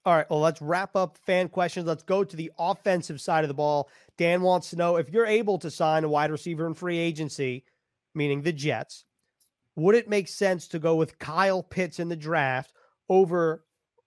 All 0.07 0.17
right. 0.17 0.29
Well, 0.31 0.41
let's 0.41 0.63
wrap 0.63 0.97
up 0.97 1.19
fan 1.19 1.49
questions. 1.49 1.87
Let's 1.87 2.03
go 2.03 2.25
to 2.25 2.37
the 2.37 2.51
offensive 2.59 3.21
side 3.21 3.45
of 3.45 3.49
the 3.49 3.55
ball. 3.55 3.91
Dan 4.17 4.41
wants 4.41 4.71
to 4.71 4.77
know 4.77 4.97
if 4.97 5.11
you're 5.11 5.27
able 5.27 5.59
to 5.59 5.71
sign 5.71 6.05
a 6.05 6.09
wide 6.09 6.31
receiver 6.31 6.67
in 6.67 6.75
free 6.75 6.99
agency, 6.99 7.65
meaning 8.15 8.43
the 8.43 8.53
Jets, 8.53 9.05
would 9.77 9.95
it 9.95 10.09
make 10.09 10.29
sense 10.29 10.69
to 10.69 10.79
go 10.79 10.97
with 10.97 11.19
Kyle 11.19 11.63
Pitts 11.63 11.99
in 11.99 12.09
the 12.09 12.17
draft 12.17 12.73
over 13.09 13.65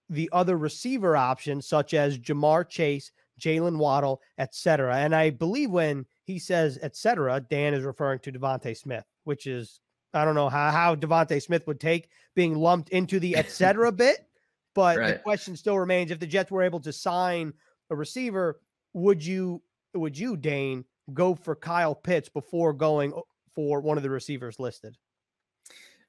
the 0.08 0.28
other 0.32 0.56
receiver 0.56 1.16
options, 1.16 1.66
such 1.66 1.94
as 1.94 2.18
Ja'Marr 2.18 2.68
Chase, 2.68 3.12
Jaylen 3.40 3.78
Waddle, 3.78 4.20
etc.? 4.36 4.96
And 4.96 5.14
I 5.14 5.30
believe 5.30 5.70
when 5.70 6.06
he 6.24 6.40
says 6.40 6.76
etc., 6.82 7.40
Dan 7.40 7.72
is 7.72 7.84
referring 7.84 8.18
to 8.20 8.32
DeVonta 8.32 8.76
Smith, 8.76 9.04
which 9.22 9.46
is 9.46 9.80
I 10.12 10.24
don't 10.24 10.34
know 10.34 10.48
how 10.48 10.70
how 10.72 10.96
DeVonta 10.96 11.40
Smith 11.40 11.66
would 11.68 11.80
take 11.80 12.08
being 12.34 12.56
lumped 12.56 12.88
into 12.88 13.20
the 13.20 13.36
etc. 13.36 13.92
bit. 13.92 14.26
But 14.74 14.98
right. 14.98 15.12
the 15.14 15.18
question 15.20 15.56
still 15.56 15.78
remains: 15.78 16.10
if 16.10 16.18
the 16.18 16.26
Jets 16.26 16.50
were 16.50 16.62
able 16.62 16.80
to 16.80 16.92
sign 16.92 17.52
a 17.90 17.96
receiver, 17.96 18.60
would 18.92 19.24
you 19.24 19.62
would 19.94 20.18
you 20.18 20.36
Dane 20.36 20.84
go 21.12 21.34
for 21.34 21.54
Kyle 21.54 21.94
Pitts 21.94 22.28
before 22.28 22.72
going 22.72 23.12
for 23.54 23.80
one 23.80 23.96
of 23.96 24.02
the 24.02 24.10
receivers 24.10 24.58
listed? 24.58 24.96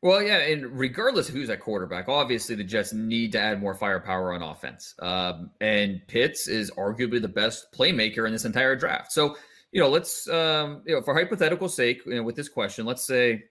Well, 0.01 0.21
yeah, 0.21 0.37
and 0.37 0.77
regardless 0.77 1.29
of 1.29 1.35
who's 1.35 1.49
at 1.49 1.59
quarterback, 1.59 2.07
obviously 2.07 2.55
the 2.55 2.63
Jets 2.63 2.93
need 2.93 3.31
to 3.31 3.39
add 3.39 3.59
more 3.59 3.73
firepower 3.73 4.33
on 4.33 4.43
offense. 4.43 4.93
Um, 4.99 5.49
and 5.61 5.99
Pitts 6.07 6.47
is 6.47 6.69
arguably 6.71 7.19
the 7.21 7.27
best 7.27 7.71
playmaker 7.71 8.27
in 8.27 8.31
this 8.31 8.45
entire 8.45 8.75
draft. 8.75 9.11
So, 9.11 9.35
you 9.71 9.81
know, 9.81 9.89
let's, 9.89 10.29
um, 10.29 10.83
you 10.85 10.93
know, 10.93 11.01
for 11.01 11.15
hypothetical 11.15 11.69
sake, 11.69 12.01
you 12.05 12.15
know, 12.15 12.23
with 12.23 12.35
this 12.35 12.49
question, 12.49 12.85
let's 12.85 13.05
say 13.07 13.45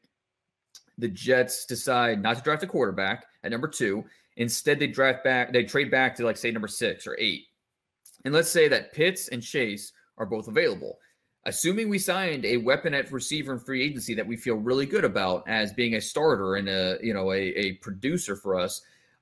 the 0.98 1.08
Jets 1.08 1.66
decide 1.66 2.22
not 2.22 2.36
to 2.36 2.42
draft 2.42 2.62
a 2.62 2.66
quarterback 2.66 3.26
at 3.42 3.50
number 3.50 3.68
two, 3.68 4.04
Instead, 4.36 4.80
they 4.80 4.86
draft 4.86 5.22
back, 5.22 5.52
they 5.52 5.64
trade 5.64 5.90
back 5.90 6.14
to 6.16 6.24
like 6.24 6.36
say 6.36 6.50
number 6.50 6.68
six 6.68 7.06
or 7.06 7.16
eight. 7.18 7.46
And 8.24 8.34
let's 8.34 8.50
say 8.50 8.68
that 8.68 8.92
Pitts 8.92 9.28
and 9.28 9.42
Chase 9.42 9.92
are 10.18 10.26
both 10.26 10.48
available. 10.48 10.98
Assuming 11.46 11.88
we 11.88 11.98
signed 11.98 12.44
a 12.46 12.56
weapon 12.56 12.94
at 12.94 13.12
receiver 13.12 13.52
in 13.52 13.58
free 13.58 13.82
agency 13.82 14.14
that 14.14 14.26
we 14.26 14.36
feel 14.36 14.56
really 14.56 14.86
good 14.86 15.04
about 15.04 15.46
as 15.46 15.72
being 15.72 15.94
a 15.94 16.00
starter 16.00 16.56
and 16.56 16.68
a 16.68 16.98
you 17.02 17.12
know 17.12 17.32
a, 17.32 17.38
a 17.38 17.72
producer 17.74 18.34
for 18.34 18.58
us, 18.58 18.80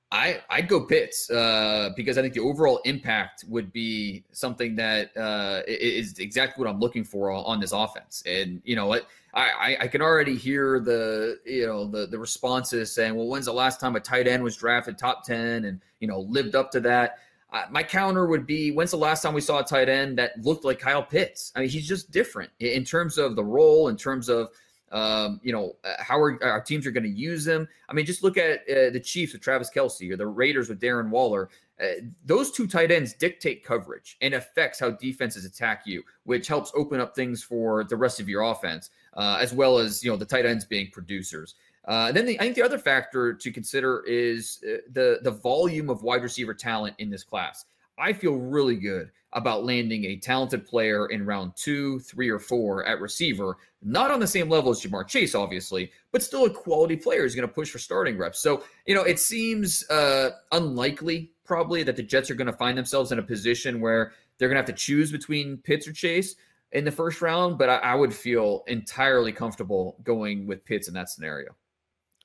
I 0.09 0.41
I'd 0.49 0.69
go 0.69 0.85
Pitts 0.85 1.29
uh, 1.29 1.89
because 1.97 2.17
I 2.17 2.21
think 2.21 2.33
the 2.33 2.39
overall 2.39 2.79
impact 2.85 3.43
would 3.49 3.73
be 3.73 4.23
something 4.31 4.75
that 4.77 5.15
uh, 5.17 5.63
is 5.67 6.17
exactly 6.17 6.63
what 6.63 6.73
I'm 6.73 6.79
looking 6.79 7.03
for 7.03 7.29
on, 7.29 7.43
on 7.43 7.59
this 7.59 7.73
offense. 7.73 8.23
And 8.25 8.61
you 8.63 8.77
know 8.77 8.87
what, 8.87 9.07
I, 9.35 9.77
I 9.81 9.87
can 9.87 10.01
already 10.01 10.35
hear 10.35 10.79
the 10.79 11.39
you 11.45 11.65
know 11.65 11.87
the 11.87 12.05
the 12.05 12.19
responses 12.19 12.93
saying, 12.93 13.15
well, 13.15 13.27
when's 13.27 13.45
the 13.45 13.53
last 13.53 13.79
time 13.79 13.95
a 13.95 13.99
tight 13.99 14.27
end 14.27 14.43
was 14.43 14.55
drafted 14.55 14.97
top 14.97 15.23
ten 15.23 15.65
and 15.65 15.81
you 15.99 16.07
know 16.07 16.19
lived 16.21 16.55
up 16.55 16.71
to 16.71 16.79
that? 16.81 17.17
Uh, 17.51 17.65
my 17.69 17.83
counter 17.83 18.25
would 18.25 18.47
be, 18.47 18.71
when's 18.71 18.89
the 18.89 18.97
last 18.97 19.21
time 19.21 19.31
we 19.31 19.41
saw 19.41 19.59
a 19.59 19.63
tight 19.63 19.87
end 19.87 20.17
that 20.17 20.31
looked 20.43 20.65
like 20.65 20.79
Kyle 20.79 21.03
Pitts? 21.03 21.51
I 21.55 21.59
mean, 21.59 21.69
he's 21.69 21.87
just 21.87 22.09
different 22.09 22.49
in 22.59 22.83
terms 22.83 23.19
of 23.19 23.35
the 23.35 23.43
role, 23.43 23.89
in 23.89 23.95
terms 23.95 24.27
of 24.27 24.49
um, 24.91 25.39
you 25.43 25.51
know 25.51 25.75
uh, 25.83 25.95
how 25.99 26.19
are, 26.19 26.43
our 26.43 26.61
teams 26.61 26.85
are 26.85 26.91
going 26.91 27.03
to 27.03 27.09
use 27.09 27.43
them. 27.43 27.67
I 27.89 27.93
mean, 27.93 28.05
just 28.05 28.23
look 28.23 28.37
at 28.37 28.61
uh, 28.69 28.91
the 28.91 28.99
Chiefs 28.99 29.33
with 29.33 29.41
Travis 29.41 29.69
Kelce 29.73 30.11
or 30.11 30.17
the 30.17 30.27
Raiders 30.27 30.69
with 30.69 30.79
Darren 30.79 31.09
Waller. 31.09 31.49
Uh, 31.81 31.87
those 32.23 32.51
two 32.51 32.67
tight 32.67 32.91
ends 32.91 33.13
dictate 33.13 33.63
coverage 33.63 34.17
and 34.21 34.35
affects 34.35 34.79
how 34.79 34.91
defenses 34.91 35.43
attack 35.43 35.83
you, 35.85 36.03
which 36.23 36.47
helps 36.47 36.71
open 36.75 36.99
up 36.99 37.15
things 37.15 37.43
for 37.43 37.83
the 37.83 37.95
rest 37.95 38.19
of 38.19 38.29
your 38.29 38.43
offense 38.43 38.89
uh, 39.15 39.37
as 39.39 39.53
well 39.53 39.77
as 39.77 40.03
you 40.03 40.11
know 40.11 40.17
the 40.17 40.25
tight 40.25 40.45
ends 40.45 40.65
being 40.65 40.89
producers. 40.91 41.55
Uh, 41.85 42.11
then 42.11 42.25
the, 42.25 42.39
I 42.39 42.43
think 42.43 42.55
the 42.55 42.63
other 42.63 42.77
factor 42.77 43.33
to 43.33 43.51
consider 43.51 44.03
is 44.07 44.63
uh, 44.65 44.77
the 44.91 45.19
the 45.21 45.31
volume 45.31 45.89
of 45.89 46.03
wide 46.03 46.23
receiver 46.23 46.53
talent 46.53 46.95
in 46.99 47.09
this 47.09 47.23
class. 47.23 47.65
I 47.97 48.13
feel 48.13 48.33
really 48.33 48.75
good 48.75 49.11
about 49.33 49.65
landing 49.65 50.05
a 50.05 50.15
talented 50.17 50.65
player 50.65 51.07
in 51.07 51.25
round 51.25 51.53
two, 51.55 51.99
three, 51.99 52.29
or 52.29 52.39
four 52.39 52.85
at 52.85 52.99
receiver, 52.99 53.57
not 53.81 54.11
on 54.11 54.19
the 54.19 54.27
same 54.27 54.49
level 54.49 54.71
as 54.71 54.81
Ja'Marr 54.81 55.07
Chase, 55.07 55.35
obviously, 55.35 55.91
but 56.11 56.21
still 56.21 56.45
a 56.45 56.49
quality 56.49 56.95
player 56.95 57.21
who's 57.21 57.35
going 57.35 57.47
to 57.47 57.53
push 57.53 57.69
for 57.69 57.79
starting 57.79 58.17
reps. 58.17 58.39
So, 58.39 58.63
you 58.85 58.93
know, 58.93 59.03
it 59.03 59.19
seems 59.19 59.87
uh, 59.89 60.31
unlikely 60.51 61.32
probably 61.45 61.83
that 61.83 61.95
the 61.95 62.03
Jets 62.03 62.31
are 62.31 62.35
going 62.35 62.47
to 62.47 62.57
find 62.57 62.77
themselves 62.77 63.11
in 63.11 63.19
a 63.19 63.23
position 63.23 63.81
where 63.81 64.13
they're 64.37 64.47
going 64.47 64.55
to 64.55 64.61
have 64.61 64.77
to 64.77 64.81
choose 64.81 65.11
between 65.11 65.57
Pitts 65.57 65.87
or 65.87 65.93
Chase 65.93 66.35
in 66.71 66.85
the 66.85 66.91
first 66.91 67.21
round, 67.21 67.57
but 67.57 67.69
I, 67.69 67.77
I 67.77 67.95
would 67.95 68.13
feel 68.13 68.63
entirely 68.67 69.31
comfortable 69.31 69.97
going 70.03 70.47
with 70.47 70.65
Pitts 70.65 70.87
in 70.87 70.93
that 70.95 71.09
scenario. 71.09 71.55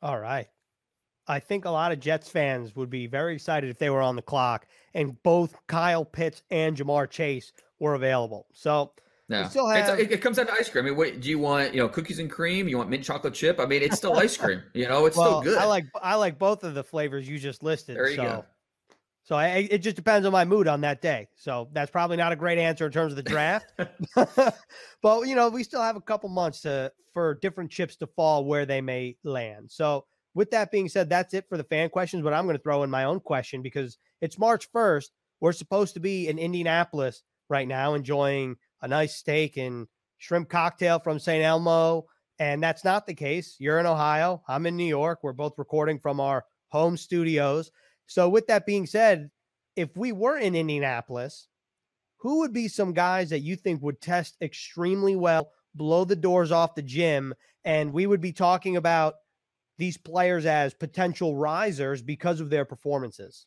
All 0.03 0.19
right. 0.19 0.47
I 1.27 1.41
think 1.41 1.67
a 1.67 1.71
lot 1.71 1.93
of 1.93 2.01
Jets 2.01 2.31
fans 2.31 2.75
would 2.75 2.89
be 2.89 3.07
very 3.07 3.35
excited 3.35 3.69
if 3.69 3.79
they 3.79 3.91
were 3.91 4.01
on 4.01 4.17
the 4.17 4.23
clock 4.23 4.67
and 4.95 5.23
both 5.23 5.55
Kyle 5.67 6.05
Pitts 6.05 6.43
and 6.51 6.77
Ja'Marr 6.77 7.11
Chase 7.11 7.53
were 7.79 7.95
available. 7.95 8.47
So 8.55 8.93
no, 9.29 9.43
have... 9.43 10.01
it, 10.01 10.11
it, 10.11 10.23
comes 10.23 10.39
down 10.39 10.47
to 10.47 10.53
ice 10.53 10.71
cream. 10.71 10.87
I 10.87 10.89
mean, 10.89 10.97
what 10.97 11.21
do 11.21 11.29
you 11.29 11.39
want? 11.39 11.75
You 11.75 11.81
know, 11.81 11.89
cookies 11.89 12.19
and 12.19 12.31
cream? 12.31 12.67
You 12.67 12.79
want 12.79 12.89
mint 12.89 13.05
chocolate 13.05 13.35
chip? 13.35 13.61
I 13.61 13.67
mean, 13.67 13.83
it's 13.83 13.97
still 13.97 14.17
ice 14.17 14.39
cream. 14.39 14.63
You 14.73 14.89
know, 14.89 15.05
it's 15.05 15.17
well, 15.19 15.43
still 15.43 15.53
good. 15.53 15.59
I 15.59 15.67
like 15.67 15.85
I 16.03 16.15
like 16.15 16.39
both 16.39 16.65
of 16.65 16.75
the 16.75 16.83
flavors 16.83 17.29
you 17.29 17.39
just 17.39 17.63
listed. 17.63 17.97
There 17.97 18.09
you 18.09 18.17
so. 18.17 18.23
go. 18.23 18.45
So 19.29 19.37
I, 19.37 19.69
it 19.71 19.83
just 19.83 19.95
depends 19.95 20.27
on 20.27 20.33
my 20.33 20.47
mood 20.47 20.69
on 20.69 20.81
that 20.81 21.03
day. 21.03 21.29
So 21.37 21.69
that's 21.75 21.91
probably 21.91 22.17
not 22.17 22.33
a 22.33 22.37
great 22.37 22.57
answer 22.57 22.87
in 22.87 22.93
terms 22.93 23.13
of 23.13 23.17
the 23.17 23.23
draft. 23.23 23.75
but 25.03 25.29
you 25.29 25.35
know, 25.35 25.51
we 25.51 25.63
still 25.63 25.83
have 25.83 25.97
a 25.97 26.01
couple 26.01 26.31
months 26.31 26.63
to 26.63 26.91
for 27.13 27.35
different 27.43 27.71
chips 27.71 27.97
to 27.97 28.07
fall 28.07 28.47
where 28.47 28.65
they 28.65 28.81
may 28.81 29.19
land. 29.25 29.71
So 29.71 30.07
with 30.33 30.51
that 30.53 30.71
being 30.71 30.89
said, 30.89 31.11
that's 31.11 31.35
it 31.35 31.45
for 31.47 31.59
the 31.59 31.65
fan 31.65 31.91
questions. 31.91 32.23
But 32.23 32.33
I'm 32.33 32.47
going 32.47 32.57
to 32.57 32.63
throw 32.63 32.85
in 32.85 32.89
my 32.89 33.05
own 33.05 33.21
question 33.21 33.61
because 33.61 33.99
it's 34.23 34.39
March 34.39 34.73
1st. 34.73 35.09
We're 35.41 35.53
supposed 35.53 35.93
to 35.93 36.01
be 36.01 36.29
in 36.29 36.39
Indianapolis 36.39 37.23
right 37.51 37.69
now, 37.69 37.93
enjoying 37.93 38.57
a 38.81 38.89
nice 38.89 39.15
steak 39.15 39.59
and 39.59 39.89
shrimp 40.17 40.49
cocktail 40.49 41.01
from 41.01 41.19
St. 41.19 41.45
Elmo. 41.45 42.07
And 42.39 42.63
that's 42.63 42.83
not 42.83 43.07
the 43.07 43.13
case. 43.13 43.57
You're 43.59 43.79
in 43.79 43.85
Ohio. 43.85 44.43
I'm 44.49 44.65
in 44.65 44.79
New 44.79 44.87
York. 44.87 45.19
We're 45.23 45.35
both 45.35 45.59
recording 45.59 45.99
from 45.99 46.19
our 46.19 46.47
home 46.69 46.97
studios. 46.97 47.71
So, 48.09 48.29
with 48.29 48.49
that 48.49 48.67
being 48.67 48.87
said, 48.87 49.31
if 49.77 49.97
we 49.97 50.11
were 50.11 50.37
in 50.37 50.57
Indianapolis, 50.57 51.47
who 52.17 52.41
would 52.41 52.53
be 52.53 52.67
some 52.67 52.93
guys 52.93 53.31
that 53.31 53.41
you 53.41 53.55
think 53.55 53.81
would 53.83 54.01
test 54.01 54.37
extremely 54.43 55.15
well, 55.15 55.53
blow 55.75 56.05
the 56.05 56.17
doors 56.17 56.51
off 56.51 56.75
the 56.75 56.83
gym, 56.83 57.35
and 57.65 57.93
we 57.93 58.07
would 58.07 58.21
be 58.21 58.33
talking 58.33 58.77
about 58.77 59.15
these 59.77 59.97
players 59.97 60.47
as 60.47 60.75
potential 60.75 61.37
risers 61.37 62.03
because 62.03 62.41
of 62.41 62.51
their 62.51 62.65
performances? 62.65 63.47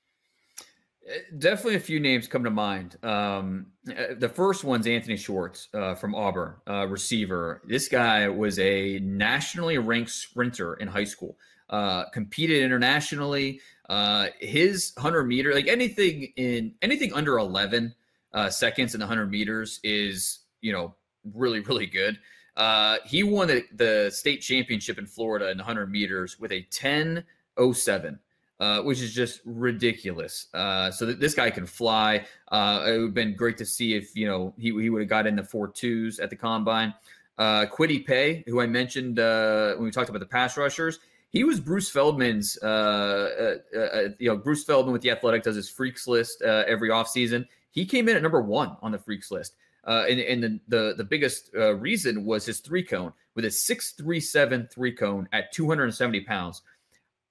Eh, 1.08 1.18
definitely 1.40 1.76
a 1.76 1.80
few 1.80 2.00
names 2.00 2.28
come 2.28 2.44
to 2.44 2.50
mind. 2.50 2.98
Um, 3.04 3.68
eh, 3.90 4.14
the 4.18 4.30
first 4.30 4.64
one's 4.64 4.88
Anthony 4.88 5.18
Schwartz 5.18 5.68
uh, 5.74 5.96
from 5.96 6.16
Auburn, 6.16 6.54
uh, 6.68 6.88
receiver. 6.88 7.62
This 7.68 7.88
guy 7.88 8.30
was 8.30 8.60
a 8.60 9.00
nationally 9.00 9.80
ranked 9.80 10.12
sprinter 10.12 10.76
in 10.76 10.88
high 10.88 11.04
school, 11.04 11.38
uh, 11.70 12.06
competed 12.12 12.64
internationally, 12.64 13.60
uh, 13.92 14.28
his 14.40 14.94
100 14.96 15.26
meter, 15.26 15.54
like 15.54 15.68
anything 15.68 16.32
in 16.38 16.74
anything 16.82 17.12
under 17.14 17.38
11 17.38 17.94
uh, 18.34 18.50
seconds 18.50 18.96
in 18.96 19.02
the 19.02 19.06
100 19.06 19.30
meters 19.30 19.82
is, 19.84 20.40
you 20.62 20.72
know, 20.72 20.96
really, 21.34 21.60
really 21.60 21.88
good. 21.88 22.18
Uh, 22.56 22.98
he 23.06 23.22
won 23.22 23.50
the, 23.50 23.66
the 23.76 24.10
state 24.10 24.38
championship 24.38 24.98
in 24.98 25.06
Florida 25.06 25.52
in 25.52 25.58
100 25.58 25.92
meters 25.92 26.40
with 26.40 26.54
a 26.54 26.64
10.07. 26.72 28.20
uh, 28.62 28.82
which 28.84 29.02
is 29.02 29.14
just 29.14 29.42
ridiculous. 29.44 30.48
Uh, 30.54 30.90
so 30.92 31.08
th- 31.08 31.18
this 31.18 31.34
guy 31.34 31.50
can 31.50 31.66
fly. 31.66 32.24
Uh, 32.50 32.84
it 32.86 32.92
would 32.92 33.02
have 33.08 33.14
been 33.14 33.36
great 33.36 33.58
to 33.58 33.66
see 33.66 33.96
if 33.96 34.16
you 34.16 34.28
know 34.28 34.54
he, 34.58 34.68
he 34.82 34.90
would 34.90 35.02
have 35.02 35.10
got 35.10 35.28
in 35.28 35.36
the 35.36 35.44
four 35.44 35.68
twos 35.68 36.20
at 36.20 36.30
the 36.30 36.36
combine. 36.36 36.94
Uh, 37.38 37.66
Kwity 37.66 38.06
Paye, 38.06 38.44
who 38.48 38.62
I 38.62 38.68
mentioned 38.68 39.20
uh, 39.20 39.74
when 39.74 39.86
we 39.86 39.92
talked 39.92 40.10
about 40.10 40.20
the 40.20 40.28
pass 40.28 40.58
rushers, 40.58 41.00
he 41.32 41.44
was 41.44 41.60
Bruce 41.60 41.90
Feldman's. 41.90 42.58
Uh, 42.62 43.58
uh, 43.74 43.78
uh, 43.78 44.10
you 44.20 44.30
know, 44.30 44.38
Bruce 44.38 44.64
Feldman 44.64 44.92
with 44.92 45.02
the 45.02 45.12
Athletic 45.12 45.44
does 45.44 45.56
his 45.56 45.70
freaks 45.70 46.08
list 46.08 46.42
uh, 46.42 46.64
every 46.68 46.90
offseason. 46.90 47.48
He 47.72 47.86
came 47.86 48.10
in 48.10 48.18
at 48.18 48.22
number 48.22 48.42
one 48.42 48.76
on 48.82 48.92
the 48.92 49.00
freaks 49.00 49.32
list. 49.32 49.56
Uh, 49.84 50.06
and, 50.08 50.20
and 50.20 50.44
the, 50.44 50.60
the, 50.68 50.94
the 50.98 51.04
biggest 51.04 51.50
uh, 51.56 51.74
reason 51.76 52.26
was 52.26 52.46
his 52.46 52.60
three 52.60 52.84
cone 52.84 53.14
with 53.34 53.46
a 53.46 53.52
637 53.52 54.68
three 54.72 54.92
cone 54.92 55.28
at 55.32 55.52
270 55.52 56.22
pounds. 56.22 56.62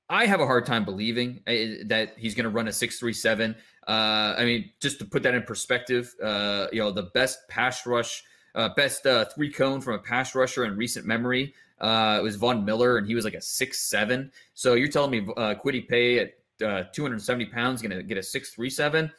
I 0.09 0.27
have 0.27 0.41
a 0.41 0.47
hard 0.47 0.67
time 0.67 0.85
believing 0.85 1.41
uh, 1.47 1.85
that 1.87 2.15
he's 2.17 2.35
going 2.35 2.45
to 2.45 2.51
run 2.51 2.67
a 2.67 2.73
637. 2.73 3.55
Uh, 3.87 4.35
I 4.37 4.45
mean, 4.45 4.71
just 4.81 4.99
to 4.99 5.05
put 5.05 5.23
that 5.23 5.35
in 5.35 5.43
perspective, 5.43 6.13
uh, 6.23 6.67
you 6.73 6.81
know, 6.81 6.91
the 6.91 7.11
best 7.15 7.47
pass 7.49 7.87
rush, 7.87 8.25
uh, 8.55 8.71
best 8.75 9.07
uh, 9.07 9.27
three 9.27 9.53
cone 9.53 9.81
from 9.81 9.95
a 9.95 9.99
pass 9.99 10.35
rusher 10.35 10.65
in 10.65 10.77
recent 10.77 11.07
memory 11.07 11.55
uh, 11.81 12.19
it 12.21 12.23
was 12.23 12.37
Von 12.37 12.65
Miller, 12.65 12.99
and 12.99 13.07
he 13.07 13.15
was 13.15 13.25
like 13.25 13.35
a 13.35 13.41
six 13.41 13.81
seven. 13.81 14.31
So 14.55 14.75
you're 14.75 14.89
telling 14.89 15.11
me 15.11 15.33
uh, 15.37 15.55
Kwity 15.55 15.89
Paye 15.89 16.19
at 16.19 16.33
uh, 16.63 16.85
270 16.93 17.47
pounds 17.47 17.83
going 17.83 17.97
to 17.97 18.03
get 18.03 18.19
a 18.19 18.23
637? 18.23 19.11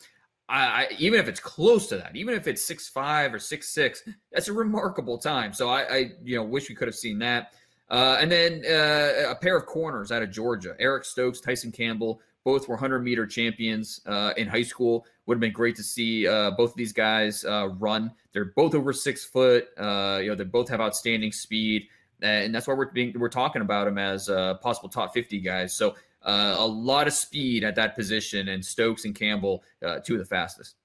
I, 0.49 0.59
I, 0.59 0.87
even 0.97 1.19
if 1.19 1.27
it's 1.27 1.39
close 1.39 1.87
to 1.87 1.97
that, 1.97 2.15
even 2.15 2.35
if 2.35 2.45
it's 2.45 2.63
six 2.63 2.89
five 2.89 3.33
or 3.33 3.39
six 3.39 3.69
six, 3.69 4.03
that's 4.33 4.49
a 4.49 4.53
remarkable 4.53 5.17
time. 5.17 5.53
So 5.53 5.69
I, 5.69 5.81
I 5.83 6.11
you 6.23 6.35
know 6.35 6.43
wish 6.43 6.67
we 6.67 6.75
could 6.75 6.87
have 6.87 6.95
seen 6.95 7.19
that. 7.19 7.53
Uh, 7.89 8.17
and 8.19 8.31
then 8.31 8.63
uh, 8.65 9.31
a 9.31 9.35
pair 9.35 9.57
of 9.57 9.65
corners 9.65 10.11
out 10.11 10.21
of 10.21 10.31
Georgia, 10.31 10.75
Eric 10.79 11.03
Stokes, 11.03 11.41
Tyson 11.41 11.71
Campbell, 11.71 12.21
both 12.43 12.67
were 12.67 12.75
100 12.75 12.99
meter 12.99 13.25
champions 13.25 14.01
uh, 14.05 14.33
in 14.37 14.47
high 14.47 14.63
school. 14.63 15.05
Would 15.25 15.35
have 15.35 15.41
been 15.41 15.51
great 15.51 15.75
to 15.75 15.83
see 15.83 16.27
uh, 16.27 16.51
both 16.51 16.71
of 16.71 16.77
these 16.77 16.93
guys 16.93 17.45
uh, 17.45 17.69
run. 17.79 18.11
They're 18.33 18.53
both 18.55 18.75
over 18.75 18.93
six 18.93 19.23
foot. 19.23 19.67
Uh, 19.77 20.19
you 20.21 20.29
know, 20.29 20.35
they 20.35 20.43
both 20.43 20.69
have 20.69 20.81
outstanding 20.81 21.31
speed, 21.31 21.87
and 22.21 22.53
that's 22.53 22.67
why 22.67 22.73
we're 22.73 22.91
being, 22.91 23.13
we're 23.17 23.29
talking 23.29 23.61
about 23.61 23.87
him 23.87 23.97
as 23.97 24.29
a 24.29 24.59
possible 24.61 24.89
top 24.89 25.13
50 25.13 25.39
guys. 25.39 25.73
So 25.73 25.95
uh, 26.23 26.55
a 26.57 26.65
lot 26.65 27.07
of 27.07 27.13
speed 27.13 27.63
at 27.63 27.75
that 27.75 27.95
position, 27.95 28.49
and 28.49 28.63
Stokes 28.63 29.05
and 29.05 29.15
Campbell, 29.15 29.63
uh, 29.83 29.99
two 29.99 30.13
of 30.13 30.19
the 30.19 30.25
fastest. 30.25 30.75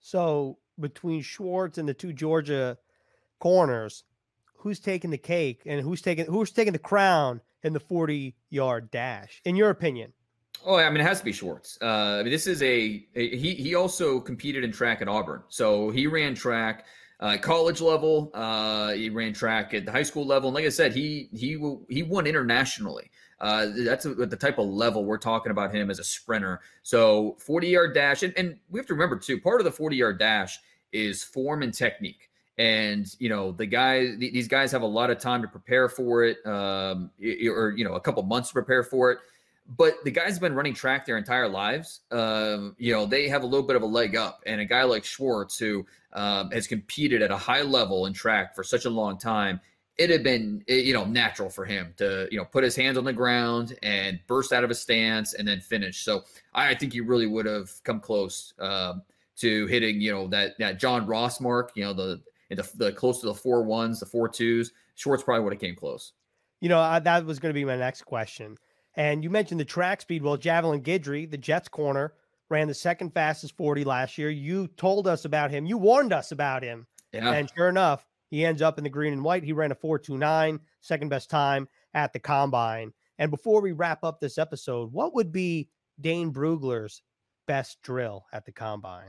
So 0.00 0.58
between 0.78 1.22
Schwartz 1.22 1.78
and 1.78 1.88
the 1.88 1.94
two 1.94 2.12
Georgia 2.12 2.78
corners, 3.38 4.04
who's 4.56 4.78
taking 4.78 5.10
the 5.10 5.18
cake 5.18 5.62
and 5.64 5.80
who's 5.80 6.02
taking 6.02 6.26
who's 6.26 6.50
taking 6.50 6.72
the 6.72 6.78
crown 6.78 7.40
in 7.62 7.72
the 7.72 7.80
40 7.80 8.34
yard 8.50 8.90
dash, 8.90 9.40
in 9.44 9.56
your 9.56 9.70
opinion? 9.70 10.12
Oh, 10.64 10.76
I 10.76 10.88
mean, 10.90 11.00
it 11.00 11.04
has 11.04 11.20
to 11.20 11.24
be 11.24 11.32
Schwartz. 11.32 11.78
Uh, 11.80 12.18
I 12.18 12.22
mean, 12.22 12.30
this 12.30 12.46
is 12.46 12.62
a, 12.62 13.06
a, 13.14 13.36
he. 13.36 13.54
He 13.54 13.74
also 13.74 14.20
competed 14.20 14.62
in 14.62 14.72
track 14.72 15.00
at 15.00 15.08
Auburn, 15.08 15.42
so 15.48 15.88
he 15.90 16.06
ran 16.06 16.34
track 16.34 16.84
uh, 17.20 17.36
college 17.36 17.80
level. 17.80 18.30
Uh, 18.34 18.92
he 18.92 19.10
ran 19.10 19.32
track 19.32 19.74
at 19.74 19.84
the 19.84 19.92
high 19.92 20.02
school 20.02 20.26
level, 20.26 20.48
and 20.48 20.54
like 20.54 20.64
I 20.64 20.70
said, 20.70 20.94
he 20.94 21.28
he 21.32 21.58
he 21.88 22.02
won 22.02 22.26
internationally. 22.26 23.10
Uh, 23.40 23.68
that's 23.74 24.04
a, 24.04 24.14
the 24.14 24.36
type 24.36 24.58
of 24.58 24.66
level 24.66 25.04
we're 25.04 25.18
talking 25.18 25.50
about 25.50 25.74
him 25.74 25.90
as 25.90 25.98
a 25.98 26.04
sprinter. 26.04 26.60
So 26.82 27.36
40 27.38 27.68
yard 27.68 27.94
dash, 27.94 28.22
and, 28.22 28.34
and 28.36 28.58
we 28.70 28.78
have 28.78 28.86
to 28.86 28.94
remember 28.94 29.16
too, 29.16 29.40
part 29.40 29.60
of 29.60 29.64
the 29.64 29.72
40 29.72 29.96
yard 29.96 30.18
dash 30.18 30.58
is 30.92 31.22
form 31.22 31.62
and 31.62 31.72
technique. 31.72 32.28
And 32.58 33.06
you 33.18 33.28
know 33.28 33.52
the 33.52 33.64
guys; 33.66 34.16
these 34.18 34.48
guys 34.48 34.72
have 34.72 34.82
a 34.82 34.86
lot 34.86 35.10
of 35.10 35.18
time 35.18 35.40
to 35.40 35.48
prepare 35.48 35.88
for 35.88 36.24
it, 36.24 36.44
um, 36.46 37.10
or 37.18 37.70
you 37.76 37.84
know 37.84 37.94
a 37.94 38.00
couple 38.00 38.22
months 38.22 38.48
to 38.48 38.52
prepare 38.52 38.82
for 38.82 39.12
it. 39.12 39.18
But 39.76 40.02
the 40.04 40.10
guys 40.10 40.32
have 40.32 40.40
been 40.40 40.54
running 40.54 40.74
track 40.74 41.06
their 41.06 41.16
entire 41.16 41.48
lives. 41.48 42.00
Um, 42.10 42.74
you 42.78 42.92
know 42.92 43.06
they 43.06 43.28
have 43.28 43.42
a 43.42 43.46
little 43.46 43.66
bit 43.66 43.76
of 43.76 43.82
a 43.82 43.86
leg 43.86 44.16
up, 44.16 44.42
and 44.46 44.60
a 44.60 44.64
guy 44.64 44.82
like 44.82 45.04
Schwartz, 45.04 45.58
who 45.58 45.86
um, 46.12 46.50
has 46.50 46.66
competed 46.66 47.22
at 47.22 47.30
a 47.30 47.36
high 47.36 47.62
level 47.62 48.06
in 48.06 48.12
track 48.12 48.54
for 48.54 48.64
such 48.64 48.84
a 48.84 48.90
long 48.90 49.16
time, 49.16 49.60
it 50.00 50.08
had 50.08 50.24
been 50.24 50.64
eh, 50.66 50.76
you 50.76 50.94
know 50.94 51.04
natural 51.04 51.50
for 51.50 51.64
him 51.64 51.92
to 51.98 52.26
you 52.30 52.38
know 52.38 52.44
put 52.44 52.64
his 52.64 52.74
hands 52.74 52.96
on 52.96 53.04
the 53.04 53.12
ground 53.12 53.76
and 53.82 54.18
burst 54.26 54.52
out 54.52 54.64
of 54.64 54.70
a 54.70 54.74
stance 54.74 55.34
and 55.34 55.46
then 55.46 55.60
finish. 55.60 56.04
So 56.04 56.24
I 56.54 56.74
think 56.74 56.94
he 56.94 57.00
really 57.00 57.26
would 57.26 57.46
have 57.46 57.70
come 57.84 58.00
close 58.00 58.54
um, 58.58 59.02
to 59.36 59.66
hitting 59.66 60.00
you 60.00 60.10
know 60.10 60.26
that 60.28 60.58
that 60.58 60.80
John 60.80 61.06
Ross 61.06 61.40
mark. 61.40 61.72
You 61.74 61.84
know 61.84 61.92
the 61.92 62.20
the, 62.48 62.68
the 62.76 62.92
close 62.92 63.20
to 63.20 63.26
the 63.26 63.34
four 63.34 63.62
ones, 63.62 64.00
the 64.00 64.06
four 64.06 64.28
twos. 64.28 64.72
Schwartz 64.94 65.22
probably 65.22 65.44
would 65.44 65.52
have 65.52 65.60
came 65.60 65.76
close. 65.76 66.14
You 66.60 66.70
know 66.70 66.98
that 66.98 67.24
was 67.24 67.38
going 67.38 67.50
to 67.50 67.58
be 67.58 67.64
my 67.64 67.76
next 67.76 68.02
question. 68.02 68.56
And 69.00 69.24
you 69.24 69.30
mentioned 69.30 69.58
the 69.58 69.64
track 69.64 70.02
speed. 70.02 70.22
Well, 70.22 70.36
Javelin 70.36 70.82
Guidry, 70.82 71.28
the 71.28 71.38
Jets 71.38 71.68
corner, 71.68 72.12
ran 72.50 72.68
the 72.68 72.74
second 72.74 73.14
fastest 73.14 73.56
40 73.56 73.82
last 73.82 74.18
year. 74.18 74.28
You 74.28 74.66
told 74.76 75.08
us 75.08 75.24
about 75.24 75.50
him. 75.50 75.64
You 75.64 75.78
warned 75.78 76.12
us 76.12 76.32
about 76.32 76.62
him. 76.62 76.86
Yeah. 77.10 77.32
And 77.32 77.50
sure 77.56 77.70
enough, 77.70 78.04
he 78.28 78.44
ends 78.44 78.60
up 78.60 78.76
in 78.76 78.84
the 78.84 78.90
green 78.90 79.14
and 79.14 79.24
white. 79.24 79.42
He 79.42 79.54
ran 79.54 79.72
a 79.72 79.74
4.29, 79.74 80.60
second 80.82 81.08
best 81.08 81.30
time 81.30 81.66
at 81.94 82.12
the 82.12 82.18
combine. 82.18 82.92
And 83.16 83.30
before 83.30 83.62
we 83.62 83.72
wrap 83.72 84.04
up 84.04 84.20
this 84.20 84.36
episode, 84.36 84.92
what 84.92 85.14
would 85.14 85.32
be 85.32 85.70
Dane 85.98 86.30
Brugler's 86.30 87.00
best 87.46 87.80
drill 87.80 88.26
at 88.34 88.44
the 88.44 88.52
combine? 88.52 89.08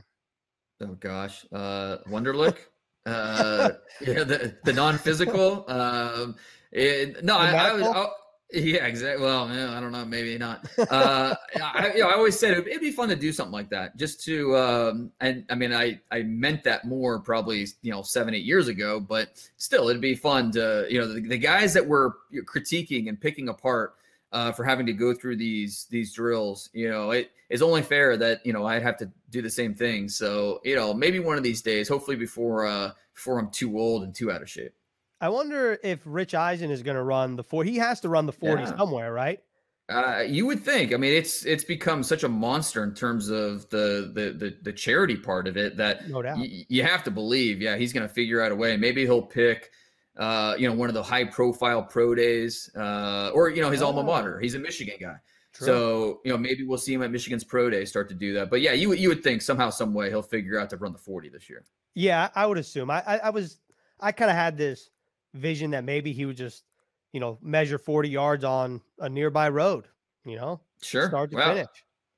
Oh 0.80 0.94
gosh, 0.94 1.44
uh, 1.52 1.98
Wonderlic, 2.08 2.56
uh, 3.06 3.72
yeah, 4.00 4.24
the, 4.24 4.56
the 4.64 4.72
non-physical. 4.72 5.66
Um, 5.68 6.36
it, 6.72 7.22
no, 7.22 7.36
I, 7.36 7.50
I 7.50 7.72
was. 7.74 7.82
I, 7.82 8.06
yeah, 8.52 8.86
exactly. 8.86 9.22
Well, 9.22 9.48
yeah, 9.54 9.76
I 9.76 9.80
don't 9.80 9.92
know, 9.92 10.04
maybe 10.04 10.36
not. 10.38 10.66
Uh, 10.92 11.34
I, 11.56 11.92
you 11.94 12.00
know, 12.00 12.08
I 12.08 12.14
always 12.14 12.38
said 12.38 12.52
it'd, 12.52 12.66
it'd, 12.66 12.80
be 12.80 12.90
fun 12.90 13.08
to 13.08 13.16
do 13.16 13.32
something 13.32 13.52
like 13.52 13.70
that, 13.70 13.96
just 13.96 14.22
to. 14.24 14.56
Um, 14.56 15.10
and 15.20 15.44
I 15.48 15.54
mean, 15.54 15.72
I 15.72 16.00
I 16.10 16.22
meant 16.22 16.64
that 16.64 16.84
more 16.84 17.20
probably 17.20 17.66
you 17.80 17.92
know 17.92 18.02
seven 18.02 18.34
eight 18.34 18.44
years 18.44 18.68
ago, 18.68 19.00
but 19.00 19.48
still, 19.56 19.88
it'd 19.88 20.02
be 20.02 20.14
fun 20.14 20.50
to 20.52 20.86
you 20.90 21.00
know 21.00 21.12
the, 21.12 21.20
the 21.20 21.38
guys 21.38 21.72
that 21.74 21.86
were 21.86 22.16
critiquing 22.44 23.08
and 23.08 23.18
picking 23.18 23.48
apart 23.48 23.94
uh, 24.32 24.52
for 24.52 24.64
having 24.64 24.86
to 24.86 24.92
go 24.92 25.14
through 25.14 25.36
these 25.36 25.86
these 25.90 26.12
drills. 26.12 26.68
You 26.72 26.90
know, 26.90 27.10
it 27.12 27.30
is 27.48 27.62
only 27.62 27.82
fair 27.82 28.16
that 28.16 28.44
you 28.44 28.52
know 28.52 28.66
I'd 28.66 28.82
have 28.82 28.98
to 28.98 29.10
do 29.30 29.40
the 29.40 29.50
same 29.50 29.74
thing. 29.74 30.08
So 30.08 30.60
you 30.64 30.76
know, 30.76 30.92
maybe 30.92 31.20
one 31.20 31.38
of 31.38 31.44
these 31.44 31.62
days, 31.62 31.88
hopefully 31.88 32.16
before 32.16 32.66
uh, 32.66 32.92
before 33.14 33.38
I'm 33.38 33.50
too 33.50 33.78
old 33.78 34.02
and 34.02 34.14
too 34.14 34.30
out 34.30 34.42
of 34.42 34.50
shape. 34.50 34.74
I 35.22 35.28
wonder 35.28 35.78
if 35.84 36.00
Rich 36.04 36.34
Eisen 36.34 36.72
is 36.72 36.82
going 36.82 36.96
to 36.96 37.02
run 37.02 37.36
the 37.36 37.44
four. 37.44 37.62
He 37.62 37.76
has 37.76 38.00
to 38.00 38.08
run 38.08 38.26
the 38.26 38.32
forty 38.32 38.64
yeah. 38.64 38.76
somewhere, 38.76 39.12
right? 39.12 39.40
Uh, 39.88 40.24
you 40.26 40.46
would 40.46 40.64
think. 40.64 40.92
I 40.92 40.96
mean, 40.96 41.12
it's 41.12 41.44
it's 41.44 41.62
become 41.62 42.02
such 42.02 42.24
a 42.24 42.28
monster 42.28 42.82
in 42.82 42.92
terms 42.92 43.28
of 43.28 43.70
the 43.70 44.10
the 44.12 44.32
the, 44.32 44.56
the 44.62 44.72
charity 44.72 45.16
part 45.16 45.46
of 45.46 45.56
it 45.56 45.76
that 45.76 46.08
no. 46.08 46.20
Y- 46.20 46.66
you 46.68 46.82
have 46.82 47.04
to 47.04 47.12
believe. 47.12 47.62
Yeah, 47.62 47.76
he's 47.76 47.92
going 47.92 48.06
to 48.06 48.12
figure 48.12 48.40
out 48.40 48.50
a 48.50 48.56
way. 48.56 48.76
Maybe 48.76 49.02
he'll 49.02 49.22
pick, 49.22 49.70
uh, 50.16 50.56
you 50.58 50.68
know, 50.68 50.74
one 50.74 50.88
of 50.88 50.94
the 50.94 51.02
high 51.04 51.24
profile 51.24 51.84
pro 51.84 52.16
days, 52.16 52.68
uh, 52.76 53.30
or 53.32 53.48
you 53.48 53.62
know, 53.62 53.70
his 53.70 53.80
oh. 53.80 53.86
alma 53.86 54.02
mater. 54.02 54.40
He's 54.40 54.56
a 54.56 54.58
Michigan 54.58 54.96
guy. 55.00 55.16
True. 55.52 55.66
So 55.66 56.20
you 56.24 56.32
know, 56.32 56.38
maybe 56.38 56.64
we'll 56.64 56.78
see 56.78 56.94
him 56.94 57.02
at 57.02 57.12
Michigan's 57.12 57.44
pro 57.44 57.70
day 57.70 57.84
start 57.84 58.08
to 58.08 58.14
do 58.16 58.34
that. 58.34 58.50
But 58.50 58.60
yeah, 58.60 58.72
you 58.72 58.92
you 58.92 59.08
would 59.08 59.22
think 59.22 59.40
somehow, 59.40 59.70
some 59.70 59.94
way 59.94 60.08
he'll 60.08 60.22
figure 60.22 60.58
out 60.58 60.68
to 60.70 60.76
run 60.78 60.92
the 60.92 60.98
forty 60.98 61.28
this 61.28 61.48
year. 61.48 61.62
Yeah, 61.94 62.30
I 62.34 62.44
would 62.46 62.58
assume. 62.58 62.90
I 62.90 63.02
I, 63.06 63.16
I 63.18 63.30
was 63.30 63.58
I 64.00 64.10
kind 64.10 64.30
of 64.30 64.36
had 64.36 64.58
this 64.58 64.90
vision 65.34 65.70
that 65.72 65.84
maybe 65.84 66.12
he 66.12 66.24
would 66.26 66.36
just, 66.36 66.64
you 67.12 67.20
know, 67.20 67.38
measure 67.42 67.78
40 67.78 68.08
yards 68.08 68.44
on 68.44 68.80
a 68.98 69.08
nearby 69.08 69.48
road, 69.48 69.86
you 70.24 70.36
know, 70.36 70.60
sure, 70.82 71.08
start 71.08 71.30
to 71.30 71.36
finish. 71.36 71.66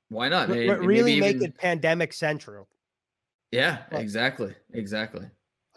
Why 0.09 0.29
not? 0.29 0.49
Maybe, 0.49 0.69
really 0.69 1.19
make 1.19 1.35
even... 1.35 1.49
it 1.49 1.57
pandemic 1.57 2.13
central. 2.13 2.67
Yeah, 3.51 3.83
exactly. 3.91 4.53
Exactly. 4.73 5.25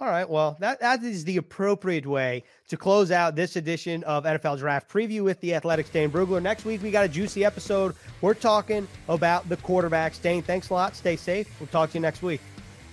All 0.01 0.09
right. 0.09 0.29
Well, 0.29 0.57
that, 0.61 0.81
that 0.81 1.03
is 1.03 1.25
the 1.25 1.39
appropriate 1.39 2.07
way 2.07 2.45
to 2.69 2.77
close 2.77 3.11
out 3.11 3.35
this 3.35 3.57
edition 3.57 4.05
of 4.05 4.25
NFL 4.25 4.59
Draft 4.59 4.89
Preview 4.89 5.23
with 5.23 5.41
the 5.41 5.55
Athletic's 5.55 5.91
Dane 5.91 6.11
Brugler. 6.11 6.41
Next 6.41 6.65
week, 6.65 6.83
we 6.83 6.93
got 6.93 7.05
a 7.05 7.09
juicy 7.09 7.45
episode. 7.45 7.97
We're 8.21 8.35
talking 8.35 8.87
about 9.09 9.49
the 9.49 9.57
quarterbacks. 9.57 10.23
Dane, 10.23 10.43
thanks 10.43 10.71
a 10.71 10.75
lot. 10.75 10.95
Stay 10.95 11.17
safe. 11.17 11.49
We'll 11.59 11.67
talk 11.69 11.91
to 11.91 11.95
you 11.95 12.01
next 12.01 12.23
week. 12.23 12.41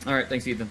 All 0.08 0.14
right. 0.14 0.28
Thanks, 0.28 0.48
Ethan. 0.48 0.70